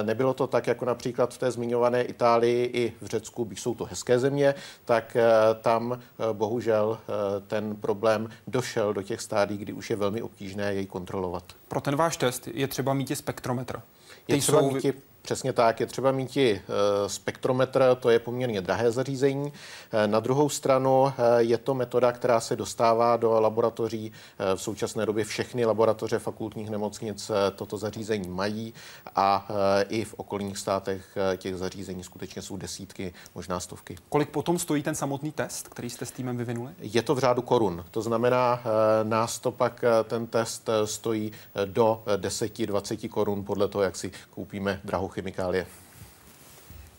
E, 0.00 0.02
nebylo 0.02 0.34
to 0.34 0.46
tak, 0.46 0.66
jako 0.66 0.84
například 0.84 1.34
v 1.34 1.38
té 1.38 1.50
zmiňované 1.50 2.02
Itálii 2.02 2.64
i 2.64 2.92
v 3.00 3.06
Řecku, 3.06 3.44
když 3.44 3.60
jsou 3.60 3.74
to 3.74 3.84
hezké 3.84 4.18
země, 4.18 4.54
tak 4.84 5.16
tam 5.60 6.00
bohužel 6.32 6.98
ten 7.46 7.76
problém 7.76 8.28
došel 8.46 8.92
do 8.92 9.02
těch 9.02 9.20
stádí, 9.20 9.56
kdy 9.56 9.72
už 9.72 9.90
je 9.90 9.96
velmi 9.96 10.22
obtížné 10.22 10.74
jej 10.74 10.86
kontrolovat. 10.86 11.44
Pro 11.68 11.80
ten 11.80 11.96
váš 11.96 12.16
test 12.16 12.48
je 12.52 12.68
třeba 12.68 12.94
mít 12.94 13.10
i 13.10 13.16
spektrometr. 13.16 13.80
Je 14.28 14.38
třeba 14.38 14.60
jsou... 14.60 14.70
mít 14.70 14.94
Přesně 15.26 15.52
tak, 15.52 15.80
je 15.80 15.86
třeba 15.86 16.12
mít 16.12 16.36
i 16.36 16.54
eh, 16.54 17.08
spektrometr, 17.08 17.96
to 18.00 18.10
je 18.10 18.18
poměrně 18.18 18.60
drahé 18.60 18.92
zařízení. 18.92 19.52
Eh, 19.92 20.06
na 20.06 20.20
druhou 20.20 20.48
stranu 20.48 21.06
eh, 21.06 21.12
je 21.38 21.58
to 21.58 21.74
metoda, 21.74 22.12
která 22.12 22.40
se 22.40 22.56
dostává 22.56 23.16
do 23.16 23.40
laboratoří. 23.40 24.12
V 24.54 24.60
současné 24.60 25.06
době 25.06 25.24
všechny 25.24 25.64
laboratoře 25.64 26.18
fakultních 26.18 26.70
nemocnic 26.70 27.30
toto 27.56 27.78
zařízení 27.78 28.28
mají 28.28 28.74
a 29.16 29.48
i 29.88 30.04
v 30.04 30.14
okolních 30.14 30.58
státech 30.58 31.18
těch 31.36 31.56
zařízení 31.56 32.04
skutečně 32.04 32.42
jsou 32.42 32.56
desítky, 32.56 33.14
možná 33.34 33.60
stovky. 33.60 33.96
Kolik 34.08 34.30
potom 34.30 34.58
stojí 34.58 34.82
ten 34.82 34.94
samotný 34.94 35.32
test, 35.32 35.68
který 35.68 35.90
jste 35.90 36.06
s 36.06 36.10
týmem 36.10 36.36
vyvinuli? 36.36 36.72
Je 36.78 37.02
to 37.02 37.14
v 37.14 37.18
řádu 37.18 37.42
korun. 37.42 37.84
To 37.90 38.02
znamená, 38.02 38.62
nás 39.02 39.38
to 39.38 39.52
pak 39.52 39.84
ten 40.04 40.26
test 40.26 40.70
stojí 40.84 41.32
do 41.64 42.02
10-20 42.16 43.08
korun 43.08 43.44
podle 43.44 43.68
toho, 43.68 43.82
jak 43.82 43.96
si 43.96 44.12
koupíme 44.30 44.80
drahou 44.84 45.08
chemikálie. 45.16 45.66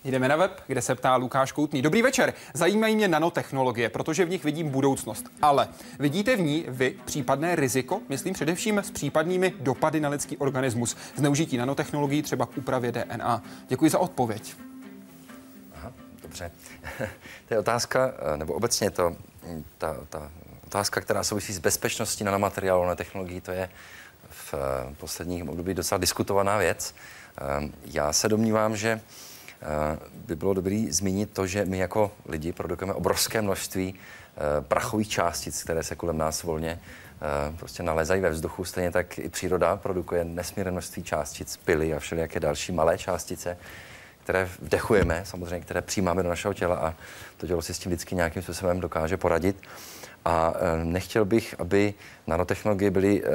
Jdeme 0.03 0.27
na 0.27 0.35
web, 0.35 0.63
kde 0.67 0.81
se 0.81 0.95
ptá 0.95 1.15
Lukáš 1.15 1.51
Koutný. 1.51 1.81
Dobrý 1.81 2.01
večer. 2.01 2.33
Zajímají 2.53 2.95
mě 2.95 3.07
nanotechnologie, 3.07 3.89
protože 3.89 4.25
v 4.25 4.29
nich 4.29 4.43
vidím 4.43 4.69
budoucnost. 4.69 5.25
Ale 5.41 5.67
vidíte 5.99 6.35
v 6.35 6.41
ní 6.41 6.65
vy 6.67 6.97
případné 7.05 7.55
riziko? 7.55 8.01
Myslím 8.09 8.33
především 8.33 8.77
s 8.77 8.91
případnými 8.91 9.53
dopady 9.59 9.99
na 9.99 10.09
lidský 10.09 10.37
organismus. 10.37 10.97
Zneužití 11.15 11.57
nanotechnologií 11.57 12.21
třeba 12.21 12.45
k 12.45 12.57
úpravě 12.57 12.91
DNA. 12.91 13.43
Děkuji 13.67 13.91
za 13.91 13.99
odpověď. 13.99 14.55
Aha, 15.75 15.93
dobře. 16.21 16.51
to 17.47 17.53
je 17.53 17.59
otázka, 17.59 18.13
eh, 18.33 18.37
nebo 18.37 18.53
obecně 18.53 18.91
to, 18.91 19.15
hm, 19.43 19.63
ta, 19.77 19.97
ta 20.09 20.31
otázka, 20.65 21.01
která 21.01 21.23
souvisí 21.23 21.53
s 21.53 21.59
bezpečností 21.59 22.23
nanomateriálu 22.23 22.85
na 22.85 22.95
technologii, 22.95 23.41
to 23.41 23.51
je 23.51 23.69
v 24.29 24.53
eh, 24.53 24.95
posledních 24.95 25.49
období 25.49 25.73
docela 25.73 25.97
diskutovaná 25.97 26.57
věc. 26.57 26.93
Ehm, 27.41 27.73
já 27.85 28.13
se 28.13 28.29
domnívám, 28.29 28.75
že 28.75 28.89
eh, 29.61 29.65
by 30.13 30.35
bylo 30.35 30.53
dobré 30.53 30.85
zmínit 30.89 31.29
to, 31.33 31.47
že 31.47 31.65
my 31.65 31.77
jako 31.77 32.11
lidi 32.25 32.53
produkujeme 32.53 32.93
obrovské 32.93 33.41
množství 33.41 33.95
eh, 33.95 34.61
prachových 34.61 35.09
částic, 35.09 35.63
které 35.63 35.83
se 35.83 35.95
kolem 35.95 36.17
nás 36.17 36.43
volně 36.43 36.79
prostě 37.57 37.83
nalezají 37.83 38.21
ve 38.21 38.29
vzduchu. 38.29 38.65
Stejně 38.65 38.91
tak 38.91 39.19
i 39.19 39.29
příroda 39.29 39.75
produkuje 39.75 40.23
nesmírné 40.23 40.71
množství 40.71 41.03
částic, 41.03 41.57
pily 41.57 41.93
a 41.93 41.99
všelijaké 41.99 42.39
další 42.39 42.71
malé 42.71 42.97
částice, 42.97 43.57
které 44.23 44.49
vdechujeme, 44.61 45.21
samozřejmě, 45.25 45.65
které 45.65 45.81
přijímáme 45.81 46.23
do 46.23 46.29
našeho 46.29 46.53
těla 46.53 46.75
a 46.75 46.95
to 47.37 47.47
tělo 47.47 47.61
si 47.61 47.73
s 47.73 47.79
tím 47.79 47.91
vždycky 47.91 48.15
nějakým 48.15 48.41
způsobem 48.41 48.79
dokáže 48.79 49.17
poradit. 49.17 49.57
A 50.25 50.53
nechtěl 50.83 51.25
bych, 51.25 51.55
aby 51.59 51.93
nanotechnologie 52.27 52.91
byly 52.91 53.23
e, 53.23 53.29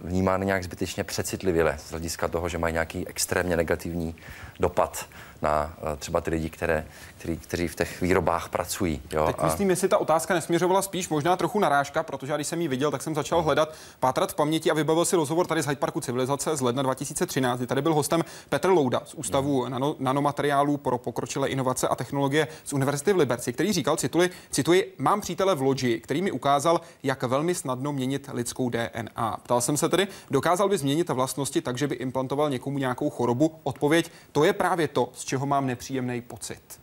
vnímány 0.00 0.46
nějak 0.46 0.64
zbytečně 0.64 1.04
přecitlivě 1.04 1.74
z 1.78 1.90
hlediska 1.90 2.28
toho, 2.28 2.48
že 2.48 2.58
mají 2.58 2.72
nějaký 2.72 3.08
extrémně 3.08 3.56
negativní 3.56 4.14
dopad 4.60 5.06
na 5.42 5.74
eh, 5.78 5.96
třeba 5.96 6.20
ty 6.20 6.30
lidi, 6.30 6.50
které, 6.50 6.86
který, 7.18 7.38
kteří 7.38 7.68
v 7.68 7.74
těch 7.74 8.00
výrobách 8.00 8.48
pracují. 8.48 9.02
Jo? 9.12 9.26
Teď 9.26 9.36
myslím, 9.44 9.70
jestli 9.70 9.88
ta 9.88 9.98
otázka 9.98 10.34
nesměřovala 10.34 10.82
spíš 10.82 11.08
možná 11.08 11.36
trochu 11.36 11.58
narážka, 11.58 12.02
protože 12.02 12.32
já 12.32 12.36
když 12.36 12.46
jsem 12.46 12.60
ji 12.60 12.68
viděl, 12.68 12.90
tak 12.90 13.02
jsem 13.02 13.14
začal 13.14 13.42
hledat, 13.42 13.74
pátrat 14.00 14.32
v 14.32 14.34
paměti 14.34 14.70
a 14.70 14.74
vybavil 14.74 15.04
si 15.04 15.16
rozhovor 15.16 15.46
tady 15.46 15.62
z 15.62 15.66
Hyde 15.66 15.80
Parku 15.80 16.00
Civilizace 16.00 16.56
z 16.56 16.60
ledna 16.60 16.82
2013, 16.82 17.58
kdy 17.58 17.66
tady 17.66 17.82
byl 17.82 17.94
hostem 17.94 18.24
Petr 18.48 18.68
Louda 18.68 19.02
z 19.04 19.14
Ústavu 19.14 19.62
hmm. 19.62 19.72
nano, 19.72 19.96
nanomateriálů 19.98 20.76
pro 20.76 20.98
pokročilé 20.98 21.48
inovace 21.48 21.88
a 21.88 21.94
technologie 21.94 22.48
z 22.64 22.72
Univerzity 22.72 23.12
v 23.12 23.16
Liberci, 23.16 23.52
který 23.52 23.72
říkal, 23.72 23.96
cituji, 23.96 24.30
cituji, 24.50 24.94
mám 24.98 25.20
přítele 25.20 25.54
v 25.54 25.62
loďi, 25.62 26.00
který 26.00 26.22
mi 26.22 26.30
ukázal, 26.30 26.80
jak 27.02 27.22
velmi 27.22 27.54
snadno 27.54 27.92
měnit 27.92 28.28
lidskou 28.36 28.70
DNA. 28.70 29.36
Ptal 29.42 29.60
jsem 29.60 29.76
se 29.76 29.88
tedy, 29.88 30.08
dokázal 30.30 30.68
by 30.68 30.78
změnit 30.78 31.08
vlastnosti 31.08 31.60
tak, 31.60 31.78
že 31.78 31.88
by 31.88 31.94
implantoval 31.94 32.50
někomu 32.50 32.78
nějakou 32.78 33.10
chorobu? 33.10 33.54
Odpověď, 33.62 34.12
to 34.32 34.44
je 34.44 34.52
právě 34.52 34.88
to, 34.88 35.10
z 35.14 35.24
čeho 35.24 35.46
mám 35.46 35.66
nepříjemný 35.66 36.20
pocit. 36.20 36.80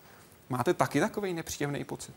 Máte 0.50 0.74
taky 0.74 1.00
takový 1.00 1.34
nepříjemný 1.34 1.84
pocit? 1.84 2.16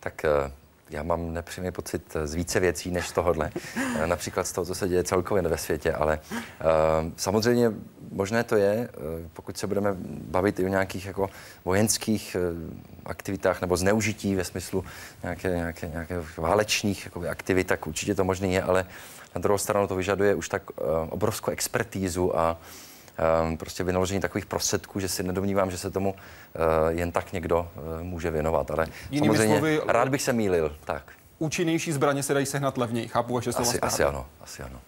Tak 0.00 0.24
eh, 0.24 0.52
já 0.90 1.02
mám 1.02 1.32
nepříjemný 1.32 1.72
pocit 1.72 2.16
z 2.24 2.34
více 2.34 2.60
věcí 2.60 2.90
než 2.90 3.08
z 3.08 3.12
tohohle. 3.12 3.50
Eh, 3.76 4.06
například 4.06 4.46
z 4.46 4.52
toho, 4.52 4.64
co 4.64 4.74
se 4.74 4.88
děje 4.88 5.04
celkově 5.04 5.42
ve 5.42 5.58
světě, 5.58 5.92
ale 5.92 6.20
uh, 6.30 7.12
samozřejmě 7.16 7.72
možné 8.12 8.44
to 8.44 8.56
je, 8.56 8.88
pokud 9.32 9.58
se 9.58 9.66
budeme 9.66 9.94
bavit 10.08 10.60
i 10.60 10.64
o 10.64 10.68
nějakých 10.68 11.06
jako 11.06 11.30
vojenských 11.64 12.36
uh, 12.36 12.74
aktivitách 13.04 13.60
nebo 13.60 13.76
zneužití 13.76 14.34
ve 14.34 14.44
smyslu 14.44 14.84
nějaké, 15.22 15.48
nějaké, 15.48 15.88
nějaké 15.88 16.22
válečných 16.36 17.08
aktivit, 17.30 17.66
tak 17.66 17.86
určitě 17.86 18.14
to 18.14 18.24
možné 18.24 18.48
je, 18.48 18.62
ale 18.62 18.86
na 19.34 19.40
druhou 19.40 19.58
stranu 19.58 19.86
to 19.86 19.96
vyžaduje 19.96 20.34
už 20.34 20.48
tak 20.48 20.62
uh, 20.70 20.86
obrovskou 21.10 21.50
expertízu 21.50 22.38
a 22.38 22.50
Ehm, 22.50 22.93
prostě 23.58 23.84
vynaložení 23.84 24.20
takových 24.20 24.46
prostředků, 24.46 25.00
že 25.00 25.08
si 25.08 25.22
nedomnívám, 25.22 25.70
že 25.70 25.78
se 25.78 25.90
tomu 25.90 26.14
eh, 26.18 26.58
jen 26.92 27.12
tak 27.12 27.32
někdo 27.32 27.68
eh, 27.76 28.02
může 28.02 28.30
věnovat. 28.30 28.70
Ale 28.70 28.86
Jinými 29.10 29.36
samozřejmě 29.36 29.58
slovy, 29.58 29.80
rád 29.86 30.08
bych 30.08 30.22
se 30.22 30.32
mýlil. 30.32 30.76
Tak. 30.84 31.02
Účinnější 31.38 31.92
zbraně 31.92 32.22
se 32.22 32.34
dají 32.34 32.46
sehnat 32.46 32.78
levněji. 32.78 33.08
Chápu 33.08 33.34
vaše 33.34 33.52
slova 33.52 33.70
asi, 33.70 33.80
asi 33.80 34.04
ano, 34.04 34.26
asi 34.40 34.62
ano. 34.62 34.80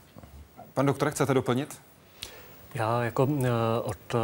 Pan 0.75 0.87
doktor, 0.87 1.11
chcete 1.11 1.35
doplnit? 1.35 1.79
Já 2.75 3.03
jako 3.03 3.25
uh, 3.25 3.47
od 3.83 4.15
uh, 4.15 4.21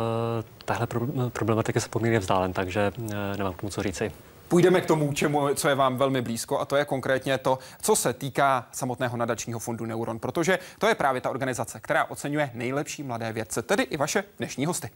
téhle 0.64 0.86
problematiky 1.28 1.80
se 1.80 1.88
poměrně 1.88 2.18
vzdálen, 2.18 2.52
takže 2.52 2.92
uh, 2.98 3.12
nemám 3.36 3.52
k 3.54 3.60
tomu 3.60 3.70
co 3.70 3.82
říci. 3.82 4.12
Půjdeme 4.52 4.80
k 4.80 4.86
tomu, 4.86 5.12
čemu, 5.12 5.54
co 5.54 5.68
je 5.68 5.74
vám 5.74 5.96
velmi 5.96 6.22
blízko, 6.22 6.58
a 6.58 6.64
to 6.64 6.76
je 6.76 6.84
konkrétně 6.84 7.38
to, 7.38 7.58
co 7.82 7.96
se 7.96 8.12
týká 8.12 8.68
samotného 8.72 9.16
nadačního 9.16 9.58
fondu 9.58 9.86
Neuron, 9.86 10.18
protože 10.18 10.58
to 10.78 10.86
je 10.86 10.94
právě 10.94 11.20
ta 11.20 11.30
organizace, 11.30 11.80
která 11.80 12.04
oceňuje 12.04 12.50
nejlepší 12.54 13.02
mladé 13.02 13.32
vědce, 13.32 13.62
tedy 13.62 13.82
i 13.82 13.96
vaše 13.96 14.24
dnešní 14.38 14.66
hosty. 14.66 14.90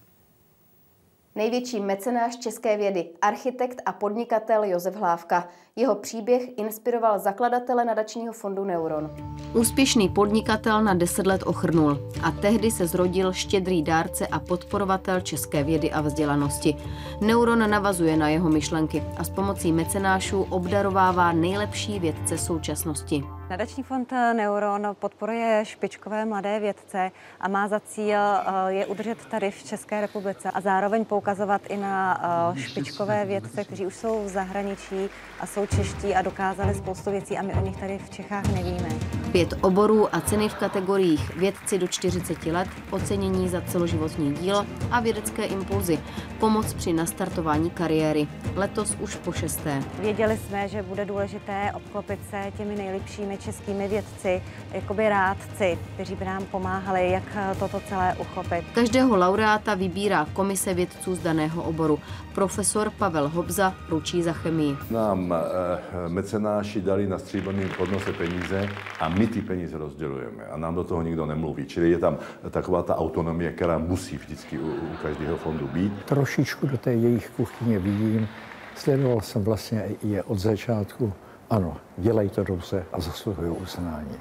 Největší 1.36 1.80
mecenáš 1.80 2.36
české 2.36 2.76
vědy, 2.76 3.06
architekt 3.22 3.82
a 3.86 3.92
podnikatel 3.92 4.64
Josef 4.64 4.96
Hlávka. 4.96 5.48
Jeho 5.76 5.94
příběh 5.94 6.58
inspiroval 6.58 7.18
zakladatele 7.18 7.84
nadačního 7.84 8.32
fondu 8.32 8.64
Neuron. 8.64 9.10
Úspěšný 9.54 10.08
podnikatel 10.08 10.82
na 10.82 10.94
deset 10.94 11.26
let 11.26 11.42
ochrnul 11.46 11.98
a 12.22 12.30
tehdy 12.30 12.70
se 12.70 12.86
zrodil 12.86 13.32
štědrý 13.32 13.82
dárce 13.82 14.26
a 14.26 14.38
podporovatel 14.38 15.20
české 15.20 15.64
vědy 15.64 15.92
a 15.92 16.00
vzdělanosti. 16.00 16.76
Neuron 17.20 17.70
navazuje 17.70 18.16
na 18.16 18.28
jeho 18.28 18.50
myšlenky 18.50 19.02
a 19.16 19.24
s 19.24 19.30
pomocí 19.30 19.72
mecenášů 19.72 20.46
obdarovává 20.50 21.32
nejlepší 21.32 21.98
vědce 21.98 22.38
současnosti. 22.38 23.24
Nadační 23.50 23.82
fond 23.82 24.12
Neuron 24.12 24.96
podporuje 24.98 25.64
špičkové 25.64 26.24
mladé 26.24 26.60
vědce 26.60 27.10
a 27.40 27.48
má 27.48 27.68
za 27.68 27.80
cíl 27.80 28.18
eh, 28.18 28.42
je 28.68 28.86
udržet 28.86 29.26
tady 29.26 29.50
v 29.50 29.64
České 29.64 30.00
republice 30.00 30.50
a 30.50 30.60
zároveň 30.60 31.04
poukazovat 31.04 31.62
i 31.68 31.76
na 31.76 32.20
eh, 32.54 32.60
špičkové 32.60 33.24
vědce, 33.24 33.64
kteří 33.64 33.86
už 33.86 33.94
jsou 33.94 34.24
v 34.24 34.28
zahraničí 34.28 35.08
a 35.40 35.46
jsou 35.46 35.66
čeští 35.66 36.14
a 36.14 36.22
dokázali 36.22 36.74
spoustu 36.74 37.10
věcí 37.10 37.38
a 37.38 37.42
my 37.42 37.54
o 37.54 37.60
nich 37.60 37.76
tady 37.76 37.98
v 37.98 38.10
Čechách 38.10 38.44
nevíme. 38.52 39.15
Pět 39.36 39.54
oborů 39.60 40.14
a 40.14 40.20
ceny 40.20 40.48
v 40.48 40.54
kategoriích 40.54 41.36
vědci 41.36 41.78
do 41.78 41.86
40 41.88 42.46
let, 42.46 42.68
ocenění 42.90 43.48
za 43.48 43.60
celoživotní 43.60 44.34
dílo 44.34 44.66
a 44.90 45.00
vědecké 45.00 45.44
impulzy, 45.44 45.98
pomoc 46.38 46.74
při 46.74 46.92
nastartování 46.92 47.70
kariéry. 47.70 48.28
Letos 48.54 48.96
už 49.00 49.14
po 49.16 49.32
šesté. 49.32 49.82
Věděli 50.00 50.36
jsme, 50.36 50.68
že 50.68 50.82
bude 50.82 51.04
důležité 51.04 51.72
obklopit 51.74 52.18
se 52.30 52.52
těmi 52.56 52.74
nejlepšími 52.74 53.38
českými 53.38 53.88
vědci, 53.88 54.42
jakoby 54.72 55.08
rádci, 55.08 55.78
kteří 55.94 56.14
by 56.14 56.24
nám 56.24 56.44
pomáhali, 56.44 57.10
jak 57.10 57.56
toto 57.58 57.80
celé 57.88 58.16
uchopit. 58.18 58.64
Každého 58.74 59.16
laureáta 59.16 59.74
vybírá 59.74 60.26
komise 60.32 60.74
vědců 60.74 61.14
z 61.14 61.18
daného 61.18 61.62
oboru. 61.62 61.98
Profesor 62.34 62.90
Pavel 62.90 63.28
Hobza 63.28 63.74
ručí 63.88 64.22
za 64.22 64.32
chemii. 64.32 64.76
Nám 64.90 65.32
e, 65.32 66.08
mecenáši 66.08 66.80
dali 66.80 67.06
na 67.06 67.18
stříbrném 67.18 67.68
podnose 67.78 68.12
peníze 68.12 68.68
a 69.00 69.08
my 69.08 69.25
ty 69.26 69.42
peníze 69.42 69.78
rozdělujeme 69.78 70.46
a 70.46 70.56
nám 70.56 70.74
do 70.74 70.84
toho 70.84 71.02
nikdo 71.02 71.26
nemluví. 71.26 71.66
Čili 71.66 71.90
je 71.90 71.98
tam 71.98 72.18
taková 72.50 72.82
ta 72.82 72.96
autonomie, 72.96 73.52
která 73.52 73.78
musí 73.78 74.16
vždycky 74.16 74.58
u, 74.58 74.66
u 74.66 74.96
každého 75.02 75.36
fondu 75.36 75.66
být. 75.66 75.92
Trošičku 76.04 76.66
do 76.66 76.78
té 76.78 76.92
jejich 76.92 77.30
kuchyně 77.30 77.78
vidím. 77.78 78.28
Sledoval 78.74 79.20
jsem 79.20 79.44
vlastně 79.44 79.88
je 80.02 80.22
od 80.22 80.38
začátku. 80.38 81.12
Ano, 81.50 81.76
dělají 81.96 82.28
to 82.28 82.44
dobře 82.44 82.84
a 82.92 83.00
zasluhují 83.00 83.50
uznání. 83.50 84.16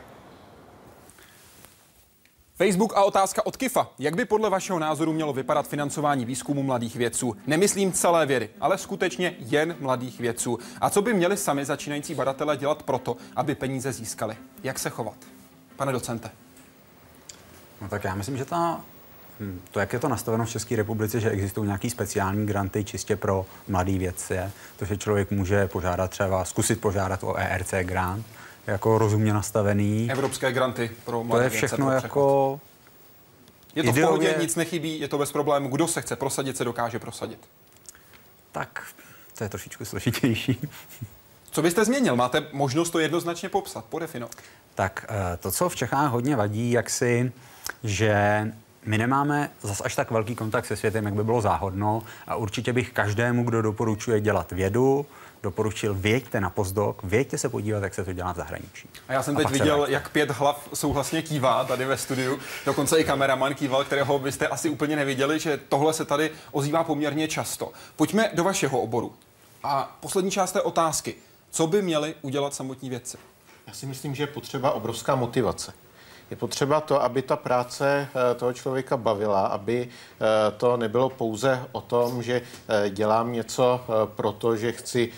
Facebook 2.58 2.94
a 2.96 3.04
otázka 3.04 3.46
od 3.46 3.58
Kifa. 3.58 3.90
Jak 4.00 4.16
by 4.16 4.26
podle 4.26 4.50
vašeho 4.50 4.80
názoru 4.80 5.14
mělo 5.14 5.34
vypadat 5.34 5.68
financování 5.68 6.26
výzkumu 6.26 6.64
mladých 6.64 6.96
vědců? 6.96 7.36
Nemyslím 7.48 7.92
celé 7.92 8.26
vědy, 8.26 8.50
ale 8.62 8.78
skutečně 8.78 9.36
jen 9.40 9.76
mladých 9.80 10.20
vědců. 10.20 10.60
A 10.82 10.90
co 10.90 11.02
by 11.02 11.14
měli 11.14 11.38
sami 11.38 11.66
začínající 11.66 12.16
badatelé 12.16 12.58
dělat 12.58 12.84
proto, 12.84 13.18
aby 13.36 13.56
peníze 13.56 13.92
získali? 13.92 14.38
Jak 14.64 14.80
se 14.80 14.90
chovat? 14.90 15.16
Pane 15.76 15.92
docente. 15.92 16.32
No 17.82 17.90
tak 17.90 18.04
já 18.04 18.16
myslím, 18.16 18.38
že 18.38 18.46
ta, 18.46 18.82
hm, 19.40 19.62
to, 19.72 19.80
jak 19.80 19.94
je 19.94 20.00
to 20.00 20.08
nastaveno 20.08 20.46
v 20.46 20.50
České 20.50 20.76
republice, 20.76 21.20
že 21.20 21.30
existují 21.30 21.68
nějaký 21.68 21.90
speciální 21.90 22.46
granty 22.46 22.84
čistě 22.84 23.16
pro 23.16 23.46
mladý 23.68 23.98
vědce, 23.98 24.52
to, 24.78 24.86
že 24.86 24.98
člověk 24.98 25.32
může 25.32 25.68
požádat 25.68 26.12
třeba, 26.12 26.46
zkusit 26.46 26.82
požádat 26.82 27.24
o 27.24 27.36
ERC 27.38 27.74
grant, 27.82 28.26
jako 28.68 28.98
rozumně 28.98 29.34
nastavený. 29.34 30.08
Evropské 30.12 30.52
granty 30.52 30.92
pro 31.06 31.24
mladé 31.24 31.40
To 31.40 31.44
je 31.44 31.50
všechno 31.50 31.92
jako... 31.92 32.60
Je 33.76 33.84
to 33.84 33.90
Ideově... 33.90 34.06
v 34.06 34.08
pohodě, 34.08 34.36
nic 34.42 34.56
nechybí, 34.56 35.00
je 35.00 35.08
to 35.08 35.18
bez 35.18 35.32
problému. 35.32 35.70
Kdo 35.70 35.88
se 35.88 36.02
chce 36.02 36.16
prosadit, 36.16 36.58
se 36.58 36.64
dokáže 36.64 37.00
prosadit. 37.00 37.40
Tak, 38.52 38.84
to 39.38 39.44
je 39.44 39.50
trošičku 39.50 39.86
složitější. 39.86 40.58
Co 41.52 41.62
byste 41.62 41.86
změnil? 41.86 42.16
Máte 42.16 42.48
možnost 42.52 42.90
to 42.90 43.00
jednoznačně 43.00 43.50
popsat, 43.50 43.86
podefinovat. 43.86 44.36
Tak 44.76 45.06
eh, 45.10 45.38
to, 45.38 45.52
co 45.52 45.70
v 45.70 45.76
Čechách 45.76 46.12
hodně 46.12 46.36
vadí, 46.36 46.72
jak 46.72 46.90
si, 46.90 47.32
že 47.84 48.46
my 48.86 48.98
nemáme 48.98 49.50
zas 49.62 49.82
až 49.86 49.96
tak 49.96 50.12
velký 50.12 50.36
kontakt 50.36 50.66
se 50.66 50.76
světem, 50.76 51.06
jak 51.06 51.14
by 51.14 51.24
bylo 51.24 51.42
záhodno 51.42 52.04
a 52.28 52.36
určitě 52.36 52.74
bych 52.74 52.92
každému, 52.92 53.44
kdo 53.44 53.62
doporučuje 53.62 54.22
dělat 54.22 54.52
vědu, 54.52 55.06
doporučil, 55.46 55.94
věďte 55.94 56.42
na 56.42 56.50
pozdok, 56.50 57.04
věďte 57.04 57.38
se 57.38 57.50
podívat, 57.50 57.84
jak 57.84 57.94
se 57.94 58.04
to 58.04 58.14
dělá 58.14 58.34
v 58.34 58.36
zahraničí. 58.36 58.90
A 59.08 59.14
já 59.14 59.24
jsem 59.24 59.38
A 59.38 59.40
teď 59.40 59.50
viděl, 59.50 59.86
jak 59.90 60.10
pět 60.10 60.32
hlav 60.32 60.70
souhlasně 60.74 61.22
kývá 61.22 61.64
tady 61.64 61.86
ve 61.86 61.98
studiu. 61.98 62.40
Dokonce 62.66 63.00
i 63.00 63.04
kameraman 63.04 63.56
kýval, 63.56 63.84
kterého 63.84 64.20
byste 64.20 64.48
asi 64.48 64.70
úplně 64.70 64.96
neviděli, 64.96 65.40
že 65.40 65.60
tohle 65.70 65.94
se 65.94 66.06
tady 66.06 66.32
ozývá 66.52 66.84
poměrně 66.84 67.28
často. 67.28 67.72
Pojďme 67.96 68.30
do 68.34 68.44
vašeho 68.44 68.80
oboru. 68.82 69.14
A 69.64 69.98
poslední 70.00 70.32
část 70.32 70.52
té 70.52 70.62
otázky. 70.62 71.16
Co 71.52 71.68
by 71.68 71.82
měli 71.82 72.16
udělat 72.22 72.54
samotní 72.54 72.90
vědci? 72.90 73.18
Já 73.68 73.74
si 73.74 73.86
myslím, 73.86 74.16
že 74.16 74.24
je 74.24 74.28
potřeba 74.28 74.72
obrovská 74.72 75.16
motivace. 75.16 75.74
Je 76.30 76.36
potřeba 76.38 76.82
to, 76.82 77.04
aby 77.04 77.22
ta 77.22 77.36
práce 77.36 78.08
eh, 78.10 78.36
toho 78.36 78.54
člověka 78.54 78.98
bavila, 78.98 79.48
aby 79.48 79.88
eh, 79.88 80.52
to 80.58 80.78
nebylo 80.78 81.10
pouze 81.10 81.64
o 81.72 81.82
tom, 81.82 82.24
že 82.24 82.42
eh, 82.42 82.90
dělám 82.90 83.34
něco 83.34 83.82
proto, 84.06 84.56
že 84.56 84.72
chci 84.72 85.12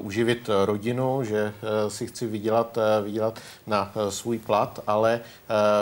uživit 0.00 0.50
rodinu, 0.64 1.24
že 1.24 1.52
si 1.88 2.06
chci 2.06 2.26
vydělat, 2.26 2.78
vydělat 3.02 3.38
na 3.66 3.92
svůj 4.08 4.38
plat, 4.38 4.80
ale 4.86 5.20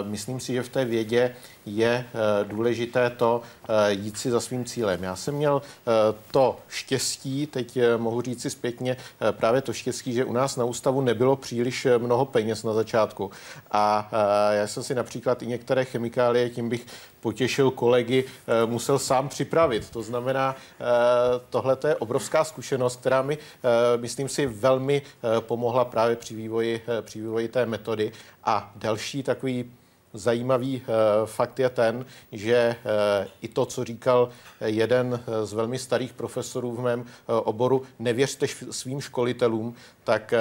myslím 0.03 0.41
si, 0.41 0.53
že 0.53 0.63
v 0.63 0.69
té 0.69 0.85
vědě 0.85 1.35
je 1.67 2.07
důležité 2.43 3.11
to 3.11 3.43
jít 3.89 4.19
si 4.19 4.31
za 4.31 4.41
svým 4.41 4.65
cílem. 4.65 5.03
Já 5.03 5.17
jsem 5.17 5.35
měl 5.35 5.63
to 6.31 6.59
štěstí, 6.69 7.47
teď 7.47 7.79
mohu 7.97 8.23
říci 8.23 8.51
zpětně, 8.51 8.97
právě 9.31 9.61
to 9.61 9.73
štěstí, 9.73 10.13
že 10.13 10.25
u 10.25 10.33
nás 10.33 10.57
na 10.57 10.65
ústavu 10.65 11.01
nebylo 11.01 11.37
příliš 11.37 11.87
mnoho 11.99 12.25
peněz 12.25 12.63
na 12.63 12.73
začátku. 12.73 13.31
A 13.71 14.11
já 14.51 14.67
jsem 14.67 14.83
si 14.83 14.95
například 14.95 15.43
i 15.43 15.47
některé 15.47 15.85
chemikálie, 15.85 16.51
tím 16.51 16.69
bych 16.69 16.87
potěšil 17.21 17.71
kolegy, 17.71 18.25
musel 18.67 18.99
sám 18.99 19.29
připravit. 19.29 19.91
To 19.91 20.03
znamená, 20.03 20.57
tohle 21.51 21.77
je 21.89 21.97
obrovská 21.97 22.45
zkušenost, 22.45 23.01
která 23.01 23.23
mi, 23.23 23.39
myslím 23.97 24.29
si, 24.29 24.47
velmi 24.47 25.03
pomohla 25.41 25.85
právě 25.85 26.17
při 26.17 26.35
vývoji, 26.35 26.83
při 27.01 27.21
vývoji 27.21 27.49
té 27.49 27.67
metody. 27.67 28.13
A 28.45 28.73
další 28.77 29.23
takový 29.23 29.73
Zajímavý 30.17 30.83
fakt 31.25 31.59
je 31.59 31.71
ten, 31.71 32.07
že 32.33 32.77
i 33.43 33.49
to, 33.49 33.67
co 33.67 33.85
říkal 33.85 34.29
jeden 34.65 35.21
z 35.45 35.53
velmi 35.53 35.79
starých 35.79 36.13
profesorů 36.13 36.73
v 36.73 36.81
mém 36.81 37.05
oboru, 37.27 37.83
nevěřte 37.99 38.47
svým 38.71 39.01
školitelům, 39.01 39.75
tak 40.05 40.35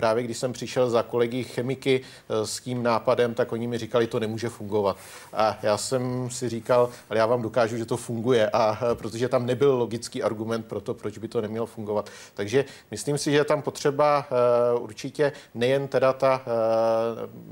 právě 0.00 0.24
když 0.24 0.38
jsem 0.38 0.52
přišel 0.52 0.90
za 0.90 1.02
kolegy 1.02 1.44
chemiky 1.44 2.00
s 2.28 2.60
tím 2.60 2.82
nápadem, 2.82 3.34
tak 3.34 3.52
oni 3.52 3.66
mi 3.66 3.78
říkali, 3.78 4.06
to 4.06 4.20
nemůže 4.20 4.48
fungovat. 4.48 4.96
A 5.32 5.58
já 5.62 5.76
jsem 5.76 6.30
si 6.30 6.48
říkal, 6.48 6.90
ale 7.10 7.18
já 7.18 7.26
vám 7.26 7.42
dokážu, 7.42 7.76
že 7.76 7.84
to 7.84 7.96
funguje, 7.96 8.50
a 8.50 8.78
protože 8.94 9.28
tam 9.28 9.46
nebyl 9.46 9.76
logický 9.76 10.22
argument 10.22 10.66
pro 10.66 10.80
to, 10.80 10.94
proč 10.94 11.18
by 11.18 11.28
to 11.28 11.40
nemělo 11.40 11.66
fungovat. 11.66 12.10
Takže 12.34 12.64
myslím 12.90 13.18
si, 13.18 13.30
že 13.30 13.36
je 13.36 13.44
tam 13.44 13.62
potřeba 13.62 14.26
určitě 14.78 15.32
nejen 15.54 15.88
teda 15.88 16.12
ta, 16.12 16.42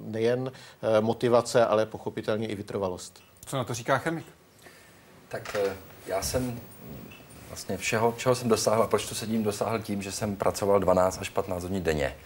nejen 0.04 0.52
motivace, 1.00 1.66
ale 1.66 1.86
pochopitelně 1.86 2.48
i 2.48 2.54
vytrvalost. 2.54 3.20
Co 3.46 3.56
na 3.56 3.64
to 3.64 3.74
říká 3.74 3.98
chemik? 3.98 4.26
Tak 5.28 5.56
já 6.06 6.22
jsem 6.22 6.60
vlastně 7.48 7.76
všeho, 7.76 8.14
čeho 8.16 8.34
jsem 8.34 8.48
dosáhl 8.48 8.82
a 8.82 8.86
proč 8.86 9.08
tu 9.08 9.14
sedím, 9.14 9.42
dosáhl 9.42 9.78
tím, 9.78 10.02
že 10.02 10.12
jsem 10.12 10.36
pracoval 10.36 10.80
12 10.80 11.18
až 11.20 11.28
15 11.28 11.62
hodin 11.62 11.82
denně 11.82 12.16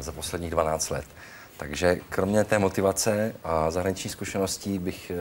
za 0.00 0.12
posledních 0.12 0.50
12 0.50 0.90
let. 0.90 1.04
Takže 1.56 1.96
kromě 2.08 2.44
té 2.44 2.58
motivace 2.58 3.34
a 3.44 3.70
zahraniční 3.70 4.10
zkušeností 4.10 4.78
bych 4.78 5.12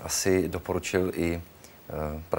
asi 0.00 0.48
doporučil 0.48 1.12
i 1.14 1.42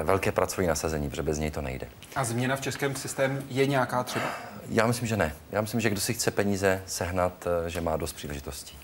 velké 0.03 0.31
pracovní 0.31 0.67
nasazení, 0.67 1.09
protože 1.09 1.23
bez 1.23 1.37
něj 1.37 1.51
to 1.51 1.61
nejde. 1.61 1.87
A 2.15 2.23
změna 2.23 2.55
v 2.55 2.61
českém 2.61 2.95
systému 2.95 3.41
je 3.49 3.65
nějaká 3.65 4.03
třeba? 4.03 4.25
Já 4.69 4.87
myslím, 4.87 5.07
že 5.07 5.17
ne. 5.17 5.35
Já 5.51 5.61
myslím, 5.61 5.81
že 5.81 5.89
kdo 5.89 6.01
si 6.01 6.13
chce 6.13 6.31
peníze 6.31 6.83
sehnat, 6.85 7.47
že 7.67 7.81
má 7.81 7.97
dost 7.97 8.13
příležitostí. 8.13 8.77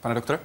Pane 0.00 0.14
doktore? 0.14 0.38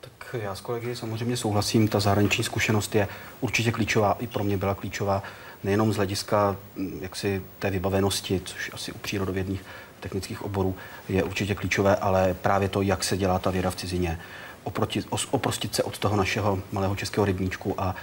Tak 0.00 0.36
já 0.42 0.54
s 0.54 0.60
kolegy 0.60 0.96
samozřejmě 0.96 1.36
souhlasím. 1.36 1.88
Ta 1.88 2.00
zahraniční 2.00 2.44
zkušenost 2.44 2.94
je 2.94 3.08
určitě 3.40 3.72
klíčová, 3.72 4.16
i 4.18 4.26
pro 4.26 4.44
mě 4.44 4.56
byla 4.56 4.74
klíčová, 4.74 5.22
nejenom 5.64 5.92
z 5.92 5.96
hlediska 5.96 6.56
jaksi 7.00 7.42
té 7.58 7.70
vybavenosti, 7.70 8.40
což 8.44 8.70
asi 8.74 8.92
u 8.92 8.98
přírodovědných 8.98 9.64
technických 10.00 10.42
oborů 10.42 10.74
je 11.08 11.22
určitě 11.22 11.54
klíčové, 11.54 11.96
ale 11.96 12.34
právě 12.34 12.68
to, 12.68 12.82
jak 12.82 13.04
se 13.04 13.16
dělá 13.16 13.38
ta 13.38 13.50
věda 13.50 13.70
v 13.70 13.76
cizině. 13.76 14.18
Oproti, 14.64 15.02
oprostit 15.30 15.74
se 15.74 15.82
od 15.82 15.98
toho 15.98 16.16
našeho 16.16 16.58
malého 16.72 16.96
českého 16.96 17.24
rybníčku 17.24 17.74
a 17.78 17.94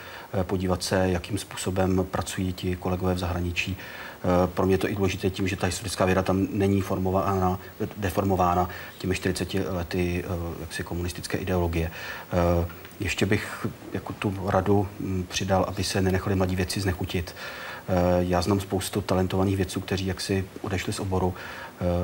podívat 0.44 0.84
se, 0.84 1.10
jakým 1.10 1.38
způsobem 1.38 2.06
pracují 2.12 2.54
ti 2.54 2.76
kolegové 2.76 3.14
v 3.14 3.18
zahraničí. 3.18 3.78
Pro 4.54 4.66
mě 4.66 4.74
je 4.74 4.78
to 4.78 4.90
i 4.90 4.96
důležité 4.96 5.30
tím, 5.30 5.48
že 5.48 5.56
ta 5.56 5.66
historická 5.66 6.06
věda 6.06 6.24
tam 6.24 6.48
není 6.52 6.82
formována, 6.82 7.60
deformována 7.98 8.70
těmi 8.98 9.16
40 9.16 9.54
lety 9.54 10.24
jaksi 10.60 10.84
komunistické 10.84 11.38
ideologie. 11.38 11.92
Ještě 13.00 13.26
bych 13.26 13.68
jako 13.94 14.14
tu 14.14 14.34
radu 14.46 14.88
přidal, 15.28 15.66
aby 15.68 15.84
se 15.84 16.02
nenechali 16.02 16.36
mladí 16.36 16.56
věci 16.56 16.82
znechutit. 16.82 17.36
Já 18.20 18.42
znám 18.42 18.60
spoustu 18.60 19.02
talentovaných 19.02 19.58
vědců, 19.58 19.82
kteří 19.82 20.06
jaksi 20.06 20.46
odešli 20.62 20.94
z 20.94 21.00
oboru 21.00 21.34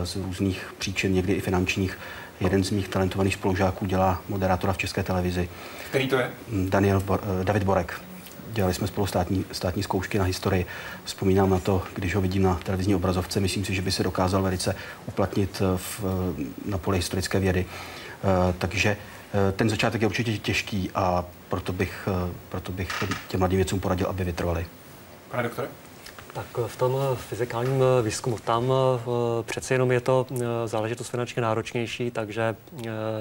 z 0.03 0.15
různých 0.15 0.73
příčin, 0.77 1.13
někdy 1.13 1.33
i 1.33 1.41
finančních. 1.41 1.97
Jeden 2.39 2.63
z 2.63 2.71
mých 2.71 2.87
talentovaných 2.87 3.33
spolužáků 3.33 3.85
dělá 3.85 4.21
moderátora 4.29 4.73
v 4.73 4.77
české 4.77 5.03
televizi. 5.03 5.49
Který 5.89 6.07
to 6.07 6.15
je? 6.15 6.31
Daniel 6.69 6.99
Bor, 6.99 7.21
David 7.43 7.63
Borek. 7.63 8.01
Dělali 8.53 8.73
jsme 8.73 8.87
spolu 8.87 9.07
státní, 9.07 9.45
státní 9.51 9.83
zkoušky 9.83 10.17
na 10.17 10.23
historii. 10.23 10.65
Vzpomínám 11.03 11.49
na 11.49 11.59
to, 11.59 11.83
když 11.95 12.15
ho 12.15 12.21
vidím 12.21 12.43
na 12.43 12.59
televizní 12.63 12.95
obrazovce, 12.95 13.39
myslím 13.39 13.65
si, 13.65 13.75
že 13.75 13.81
by 13.81 13.91
se 13.91 14.03
dokázal 14.03 14.41
velice 14.41 14.75
uplatnit 15.05 15.61
v, 15.75 16.03
na 16.65 16.77
poli 16.77 16.97
historické 16.97 17.39
vědy. 17.39 17.65
Takže 18.57 18.97
ten 19.55 19.69
začátek 19.69 20.01
je 20.01 20.07
určitě 20.07 20.37
těžký 20.37 20.91
a 20.95 21.25
proto 21.49 21.73
bych, 21.73 22.09
proto 22.49 22.71
bych 22.71 23.03
těm 23.27 23.39
mladým 23.39 23.57
věcům 23.57 23.79
poradil, 23.79 24.07
aby 24.07 24.23
vytrvali. 24.23 24.65
Pane 25.31 25.43
doktore? 25.43 25.67
Tak 26.33 26.45
v 26.67 26.77
tom 26.77 26.97
fyzikálním 27.15 27.83
výzkumu, 28.03 28.37
tam 28.39 28.73
přeci 29.45 29.73
jenom 29.73 29.91
je 29.91 30.01
to 30.01 30.25
záležitost 30.65 31.09
finančně 31.09 31.41
náročnější, 31.41 32.11
takže 32.11 32.55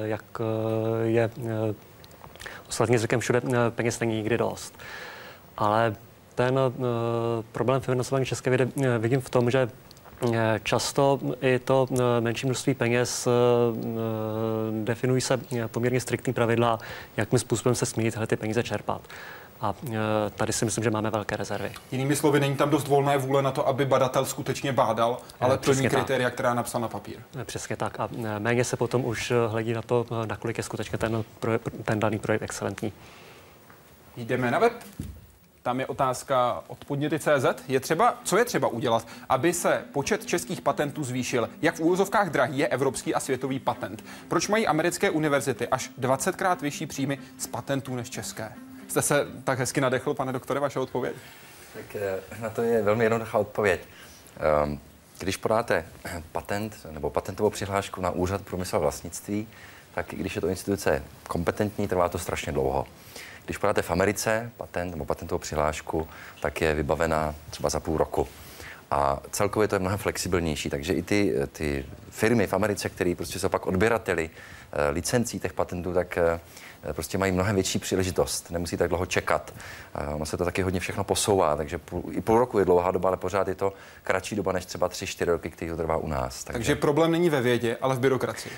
jak 0.03 0.25
je 1.03 1.31
ostatně 2.69 2.99
zvykem 2.99 3.21
všude, 3.21 3.43
peněz 3.71 4.01
není 4.01 4.17
nikdy 4.17 4.39
dost. 4.39 4.79
Ale 5.57 5.95
ten 6.35 6.59
problém 7.53 7.81
financování 7.81 8.27
české 8.27 8.51
vědy 8.51 8.73
vidím 8.99 9.21
v 9.21 9.31
tom, 9.31 9.51
že 9.51 9.69
Často 10.63 11.21
i 11.41 11.59
to 11.59 11.87
menší 12.21 12.47
množství 12.47 12.75
peněz 12.75 13.29
definují 14.85 15.21
se 15.21 15.41
poměrně 15.67 16.01
striktní 16.01 16.33
pravidla, 16.33 16.79
jakým 17.17 17.39
způsobem 17.39 17.75
se 17.75 17.87
smí 17.87 18.11
tyhle 18.11 18.27
ty 18.27 18.37
peníze 18.37 18.63
čerpat. 18.63 19.01
A 19.61 19.75
tady 20.35 20.53
si 20.53 20.65
myslím, 20.65 20.85
že 20.85 20.91
máme 20.91 21.11
velké 21.11 21.37
rezervy. 21.37 21.73
Jinými 21.93 22.17
slovy, 22.17 22.41
není 22.41 22.57
tam 22.57 22.71
dost 22.71 22.89
volné 22.89 23.19
vůle 23.19 23.43
na 23.43 23.51
to, 23.51 23.69
aby 23.69 23.85
badatel 23.85 24.25
skutečně 24.25 24.73
bádal, 24.73 25.19
ale 25.41 25.59
plní 25.59 25.89
kritéria, 25.89 26.31
která 26.31 26.55
napsal 26.55 26.81
na 26.81 26.89
papír. 26.89 27.17
Přesně 27.45 27.77
tak. 27.77 28.01
A 28.01 28.09
méně 28.39 28.65
se 28.65 28.77
potom 28.77 29.05
už 29.05 29.33
hledí 29.49 29.73
na 29.73 29.83
to, 29.83 30.07
nakolik 30.25 30.59
je 30.59 30.65
skutečně 30.65 30.99
ten, 30.99 31.25
ten 31.85 32.01
daný 32.01 32.19
projekt 32.19 32.43
excelentní. 32.43 32.93
Jdeme 34.17 34.51
na 34.51 34.59
web. 34.59 34.73
Tam 35.65 35.81
je 35.81 35.87
otázka 35.87 36.65
od 36.67 36.85
podněty.cz. 36.85 37.63
Je 37.69 37.81
třeba, 37.81 38.19
co 38.25 38.39
je 38.39 38.45
třeba 38.45 38.69
udělat, 38.69 39.09
aby 39.29 39.53
se 39.53 39.85
počet 39.93 40.27
českých 40.27 40.61
patentů 40.61 41.05
zvýšil? 41.05 41.51
Jak 41.63 41.75
v 41.75 41.81
úvozovkách 41.81 42.31
drahý 42.31 42.59
je 42.59 42.69
evropský 42.69 43.15
a 43.15 43.21
světový 43.21 43.59
patent? 43.59 44.05
Proč 44.29 44.49
mají 44.49 44.67
americké 44.67 45.11
univerzity 45.11 45.69
až 45.69 45.91
20krát 46.01 46.61
vyšší 46.61 46.87
příjmy 46.87 47.19
z 47.39 47.47
patentů 47.47 47.95
než 47.95 48.11
české? 48.11 48.53
Jste 48.89 49.03
se 49.03 49.27
tak 49.45 49.59
hezky 49.59 49.81
nadechl, 49.81 50.15
pane 50.15 50.33
doktore, 50.33 50.61
vaše 50.61 50.79
odpověď? 50.79 51.15
Tak 51.75 52.03
na 52.41 52.51
to 52.51 52.63
je 52.63 52.83
velmi 52.83 53.05
jednoduchá 53.05 53.39
odpověď. 53.39 53.81
Když 55.19 55.37
podáte 55.37 55.87
patent 56.33 56.87
nebo 56.91 57.11
patentovou 57.11 57.51
přihlášku 57.51 58.01
na 58.01 58.11
úřad 58.11 58.43
průmysl 58.43 58.79
vlastnictví, 58.79 59.49
tak 59.95 60.13
i 60.13 60.17
když 60.17 60.35
je 60.35 60.41
to 60.41 60.49
instituce 60.49 61.03
kompetentní, 61.29 61.89
trvá 61.89 62.09
to 62.09 62.19
strašně 62.19 62.53
dlouho. 62.53 62.87
Když 63.45 63.57
podáte 63.59 63.83
v 63.83 63.91
Americe 63.91 64.51
patent 64.57 64.91
nebo 64.91 65.05
patentovou 65.05 65.39
přihlášku, 65.39 66.09
tak 66.41 66.61
je 66.61 66.75
vybavená 66.75 67.35
třeba 67.51 67.69
za 67.69 67.81
půl 67.81 67.99
roku. 67.99 68.29
A 68.91 69.21
celkově 69.31 69.69
to 69.69 69.75
je 69.75 69.79
mnohem 69.79 69.99
flexibilnější, 69.99 70.71
takže 70.71 70.93
i 70.93 71.03
ty, 71.03 71.35
ty 71.53 71.87
firmy 72.11 72.47
v 72.47 72.53
Americe, 72.53 72.89
které 72.89 73.15
prostě 73.17 73.39
jsou 73.39 73.49
pak 73.49 73.67
odběrateli 73.67 74.31
licencí 74.91 75.41
těch 75.41 75.53
patentů, 75.53 75.95
tak 75.95 76.19
prostě 76.93 77.19
mají 77.19 77.33
mnohem 77.33 77.55
větší 77.55 77.79
příležitost. 77.79 78.51
Nemusí 78.51 78.77
tak 78.77 78.89
dlouho 78.89 79.07
čekat. 79.07 79.55
Ono 80.15 80.27
se 80.27 80.37
to 80.37 80.45
taky 80.45 80.63
hodně 80.63 80.81
všechno 80.81 81.05
posouvá, 81.05 81.57
takže 81.57 81.79
půl, 81.79 82.03
i 82.11 82.21
půl 82.21 82.39
roku 82.39 82.59
je 82.59 82.65
dlouhá 82.65 82.91
doba, 82.91 83.09
ale 83.09 83.17
pořád 83.17 83.49
je 83.49 83.55
to 83.55 83.73
kratší 84.03 84.37
doba 84.37 84.53
než 84.53 84.65
třeba 84.67 84.89
3-4 84.89 85.25
roky, 85.25 85.51
který 85.51 85.71
to 85.71 85.77
trvá 85.77 85.97
u 85.97 86.09
nás. 86.09 86.45
Takže, 86.45 86.59
takže 86.59 86.77
problém 86.77 87.11
není 87.11 87.31
ve 87.31 87.41
vědě, 87.41 87.77
ale 87.81 87.95
v 87.95 87.99
byrokracii. 87.99 88.53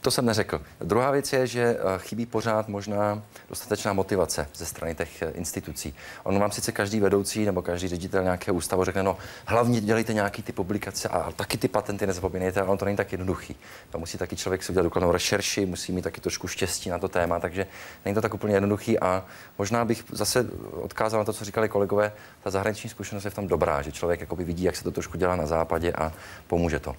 to 0.00 0.10
jsem 0.10 0.26
neřekl. 0.26 0.60
Druhá 0.80 1.10
věc 1.10 1.32
je, 1.32 1.46
že 1.46 1.62
eh, 1.62 1.98
chybí 1.98 2.26
pořád 2.26 2.68
možná 2.68 3.22
dostatečná 3.48 3.92
motivace 3.92 4.48
ze 4.54 4.66
strany 4.66 4.94
těch 4.94 5.22
eh, 5.22 5.30
institucí. 5.30 5.94
On 6.22 6.38
vám 6.38 6.50
sice 6.50 6.72
každý 6.72 7.00
vedoucí 7.00 7.44
nebo 7.44 7.62
každý 7.62 7.88
ředitel 7.88 8.22
nějakého 8.22 8.56
ústavu 8.56 8.84
řekne, 8.84 9.02
no 9.02 9.16
hlavně 9.46 9.80
dělejte 9.80 10.14
nějaký 10.14 10.42
ty 10.42 10.52
publikace 10.52 11.08
a 11.08 11.32
taky 11.32 11.58
ty 11.58 11.68
patenty 11.68 12.06
nezapomínejte, 12.06 12.60
ale 12.60 12.68
on 12.68 12.78
to 12.78 12.84
není 12.84 12.96
tak 12.96 13.12
jednoduchý. 13.12 13.56
To 13.90 13.98
musí 13.98 14.18
taky 14.18 14.36
člověk 14.36 14.62
si 14.62 14.72
udělat 14.72 14.84
důkladnou 14.84 15.12
rešerši, 15.12 15.66
musí 15.66 15.92
mít 15.92 16.02
taky 16.02 16.20
trošku 16.20 16.48
štěstí 16.48 16.90
na 16.90 16.98
to 16.98 17.08
téma, 17.08 17.40
takže 17.46 17.66
není 18.04 18.14
to 18.14 18.20
tak 18.20 18.34
úplně 18.34 18.54
jednoduchý 18.54 18.98
a 19.00 19.24
možná 19.58 19.84
bych 19.84 20.04
zase 20.12 20.46
odkázal 20.72 21.20
na 21.20 21.24
to, 21.24 21.32
co 21.32 21.44
říkali 21.44 21.68
kolegové, 21.68 22.12
ta 22.42 22.50
zahraniční 22.50 22.90
zkušenost 22.90 23.24
je 23.24 23.30
v 23.30 23.34
tom 23.34 23.48
dobrá, 23.48 23.82
že 23.82 23.92
člověk 23.92 24.20
jakoby 24.20 24.44
vidí, 24.44 24.64
jak 24.64 24.76
se 24.76 24.84
to 24.84 24.90
trošku 24.90 25.18
dělá 25.18 25.36
na 25.36 25.46
západě 25.46 25.92
a 25.92 26.12
pomůže 26.46 26.78
to. 26.78 26.96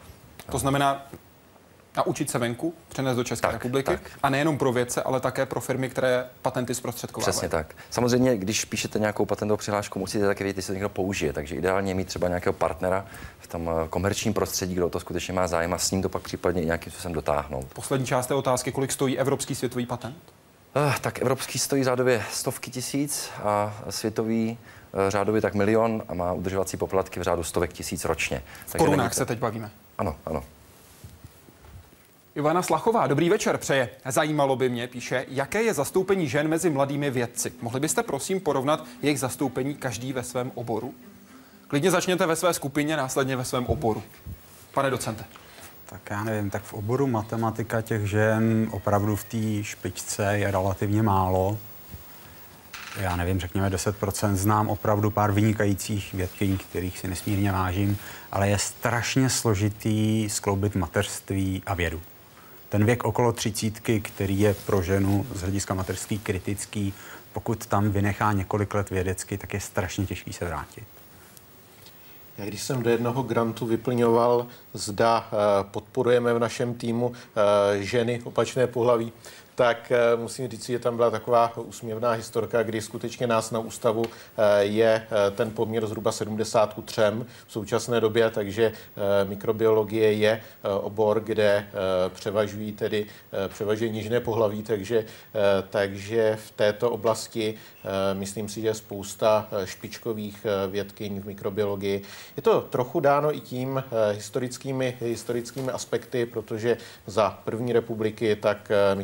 To 0.52 0.60
znamená, 0.60 1.08
naučit 1.98 2.30
se 2.30 2.40
venku, 2.40 2.74
přenést 2.90 3.16
do 3.16 3.24
České 3.24 3.48
Tak, 3.48 3.54
republiky. 3.54 3.92
tak. 3.92 4.02
A 4.24 4.30
nejenom 4.30 4.58
pro 4.58 4.72
vědce, 4.72 5.04
ale 5.04 5.20
také 5.20 5.46
pro 5.46 5.62
firmy, 5.62 5.90
které 5.90 6.26
patenty 6.42 6.76
zprostředkovávají. 6.76 7.32
Přesně 7.32 7.50
tak. 7.50 7.76
Samozřejmě, 7.90 8.38
když 8.38 8.66
píšete 8.66 9.00
nějakou 9.00 9.26
patentovou 9.26 9.58
přihlášku, 9.58 10.00
musíte 10.00 10.26
také 10.26 10.44
vědět, 10.44 10.58
jestli 10.58 10.72
to 10.72 10.74
někdo 10.74 10.90
použije. 10.90 11.34
Takže 11.34 11.56
ideálně 11.56 11.96
mít 11.96 12.08
třeba 12.08 12.28
nějakého 12.28 12.54
partnera 12.54 13.06
v 13.40 13.48
tom 13.48 13.70
eh, 13.70 13.88
komerčním 13.88 14.34
prostředí, 14.34 14.76
kdo 14.76 14.90
to 14.90 15.00
skutečně 15.00 15.34
má 15.34 15.48
zájem 15.48 15.74
a 15.74 15.78
s 15.78 15.92
ním 15.92 16.02
to 16.02 16.10
pak 16.10 16.22
případně 16.22 16.62
i 16.62 16.66
nějakým 16.66 16.92
způsobem 16.92 17.14
dotáhnout. 17.14 17.66
Poslední 17.74 18.08
část 18.08 18.28
té 18.28 18.34
otázky, 18.34 18.72
kolik 18.72 18.92
stojí 18.92 19.20
evropský 19.20 19.56
světový 19.56 19.86
patent? 19.86 20.18
Uh, 20.76 20.96
tak 21.02 21.22
evropský 21.22 21.60
stojí 21.60 21.84
řádově 21.84 22.24
stovky 22.32 22.72
tisíc 22.72 23.30
a 23.44 23.78
světový 23.90 24.58
eh, 24.94 25.12
řádově 25.12 25.42
tak 25.42 25.54
milion 25.54 26.04
a 26.08 26.14
má 26.14 26.34
udržovací 26.34 26.78
poplatky 26.78 27.20
v 27.20 27.24
řádu 27.24 27.44
stovek 27.44 27.74
tisíc 27.74 28.06
ročně. 28.06 28.44
V 28.66 28.78
korunách 28.78 29.14
se 29.14 29.26
teď 29.26 29.40
bavíme. 29.40 29.72
Ano, 29.98 30.16
ano. 30.26 30.44
Ivana 32.36 32.62
Slachová, 32.62 33.08
dobrý 33.08 33.30
večer, 33.30 33.58
přeje. 33.58 33.90
Zajímalo 34.06 34.56
by 34.56 34.70
mě, 34.70 34.88
píše, 34.88 35.26
jaké 35.28 35.64
je 35.64 35.74
zastoupení 35.74 36.28
žen 36.28 36.48
mezi 36.48 36.70
mladými 36.70 37.10
vědci. 37.10 37.54
Mohli 37.62 37.80
byste 37.80 38.04
prosím 38.04 38.40
porovnat 38.40 38.86
jejich 39.02 39.20
zastoupení 39.20 39.76
každý 39.76 40.14
ve 40.14 40.24
svém 40.24 40.52
oboru? 40.56 40.94
Klidně 41.68 41.92
začněte 41.92 42.26
ve 42.26 42.36
své 42.36 42.54
skupině, 42.54 42.98
následně 42.98 43.36
ve 43.36 43.46
svém 43.46 43.66
oboru. 43.66 44.04
Pane 44.74 44.90
docente. 44.90 45.26
Tak 45.90 46.02
já 46.10 46.24
nevím, 46.24 46.50
tak 46.50 46.64
v 46.64 46.74
oboru 46.74 47.08
matematika 47.08 47.82
těch 47.82 48.08
žen 48.08 48.68
opravdu 48.72 49.16
v 49.16 49.24
té 49.24 49.64
špičce 49.64 50.38
je 50.38 50.52
relativně 50.52 51.04
málo. 51.04 51.58
Já 53.00 53.16
nevím, 53.16 53.40
řekněme 53.40 53.70
10%. 53.70 54.34
Znám 54.34 54.70
opravdu 54.70 55.12
pár 55.12 55.32
vynikajících 55.32 56.14
vědkyní, 56.14 56.58
kterých 56.58 57.00
si 57.00 57.08
nesmírně 57.08 57.52
vážím, 57.52 57.98
ale 58.32 58.50
je 58.50 58.58
strašně 58.58 59.30
složitý 59.30 60.30
skloubit 60.30 60.76
mateřství 60.76 61.64
a 61.66 61.74
vědu. 61.74 62.02
Ten 62.70 62.86
věk 62.86 63.04
okolo 63.04 63.32
třicítky, 63.32 64.02
který 64.02 64.40
je 64.40 64.54
pro 64.54 64.82
ženu 64.82 65.26
z 65.34 65.42
hlediska 65.42 65.74
mateřský 65.74 66.20
kritický, 66.20 66.94
pokud 67.34 67.66
tam 67.66 67.90
vynechá 67.90 68.34
několik 68.34 68.74
let 68.74 68.90
vědecky, 68.90 69.38
tak 69.38 69.54
je 69.54 69.60
strašně 69.60 70.06
těžký 70.06 70.34
se 70.34 70.46
vrátit. 70.46 70.97
Já 72.38 72.46
když 72.46 72.62
jsem 72.62 72.84
do 72.84 72.90
jednoho 72.90 73.24
grantu 73.24 73.66
vyplňoval, 73.66 74.48
zda 74.74 75.30
eh, 75.32 75.38
podporujeme 75.72 76.34
v 76.34 76.40
našem 76.40 76.74
týmu 76.74 77.12
eh, 77.14 77.84
ženy 77.84 78.22
opačné 78.24 78.68
pohlaví, 78.68 79.12
tak 79.58 79.92
eh, 79.92 80.16
musím 80.16 80.48
říct, 80.48 80.66
že 80.66 80.80
tam 80.80 80.96
byla 80.96 81.10
taková 81.10 81.58
úsměvná 81.58 82.12
historka, 82.12 82.64
kdy 82.64 82.82
skutečně 82.82 83.28
nás 83.28 83.52
na 83.52 83.60
ústavu 83.60 84.06
eh, 84.06 84.64
je 84.64 85.08
eh, 85.10 85.32
ten 85.32 85.52
poměr 85.52 85.88
zhruba 85.88 86.12
70 86.12 86.74
ku 86.74 86.82
3 86.82 87.02
v 87.48 87.52
současné 87.52 88.02
době, 88.02 88.30
takže 88.30 88.72
mikrobiologie 89.24 90.14
je 90.14 90.42
obor, 90.82 91.20
kde 91.20 91.68
převažují 92.10 92.72
tedy 92.72 93.06
převažují 93.48 93.92
nižné 93.92 94.20
pohlaví, 94.20 94.64
takže, 94.64 95.06
takže 95.70 96.38
v 96.46 96.52
této 96.52 96.92
oblasti 96.92 97.54
myslím 98.14 98.50
si, 98.50 98.62
že 98.62 98.68
je 98.68 98.74
spousta 98.74 99.48
špičkových 99.66 100.46
vědkyň 100.68 101.22
v 101.22 101.26
mikrobiologii. 101.26 102.02
Je 102.38 102.44
to 102.44 102.62
trochu 102.62 103.00
dáno 103.00 103.36
i 103.36 103.40
tím 103.40 103.84
historickými, 104.12 104.98
historickými 105.02 105.72
aspekty, 105.72 106.26
protože 106.26 106.78
za 107.06 107.30
první 107.30 107.74
republiky 107.74 108.36
tak 108.36 108.72
eh, 108.72 108.96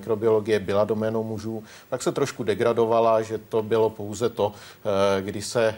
mikrobiologie 0.43 0.59
byla 0.59 0.83
doménou 0.83 1.23
mužů, 1.23 1.63
tak 1.89 2.03
se 2.03 2.11
trošku 2.11 2.43
degradovala, 2.43 3.21
že 3.21 3.37
to 3.37 3.63
bylo 3.63 3.89
pouze 3.89 4.29
to, 4.29 4.51
eh, 4.51 5.21
kdy 5.21 5.41
se 5.41 5.67
eh, 5.69 5.75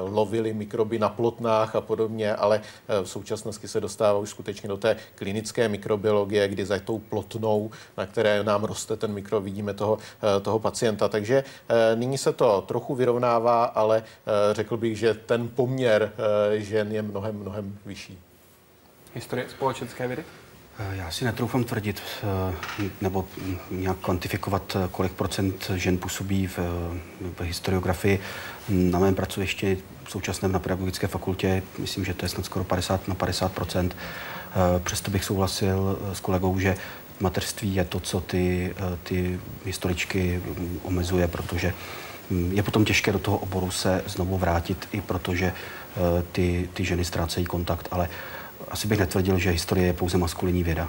lovily 0.00 0.52
mikroby 0.52 0.98
na 0.98 1.08
plotnách 1.08 1.76
a 1.76 1.80
podobně, 1.80 2.34
ale 2.34 2.60
eh, 2.60 3.02
v 3.02 3.08
současnosti 3.08 3.68
se 3.68 3.80
dostává 3.80 4.18
už 4.18 4.30
skutečně 4.30 4.68
do 4.68 4.76
té 4.76 4.96
klinické 5.14 5.68
mikrobiologie, 5.68 6.48
kdy 6.48 6.66
za 6.66 6.78
tou 6.78 6.98
plotnou, 6.98 7.70
na 7.96 8.06
které 8.06 8.44
nám 8.44 8.64
roste 8.64 8.96
ten 8.96 9.12
mikro, 9.12 9.40
vidíme 9.40 9.74
toho, 9.74 9.98
toho 10.42 10.58
pacienta. 10.58 11.08
Takže 11.08 11.44
nyní 11.94 12.18
se 12.18 12.32
to 12.32 12.64
trochu 12.66 12.94
vyrovnává, 12.94 13.64
ale 13.64 14.02
řekl 14.52 14.76
bych, 14.76 14.98
že 14.98 15.14
ten 15.14 15.48
poměr 15.48 16.12
žen 16.52 16.92
je 16.92 17.02
mnohem, 17.02 17.36
mnohem 17.36 17.78
vyšší. 17.86 18.18
Historie 19.14 19.48
společenské 19.48 20.06
vědy? 20.06 20.24
Eh, 20.78 20.96
Já 20.96 21.10
si 21.10 21.24
netroufám 21.24 21.64
tvrdit 21.64 22.02
eh, 22.22 22.54
nebo 23.00 23.24
nějak 23.70 23.96
kvantifikovat, 23.98 24.76
eh, 24.76 24.88
kolik 24.92 25.12
procent 25.12 25.70
žen 25.74 25.98
působí 25.98 26.46
v, 26.46 26.58
v 27.38 27.40
historiografii. 27.40 28.20
Na 28.68 28.98
mém 28.98 29.14
pracovišti 29.14 29.78
v 30.04 30.10
současném 30.10 30.52
na 30.52 30.58
pedagogické 30.58 31.06
fakultě, 31.06 31.62
myslím, 31.78 32.04
že 32.04 32.14
to 32.14 32.24
je 32.24 32.28
snad 32.28 32.44
skoro 32.44 32.64
50 32.64 33.08
na 33.08 33.14
50 33.14 33.52
procent. 33.52 33.96
Přesto 34.84 35.10
bych 35.10 35.24
souhlasil 35.24 35.98
s 36.12 36.20
kolegou, 36.20 36.58
že 36.58 36.76
mateřství 37.20 37.74
je 37.74 37.84
to, 37.84 38.00
co 38.00 38.20
ty, 38.20 38.74
ty 39.02 39.40
historičky 39.64 40.42
mm, 40.44 40.80
omezuje, 40.82 41.28
protože 41.28 41.74
mm, 42.30 42.52
je 42.52 42.62
potom 42.62 42.84
těžké 42.84 43.12
do 43.12 43.18
toho 43.18 43.38
oboru 43.38 43.70
se 43.70 44.04
znovu 44.06 44.38
vrátit, 44.38 44.88
i 44.92 45.00
protože 45.00 45.52
ty, 46.32 46.68
ty 46.74 46.84
ženy 46.84 47.04
ztrácejí 47.04 47.46
kontakt, 47.46 47.88
ale 47.90 48.08
asi 48.70 48.88
bych 48.88 48.98
netvrdil, 48.98 49.38
že 49.38 49.50
historie 49.50 49.86
je 49.86 49.92
pouze 49.92 50.18
maskulinní 50.18 50.64
věda. 50.64 50.88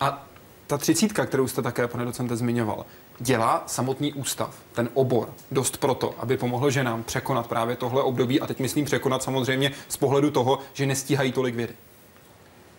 A 0.00 0.28
ta 0.66 0.78
třicítka, 0.78 1.26
kterou 1.26 1.48
jste 1.48 1.62
také, 1.62 1.88
pane 1.88 2.04
docente, 2.04 2.36
zmiňoval, 2.36 2.86
dělá 3.18 3.64
samotný 3.66 4.12
ústav, 4.12 4.56
ten 4.72 4.88
obor, 4.94 5.34
dost 5.50 5.76
proto, 5.76 6.14
aby 6.18 6.36
pomohl 6.36 6.70
ženám 6.70 7.02
překonat 7.02 7.46
právě 7.46 7.76
tohle 7.76 8.02
období 8.02 8.40
a 8.40 8.46
teď 8.46 8.60
myslím 8.60 8.84
překonat 8.84 9.22
samozřejmě 9.22 9.72
z 9.88 9.96
pohledu 9.96 10.30
toho, 10.30 10.58
že 10.72 10.86
nestíhají 10.86 11.32
tolik 11.32 11.54
vědy. 11.54 11.74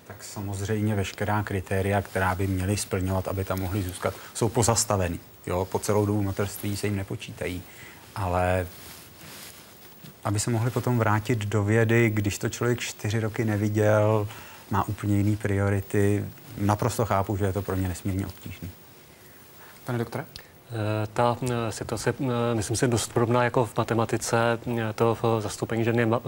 Tak 0.08 0.24
samozřejmě 0.24 0.96
veškerá 0.96 1.44
kritéria, 1.44 2.02
která 2.02 2.36
by 2.36 2.48
měly 2.48 2.78
splňovat, 2.78 3.28
aby 3.28 3.44
tam 3.44 3.60
mohli 3.60 3.82
zůstat, 3.82 4.14
jsou 4.34 4.50
pozastaveny. 4.50 5.20
Jo, 5.48 5.66
po 5.66 5.80
celou 5.80 6.06
dobu 6.06 6.22
mateřství 6.22 6.78
se 6.78 6.88
jim 6.88 6.96
nepočítají. 6.96 7.64
Ale 8.16 8.68
aby 10.26 10.40
se 10.40 10.52
mohli 10.52 10.72
potom 10.72 10.98
vrátit 11.00 11.46
do 11.46 11.64
vědy, 11.64 12.10
když 12.10 12.38
to 12.38 12.50
člověk 12.50 12.80
čtyři 12.80 13.20
roky 13.20 13.46
neviděl, 13.46 14.28
má 14.72 14.88
úplně 14.88 15.18
jiné 15.18 15.38
priority. 15.38 16.26
Naprosto 16.58 17.06
chápu, 17.06 17.38
že 17.38 17.46
je 17.46 17.54
to 17.54 17.62
pro 17.62 17.76
mě 17.76 17.88
nesmírně 17.88 18.28
obtížné. 18.28 18.68
Pane 19.86 19.98
doktore? 19.98 20.26
Eh, 20.72 21.08
Ta 21.14 21.38
eh, 21.44 21.72
situace, 21.72 22.14
eh, 22.20 22.56
myslím 22.56 22.76
si, 22.78 22.88
dost 22.88 23.14
podobná 23.14 23.44
jako 23.44 23.66
v 23.66 23.78
matematice. 23.78 24.60
To 24.96 25.18
v 25.24 25.42
zastoupení 25.42 25.84
žen 25.84 26.00
je 26.00 26.08
eh, 26.14 26.20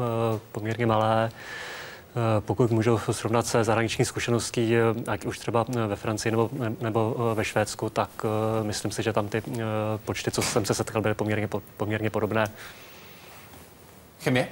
poměrně 0.51 0.85
malé. 0.85 1.29
Eh, 1.31 2.41
Pokud 2.41 2.71
můžu 2.71 2.97
srovnat 3.11 3.45
se 3.47 3.63
zahraniční 3.63 4.05
zkušeností, 4.05 4.73
ať 5.07 5.25
už 5.25 5.39
třeba 5.39 5.65
ve 5.87 5.95
Francii 5.95 6.31
nebo, 6.31 6.49
nebo 6.81 7.31
ve 7.35 7.45
Švédsku, 7.45 7.89
tak 7.89 8.09
myslím 8.63 8.91
si, 8.91 9.03
že 9.03 9.13
tam 9.13 9.27
ty 9.27 9.43
počty, 10.05 10.31
co 10.31 10.41
jsem 10.41 10.65
se 10.65 10.73
setkal, 10.73 11.01
byly 11.01 11.13
poměrně, 11.13 11.47
po- 11.47 11.61
poměrně 11.77 12.09
podobné. 12.09 12.47
Chemie? 14.23 14.47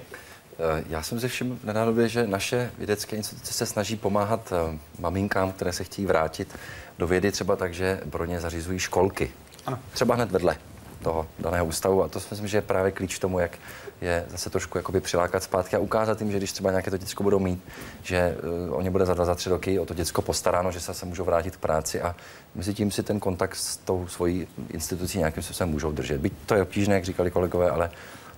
Eh, 0.59 0.83
Já 0.89 1.01
jsem 1.01 1.19
si 1.19 1.27
všiml 1.27 1.55
v 1.55 1.63
nedávné 1.63 1.91
době, 1.91 2.09
že 2.09 2.27
naše 2.27 2.71
vědecké 2.77 3.15
instituce 3.15 3.53
se 3.53 3.65
snaží 3.65 3.95
pomáhat 3.95 4.53
eh, 4.53 4.77
maminkám, 4.99 5.51
které 5.51 5.73
se 5.73 5.83
chtějí 5.83 6.05
vrátit 6.05 6.55
do 6.99 7.07
vědy, 7.07 7.31
třeba 7.31 7.55
tak, 7.55 7.73
že 7.73 7.99
pro 8.09 8.25
ně 8.25 8.39
zařizují 8.39 8.79
školky. 8.79 9.31
Ano. 9.65 9.79
Třeba 9.93 10.15
hned 10.15 10.31
vedle 10.31 10.57
toho 11.03 11.27
daného 11.39 11.65
ústavu. 11.65 12.03
A 12.03 12.07
to 12.07 12.19
si 12.19 12.27
myslím, 12.31 12.47
že 12.47 12.57
je 12.57 12.61
právě 12.61 12.91
klíč 12.91 13.17
k 13.17 13.21
tomu, 13.21 13.39
jak 13.39 13.57
je 14.01 14.25
zase 14.29 14.49
trošku 14.49 14.77
jakoby 14.77 15.01
přilákat 15.01 15.43
zpátky 15.43 15.75
a 15.75 15.79
ukázat 15.79 16.21
jim, 16.21 16.31
že 16.31 16.37
když 16.37 16.51
třeba 16.51 16.69
nějaké 16.71 16.91
to 16.91 16.97
děcko 16.97 17.23
budou 17.23 17.39
mít, 17.39 17.63
že 18.03 18.37
uh, 18.67 18.77
o 18.77 18.81
ně 18.81 18.91
bude 18.91 19.05
za 19.05 19.13
dva, 19.13 19.25
za 19.25 19.35
tři 19.35 19.49
roky 19.49 19.79
o 19.79 19.85
to 19.85 19.93
děcko 19.93 20.21
postaráno, 20.21 20.71
že 20.71 20.79
se 20.79 20.85
zase 20.85 21.05
můžou 21.05 21.23
vrátit 21.23 21.55
k 21.55 21.59
práci 21.59 22.01
a 22.01 22.15
mezi 22.55 22.73
tím 22.73 22.91
si 22.91 23.03
ten 23.03 23.19
kontakt 23.19 23.55
s 23.55 23.77
tou 23.77 24.07
svojí 24.07 24.47
institucí 24.69 25.17
nějakým 25.17 25.43
způsobem 25.43 25.69
můžou 25.69 25.91
držet. 25.91 26.21
Byť 26.21 26.33
to 26.45 26.55
je 26.55 26.61
obtížné, 26.61 26.95
jak 26.95 27.05
říkali 27.05 27.31
kolegové, 27.31 27.69
ale 27.69 27.91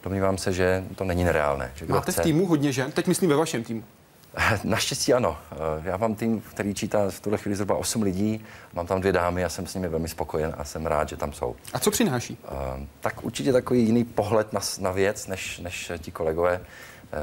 domnívám 0.03 0.37
se, 0.37 0.53
že 0.53 0.83
to 0.95 1.03
není 1.03 1.23
nereálné. 1.23 1.71
Že 1.75 1.85
Máte 1.85 2.11
v 2.11 2.15
chce- 2.15 2.23
týmu 2.23 2.45
hodně 2.45 2.71
žen? 2.71 2.91
Teď 2.91 3.07
myslím 3.07 3.29
ve 3.29 3.35
vašem 3.35 3.63
týmu. 3.63 3.83
Naštěstí 4.63 5.13
ano. 5.13 5.37
Eh, 5.51 5.55
Já 5.83 5.97
mám 5.97 6.15
tým, 6.15 6.41
který 6.41 6.73
čítá 6.73 7.09
v 7.09 7.19
tuhle 7.19 7.37
chvíli 7.37 7.55
zhruba 7.55 7.75
8 7.75 8.01
lidí, 8.01 8.45
mám 8.73 8.87
tam 8.87 8.99
dvě 8.99 9.11
dámy 9.11 9.45
a 9.45 9.49
jsem 9.49 9.67
s 9.67 9.73
nimi 9.73 9.87
velmi 9.89 10.07
spokojen 10.07 10.55
a 10.57 10.63
jsem 10.63 10.85
rád, 10.85 11.09
že 11.09 11.17
tam 11.17 11.33
jsou. 11.33 11.55
A 11.73 11.79
co 11.79 11.91
přináší? 11.91 12.37
Eh, 12.45 12.85
Tak 13.01 13.23
určitě 13.23 13.53
takový 13.53 13.83
jiný 13.85 14.03
pohled 14.03 14.53
na, 14.53 14.61
na 14.79 14.91
věc, 14.91 15.27
než, 15.27 15.59
než 15.59 15.91
ti 15.99 16.11
kolegové. 16.11 16.61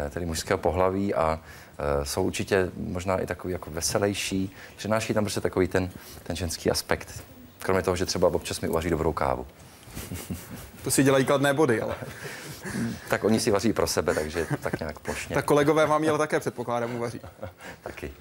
eh, 0.07 0.11
tedy 0.11 0.27
mužského 0.27 0.59
pohlaví 0.59 1.15
a 1.15 1.41
jsou 2.03 2.23
určitě 2.25 2.71
možná 2.77 3.19
i 3.19 3.27
takový 3.27 3.53
jako 3.53 3.71
veselější. 3.71 4.53
Přináší 4.77 5.15
tam 5.15 5.25
prostě 5.25 5.41
takový 5.41 5.69
ten, 5.69 5.91
ten 6.23 6.37
ženský 6.37 6.71
aspekt. 6.71 7.25
Kromě 7.59 7.83
toho, 7.83 7.97
že 7.97 8.07
třeba 8.07 8.29
občas 8.29 8.61
mi 8.61 8.69
uvaří 8.69 8.91
dobrou 8.91 9.13
kávu. 9.13 9.47
To 10.85 10.91
si 10.91 11.03
dělají 11.03 11.25
kladné 11.25 11.55
body, 11.55 11.81
ale. 11.81 11.95
tak 13.09 13.25
oni 13.25 13.41
si 13.41 13.51
vaří 13.51 13.73
pro 13.73 13.87
sebe, 13.87 14.15
takže 14.15 14.47
tak 14.61 14.81
nějak 14.81 14.99
plošně. 14.99 15.35
Tak 15.35 15.45
kolegové 15.45 15.87
vám 15.87 16.01
měl 16.01 16.19
také 16.19 16.41
předpokládám 16.41 16.95
uvaří. 16.95 17.21
Taky. 17.83 18.13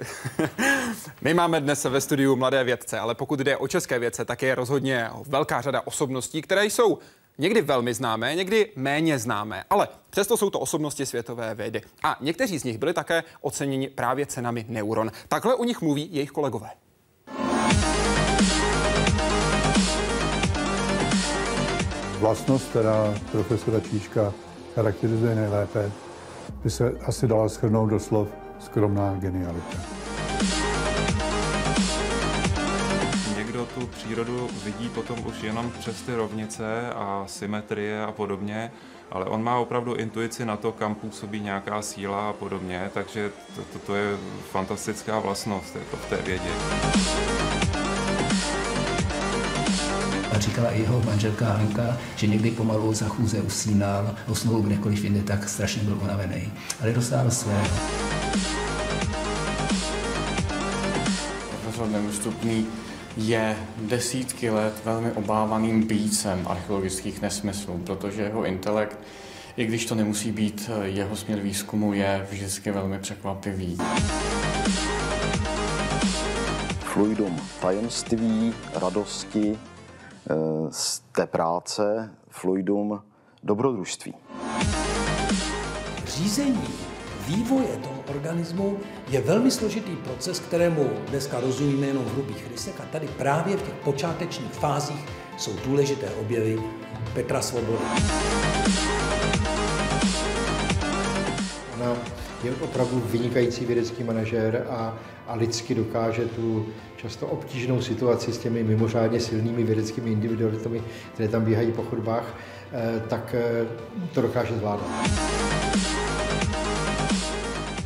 My 1.21 1.33
máme 1.33 1.61
dnes 1.61 1.83
ve 1.83 2.01
studiu 2.01 2.35
mladé 2.35 2.63
vědce, 2.63 2.99
ale 2.99 3.15
pokud 3.15 3.39
jde 3.39 3.57
o 3.57 3.67
české 3.67 3.99
vědce, 3.99 4.25
tak 4.25 4.41
je 4.41 4.55
rozhodně 4.55 5.09
velká 5.27 5.61
řada 5.61 5.81
osobností, 5.85 6.41
které 6.41 6.65
jsou 6.65 6.99
někdy 7.37 7.61
velmi 7.61 7.93
známé, 7.93 8.35
někdy 8.35 8.71
méně 8.75 9.19
známé, 9.19 9.63
ale 9.69 9.87
přesto 10.09 10.37
jsou 10.37 10.49
to 10.49 10.59
osobnosti 10.59 11.05
světové 11.05 11.55
vědy. 11.55 11.81
A 12.03 12.17
někteří 12.21 12.59
z 12.59 12.63
nich 12.63 12.77
byli 12.77 12.93
také 12.93 13.23
oceněni 13.41 13.89
právě 13.89 14.25
cenami 14.25 14.65
Neuron. 14.67 15.11
Takhle 15.27 15.55
o 15.55 15.63
nich 15.63 15.81
mluví 15.81 16.09
jejich 16.11 16.31
kolegové. 16.31 16.69
Vlastnost, 22.23 22.69
která 22.69 23.13
profesora 23.31 23.79
Číška 23.79 24.33
charakterizuje 24.75 25.35
nejlépe, 25.35 25.91
by 26.63 26.69
se 26.69 26.91
asi 27.05 27.27
dala 27.27 27.47
shrnout 27.47 27.89
do 27.89 27.99
slov 27.99 28.27
skromná 28.59 29.15
genialita. 29.19 29.77
Někdo 33.37 33.65
tu 33.65 33.87
přírodu 33.87 34.49
vidí 34.63 34.89
potom 34.89 35.27
už 35.27 35.41
jenom 35.41 35.71
přes 35.79 36.01
ty 36.01 36.15
rovnice 36.15 36.89
a 36.95 37.23
symetrie 37.27 38.05
a 38.05 38.11
podobně, 38.11 38.71
ale 39.11 39.25
on 39.25 39.43
má 39.43 39.57
opravdu 39.57 39.95
intuici 39.95 40.45
na 40.45 40.57
to, 40.57 40.71
kam 40.71 40.95
působí 40.95 41.39
nějaká 41.39 41.81
síla 41.81 42.29
a 42.29 42.33
podobně, 42.33 42.91
takže 42.93 43.31
to, 43.55 43.61
to, 43.73 43.79
to 43.79 43.95
je 43.95 44.17
fantastická 44.51 45.19
vlastnost 45.19 45.75
jako 45.75 45.97
v 45.97 46.09
té 46.09 46.17
vědě. 46.17 46.49
Říkala 50.39 50.71
i 50.71 50.81
jeho 50.81 51.01
manželka 51.01 51.53
Hanka, 51.53 51.97
že 52.15 52.27
někdy 52.27 52.51
pomalu 52.51 52.93
za 52.93 53.07
chůze 53.07 53.41
usínal, 53.41 54.15
usnul 54.27 54.61
kdekoliv 54.61 55.03
jinde, 55.03 55.21
tak 55.21 55.49
strašně 55.49 55.83
byl 55.83 55.99
unavený. 56.03 56.51
Ale 56.81 56.93
dostal 56.93 57.31
svého. 57.31 57.67
Profesor 61.61 61.87
je 63.17 63.57
desítky 63.77 64.49
let 64.49 64.73
velmi 64.85 65.11
obávaným 65.11 65.87
bícem 65.87 66.47
archeologických 66.47 67.21
nesmyslů, 67.21 67.77
protože 67.77 68.21
jeho 68.21 68.45
intelekt, 68.45 68.99
i 69.57 69.65
když 69.65 69.85
to 69.85 69.95
nemusí 69.95 70.31
být 70.31 70.69
jeho 70.83 71.15
směr 71.15 71.39
výzkumu, 71.39 71.93
je 71.93 72.27
vždycky 72.31 72.71
velmi 72.71 72.99
překvapivý. 72.99 73.77
Fluidum 76.93 77.41
tajemství, 77.61 78.53
radosti, 78.73 79.57
z 80.69 80.99
té 81.11 81.27
práce 81.27 82.11
fluidum 82.29 83.01
dobrodružství. 83.43 84.13
Řízení 86.05 86.67
vývoje 87.27 87.77
toho 87.77 88.03
organismu 88.09 88.77
je 89.07 89.21
velmi 89.21 89.51
složitý 89.51 89.95
proces, 89.95 90.39
kterému 90.39 90.89
dneska 91.09 91.39
rozumíme 91.39 91.87
jenom 91.87 92.05
v 92.05 92.13
hrubých 92.13 92.47
rysech 92.51 92.81
a 92.81 92.85
tady 92.91 93.07
právě 93.07 93.57
v 93.57 93.61
těch 93.61 93.73
počátečních 93.73 94.53
fázích 94.53 95.05
jsou 95.37 95.51
důležité 95.65 96.09
objevy 96.21 96.63
Petra 97.13 97.41
Svobody. 97.41 97.83
Je 102.43 102.51
opravdu 102.61 103.03
vynikající 103.05 103.65
vědecký 103.65 104.03
manažer 104.03 104.67
a, 104.69 104.97
a 105.27 105.35
lidsky 105.35 105.75
dokáže 105.75 106.25
tu 106.25 106.65
často 106.97 107.27
obtížnou 107.27 107.81
situaci 107.81 108.33
s 108.33 108.37
těmi 108.37 108.63
mimořádně 108.63 109.19
silnými 109.19 109.63
vědeckými 109.63 110.11
individualitami, 110.11 110.81
které 111.13 111.29
tam 111.29 111.43
běhají 111.43 111.71
po 111.71 111.83
chodbách, 111.83 112.35
eh, 112.73 113.03
tak 113.07 113.35
eh, 113.37 113.65
to 114.13 114.21
dokáže 114.21 114.55
zvládat. 114.55 114.87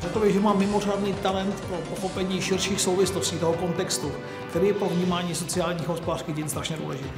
Řekl 0.02 0.20
bych, 0.20 0.34
že 0.34 0.40
má 0.40 0.54
mimořádný 0.54 1.14
talent 1.14 1.62
pro 1.62 1.78
pochopení 1.78 2.42
širších 2.42 2.82
souvislostí 2.82 3.38
toho 3.38 3.54
kontextu, 3.54 4.12
který 4.50 4.68
je 4.68 4.74
pro 4.74 4.90
vnímání 4.90 5.36
sociálních 5.36 5.88
hospodářských 5.88 6.36
dějin 6.36 6.50
strašně 6.50 6.78
důležitý. 6.78 7.10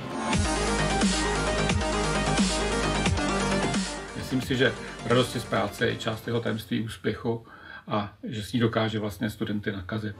Myslím 4.32 4.47
si, 4.47 4.55
že 4.55 4.73
radosti 5.05 5.39
z 5.39 5.43
práce 5.43 5.88
je 5.88 5.95
část 5.95 6.27
jeho 6.27 6.39
tajemství 6.39 6.84
úspěchu 6.84 7.47
a 7.88 8.13
že 8.23 8.43
s 8.43 8.53
ní 8.53 8.59
dokáže 8.59 8.99
vlastně 8.99 9.30
studenty 9.30 9.71
nakazit. 9.71 10.15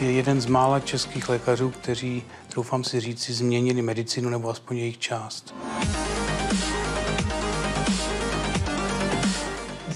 Je 0.00 0.12
jeden 0.12 0.40
z 0.40 0.46
mála 0.46 0.80
českých 0.80 1.28
lékařů, 1.28 1.70
kteří, 1.70 2.22
doufám 2.54 2.84
si 2.84 3.00
říci, 3.00 3.32
změnili 3.32 3.82
medicínu 3.82 4.30
nebo 4.30 4.50
aspoň 4.50 4.76
jejich 4.76 4.98
část. 4.98 5.54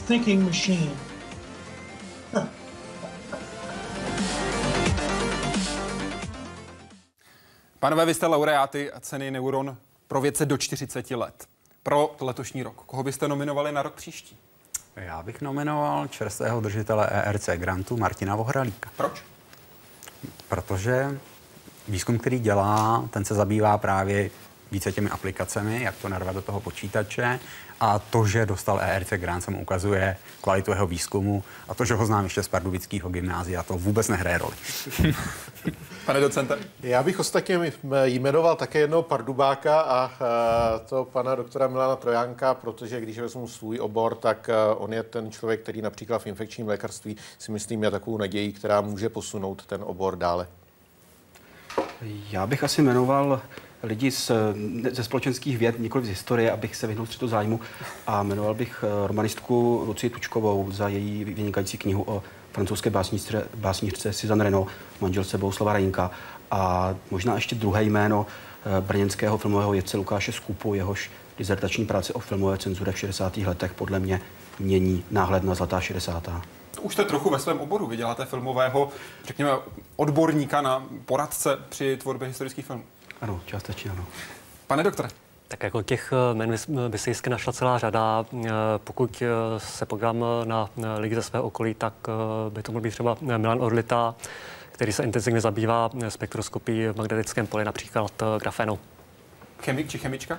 Thinking 0.07 0.45
machine. 0.45 0.91
Pánové, 7.79 8.07
vy 8.07 8.14
jste 8.14 8.27
laureáty 8.27 8.91
ceny 9.01 9.31
Neuron 9.31 9.77
pro 10.09 10.21
vědce 10.21 10.47
do 10.47 10.57
40 10.57 11.11
let. 11.11 11.47
Pro 11.83 12.17
letošní 12.21 12.63
rok. 12.63 12.83
Koho 12.87 13.03
byste 13.03 13.29
nominovali 13.29 13.73
na 13.73 13.83
rok 13.83 13.95
příští? 13.95 14.37
Já 14.97 15.23
bych 15.23 15.43
nominoval 15.43 16.09
čerstvého 16.09 16.61
držitele 16.61 17.07
ERC 17.07 17.49
grantu 17.57 17.97
Martina 17.97 18.37
Vohralíka. 18.37 18.91
Proč? 18.97 19.23
Protože 20.49 21.21
výzkum, 21.89 22.19
který 22.19 22.39
dělá, 22.39 23.09
ten 23.11 23.25
se 23.25 23.35
zabývá 23.35 23.79
právě 23.79 24.31
více 24.71 24.93
těmi 24.93 25.11
aplikacemi, 25.11 25.83
jak 25.83 25.97
to 25.97 26.09
narvat 26.09 26.35
do 26.35 26.43
toho 26.43 26.61
počítače 26.61 27.41
a 27.81 27.99
to, 27.99 28.27
že 28.27 28.47
dostal 28.47 28.81
ERC 28.83 29.12
grant, 29.12 29.45
se 29.45 29.51
mu 29.51 29.61
ukazuje 29.62 30.16
kvalitu 30.41 30.71
jeho 30.71 30.87
výzkumu 30.87 31.45
a 31.69 31.75
to, 31.75 31.85
že 31.85 31.95
ho 31.95 32.07
znám 32.07 32.25
ještě 32.25 32.43
z 32.43 32.49
Pardubického 32.49 33.09
gymnázia, 33.11 33.62
to 33.62 33.75
vůbec 33.75 34.09
nehraje 34.09 34.39
roli. 34.39 34.55
Pane 36.07 36.21
docente? 36.21 36.59
Já 36.83 37.03
bych 37.03 37.19
ostatně 37.19 37.73
jmenoval 38.05 38.57
také 38.57 38.79
jednoho 38.79 39.03
pardubáka 39.03 39.81
a 39.81 40.11
to 40.89 41.05
pana 41.05 41.35
doktora 41.35 41.69
Milana 41.69 41.97
Trojánka, 41.97 42.55
protože 42.55 43.01
když 43.01 43.19
vezmu 43.19 43.49
svůj 43.49 43.81
obor, 43.81 44.14
tak 44.14 44.51
on 44.77 44.93
je 44.93 45.03
ten 45.03 45.31
člověk, 45.31 45.61
který 45.61 45.83
například 45.83 46.23
v 46.23 46.27
infekčním 46.27 46.69
lékařství 46.69 47.16
si 47.39 47.53
myslím 47.53 47.83
je 47.83 47.91
takovou 47.91 48.19
nadějí, 48.19 48.53
která 48.53 48.81
může 48.81 49.09
posunout 49.09 49.66
ten 49.66 49.81
obor 49.85 50.16
dále. 50.16 50.47
Já 52.31 52.47
bych 52.47 52.64
asi 52.64 52.83
jmenoval 52.83 53.41
lidi 53.83 54.11
z, 54.11 54.31
ze 54.91 55.05
společenských 55.05 55.59
věd, 55.59 55.79
nikoli 55.79 56.05
z 56.05 56.09
historie, 56.09 56.53
abych 56.53 56.76
se 56.76 56.87
vyhnul 56.87 57.07
střetu 57.07 57.29
zájmu 57.29 57.61
a 58.07 58.22
jmenoval 58.22 58.55
bych 58.55 58.85
romanistku 59.07 59.83
Lucii 59.87 60.11
Tučkovou 60.11 60.72
za 60.72 60.89
její 60.89 61.24
vynikající 61.24 61.79
knihu 61.79 62.05
o 62.07 62.22
francouzské 62.53 62.91
básnířce, 62.91 63.49
básnířce 63.55 64.12
Suzanne 64.12 64.45
Renaud, 64.45 64.68
manželce 65.01 65.39
Bouslava 65.39 65.72
Rejnka 65.72 66.11
a 66.51 66.95
možná 67.11 67.35
ještě 67.35 67.55
druhé 67.55 67.85
jméno 67.85 68.26
brněnského 68.81 69.39
filmového 69.39 69.70
vědce 69.70 69.97
Lukáše 69.97 70.33
Skupu, 70.33 70.74
jehož 70.74 71.11
dizertační 71.39 71.87
práce 71.87 72.12
o 72.12 72.18
filmové 72.18 72.59
cenzuře 72.59 72.93
v 72.93 72.99
60. 72.99 73.37
letech 73.37 73.74
podle 73.74 73.99
mě 73.99 74.20
mění 74.59 75.05
náhled 75.11 75.43
na 75.43 75.55
zlatá 75.55 75.81
60. 75.81 76.31
Už 76.81 76.93
jste 76.93 77.05
trochu 77.05 77.31
ve 77.31 77.39
svém 77.39 77.61
oboru. 77.61 77.87
Vy 77.87 77.97
děláte 77.97 78.24
filmového, 78.24 78.89
řekněme, 79.24 79.51
odborníka 79.97 80.62
na 80.62 80.87
poradce 81.07 81.59
při 81.68 81.97
tvorbě 81.97 82.29
historických 82.29 82.66
filmů. 82.66 82.83
Ano, 83.21 83.41
částečně 83.47 83.91
ano. 83.91 84.07
Pane 84.66 84.83
doktore. 84.83 85.09
Tak 85.49 85.62
jako 85.62 85.83
těch 85.83 86.12
jmen 86.33 86.57
by 86.89 86.99
se 86.99 87.11
jistě 87.11 87.31
našla 87.31 87.53
celá 87.53 87.79
řada. 87.79 88.25
Pokud 88.79 89.23
se 89.59 89.87
podívám 89.87 90.25
na 90.45 90.71
lidi 90.99 91.14
ze 91.14 91.23
svého 91.23 91.45
okolí, 91.45 91.75
tak 91.75 91.95
by 92.49 92.62
to 92.62 92.73
mohl 92.73 92.83
být 92.83 92.91
třeba 92.91 93.16
Milan 93.21 93.62
Orlita, 93.62 94.14
který 94.73 94.93
se 94.93 95.05
intenzivně 95.05 95.41
zabývá 95.41 95.91
spektroskopií 96.09 96.87
v 96.87 96.97
magnetickém 96.97 97.47
poli, 97.47 97.64
například 97.64 98.23
grafenu. 98.41 98.79
Chemik 99.62 99.89
či 99.89 99.99
chemička? 99.99 100.39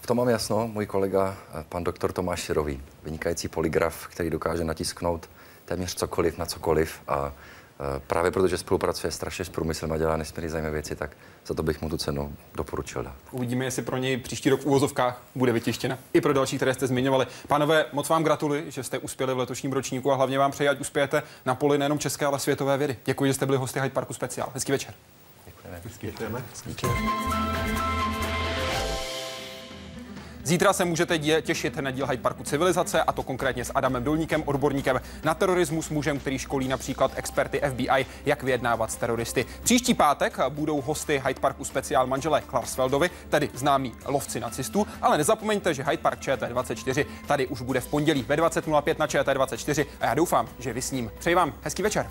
V 0.00 0.06
tom 0.06 0.16
mám 0.16 0.28
jasno. 0.28 0.68
Můj 0.68 0.86
kolega, 0.86 1.36
pan 1.68 1.84
doktor 1.84 2.12
Tomáš 2.12 2.40
Širový, 2.40 2.82
vynikající 3.02 3.48
poligraf, 3.48 4.06
který 4.06 4.30
dokáže 4.30 4.64
natisknout 4.64 5.30
téměř 5.64 5.94
cokoliv 5.94 6.38
na 6.38 6.46
cokoliv 6.46 7.00
a 7.08 7.32
právě 8.06 8.30
protože 8.30 8.58
spolupracuje 8.58 9.10
strašně 9.10 9.44
s 9.44 9.48
průmyslem 9.48 9.92
a 9.92 9.98
dělá 9.98 10.16
nesmírně 10.16 10.50
zajímavé 10.50 10.72
věci, 10.72 10.96
tak 10.96 11.10
za 11.46 11.54
to 11.54 11.62
bych 11.62 11.82
mu 11.82 11.88
tu 11.88 11.96
cenu 11.96 12.36
doporučil 12.54 13.02
dát. 13.02 13.14
Uvidíme, 13.30 13.64
jestli 13.64 13.82
pro 13.82 13.96
něj 13.96 14.16
příští 14.16 14.50
rok 14.50 14.60
v 14.60 14.66
úvozovkách 14.66 15.22
bude 15.34 15.52
vytištěna. 15.52 15.98
I 16.12 16.20
pro 16.20 16.32
další, 16.32 16.56
které 16.56 16.74
jste 16.74 16.86
zmiňovali. 16.86 17.26
Pánové, 17.48 17.86
moc 17.92 18.08
vám 18.08 18.24
gratuluji, 18.24 18.70
že 18.70 18.82
jste 18.82 18.98
uspěli 18.98 19.34
v 19.34 19.38
letošním 19.38 19.72
ročníku 19.72 20.12
a 20.12 20.14
hlavně 20.14 20.38
vám 20.38 20.50
přeji, 20.50 20.68
ať 20.68 20.80
uspějete 20.80 21.22
na 21.46 21.54
poli 21.54 21.78
nejenom 21.78 21.98
české, 21.98 22.26
ale 22.26 22.38
světové 22.38 22.78
vědy. 22.78 22.96
Děkuji, 23.04 23.26
že 23.30 23.34
jste 23.34 23.46
byli 23.46 23.58
hosty 23.58 23.80
Hyde 23.80 23.94
Parku 23.94 24.14
speciál. 24.14 24.50
Hezký 24.54 24.72
večer. 24.72 24.94
Děkujeme. 25.46 25.80
Hezký 25.84 26.06
večer. 26.06 26.42
Hezký 26.50 26.68
večer. 26.68 26.90
Zítra 30.44 30.72
se 30.72 30.84
můžete 30.84 31.14
dě- 31.18 31.40
těšit 31.40 31.76
na 31.76 31.90
díl 31.90 32.06
Hyde 32.06 32.22
Parku 32.22 32.44
civilizace, 32.44 33.02
a 33.02 33.12
to 33.12 33.22
konkrétně 33.22 33.64
s 33.64 33.72
Adamem 33.74 34.04
Dolníkem, 34.04 34.42
odborníkem 34.46 35.00
na 35.24 35.34
terorismus, 35.34 35.88
mužem, 35.90 36.18
který 36.18 36.38
školí 36.38 36.68
například 36.68 37.12
experty 37.16 37.60
FBI, 37.70 38.06
jak 38.26 38.42
vyjednávat 38.42 38.92
s 38.92 38.96
teroristy. 38.96 39.46
Příští 39.62 39.94
pátek 39.94 40.38
budou 40.48 40.80
hosty 40.80 41.22
Hyde 41.26 41.40
Parku 41.40 41.64
speciál 41.64 42.06
manželé 42.06 42.40
Klarsfeldovi, 42.40 43.10
tedy 43.28 43.50
známí 43.54 43.92
lovci 44.04 44.40
nacistů, 44.40 44.86
ale 45.02 45.18
nezapomeňte, 45.18 45.74
že 45.74 45.82
Hyde 45.82 46.02
Park 46.02 46.20
ČT24 46.20 47.06
tady 47.26 47.46
už 47.46 47.62
bude 47.62 47.80
v 47.80 47.86
pondělí 47.88 48.24
ve 48.28 48.36
20.05 48.36 48.94
na 48.98 49.06
ČT24 49.06 49.86
a 50.00 50.06
já 50.06 50.14
doufám, 50.14 50.48
že 50.58 50.72
vy 50.72 50.82
s 50.82 50.90
ním. 50.90 51.10
Přeji 51.18 51.34
vám 51.34 51.52
hezký 51.62 51.82
večer. 51.82 52.06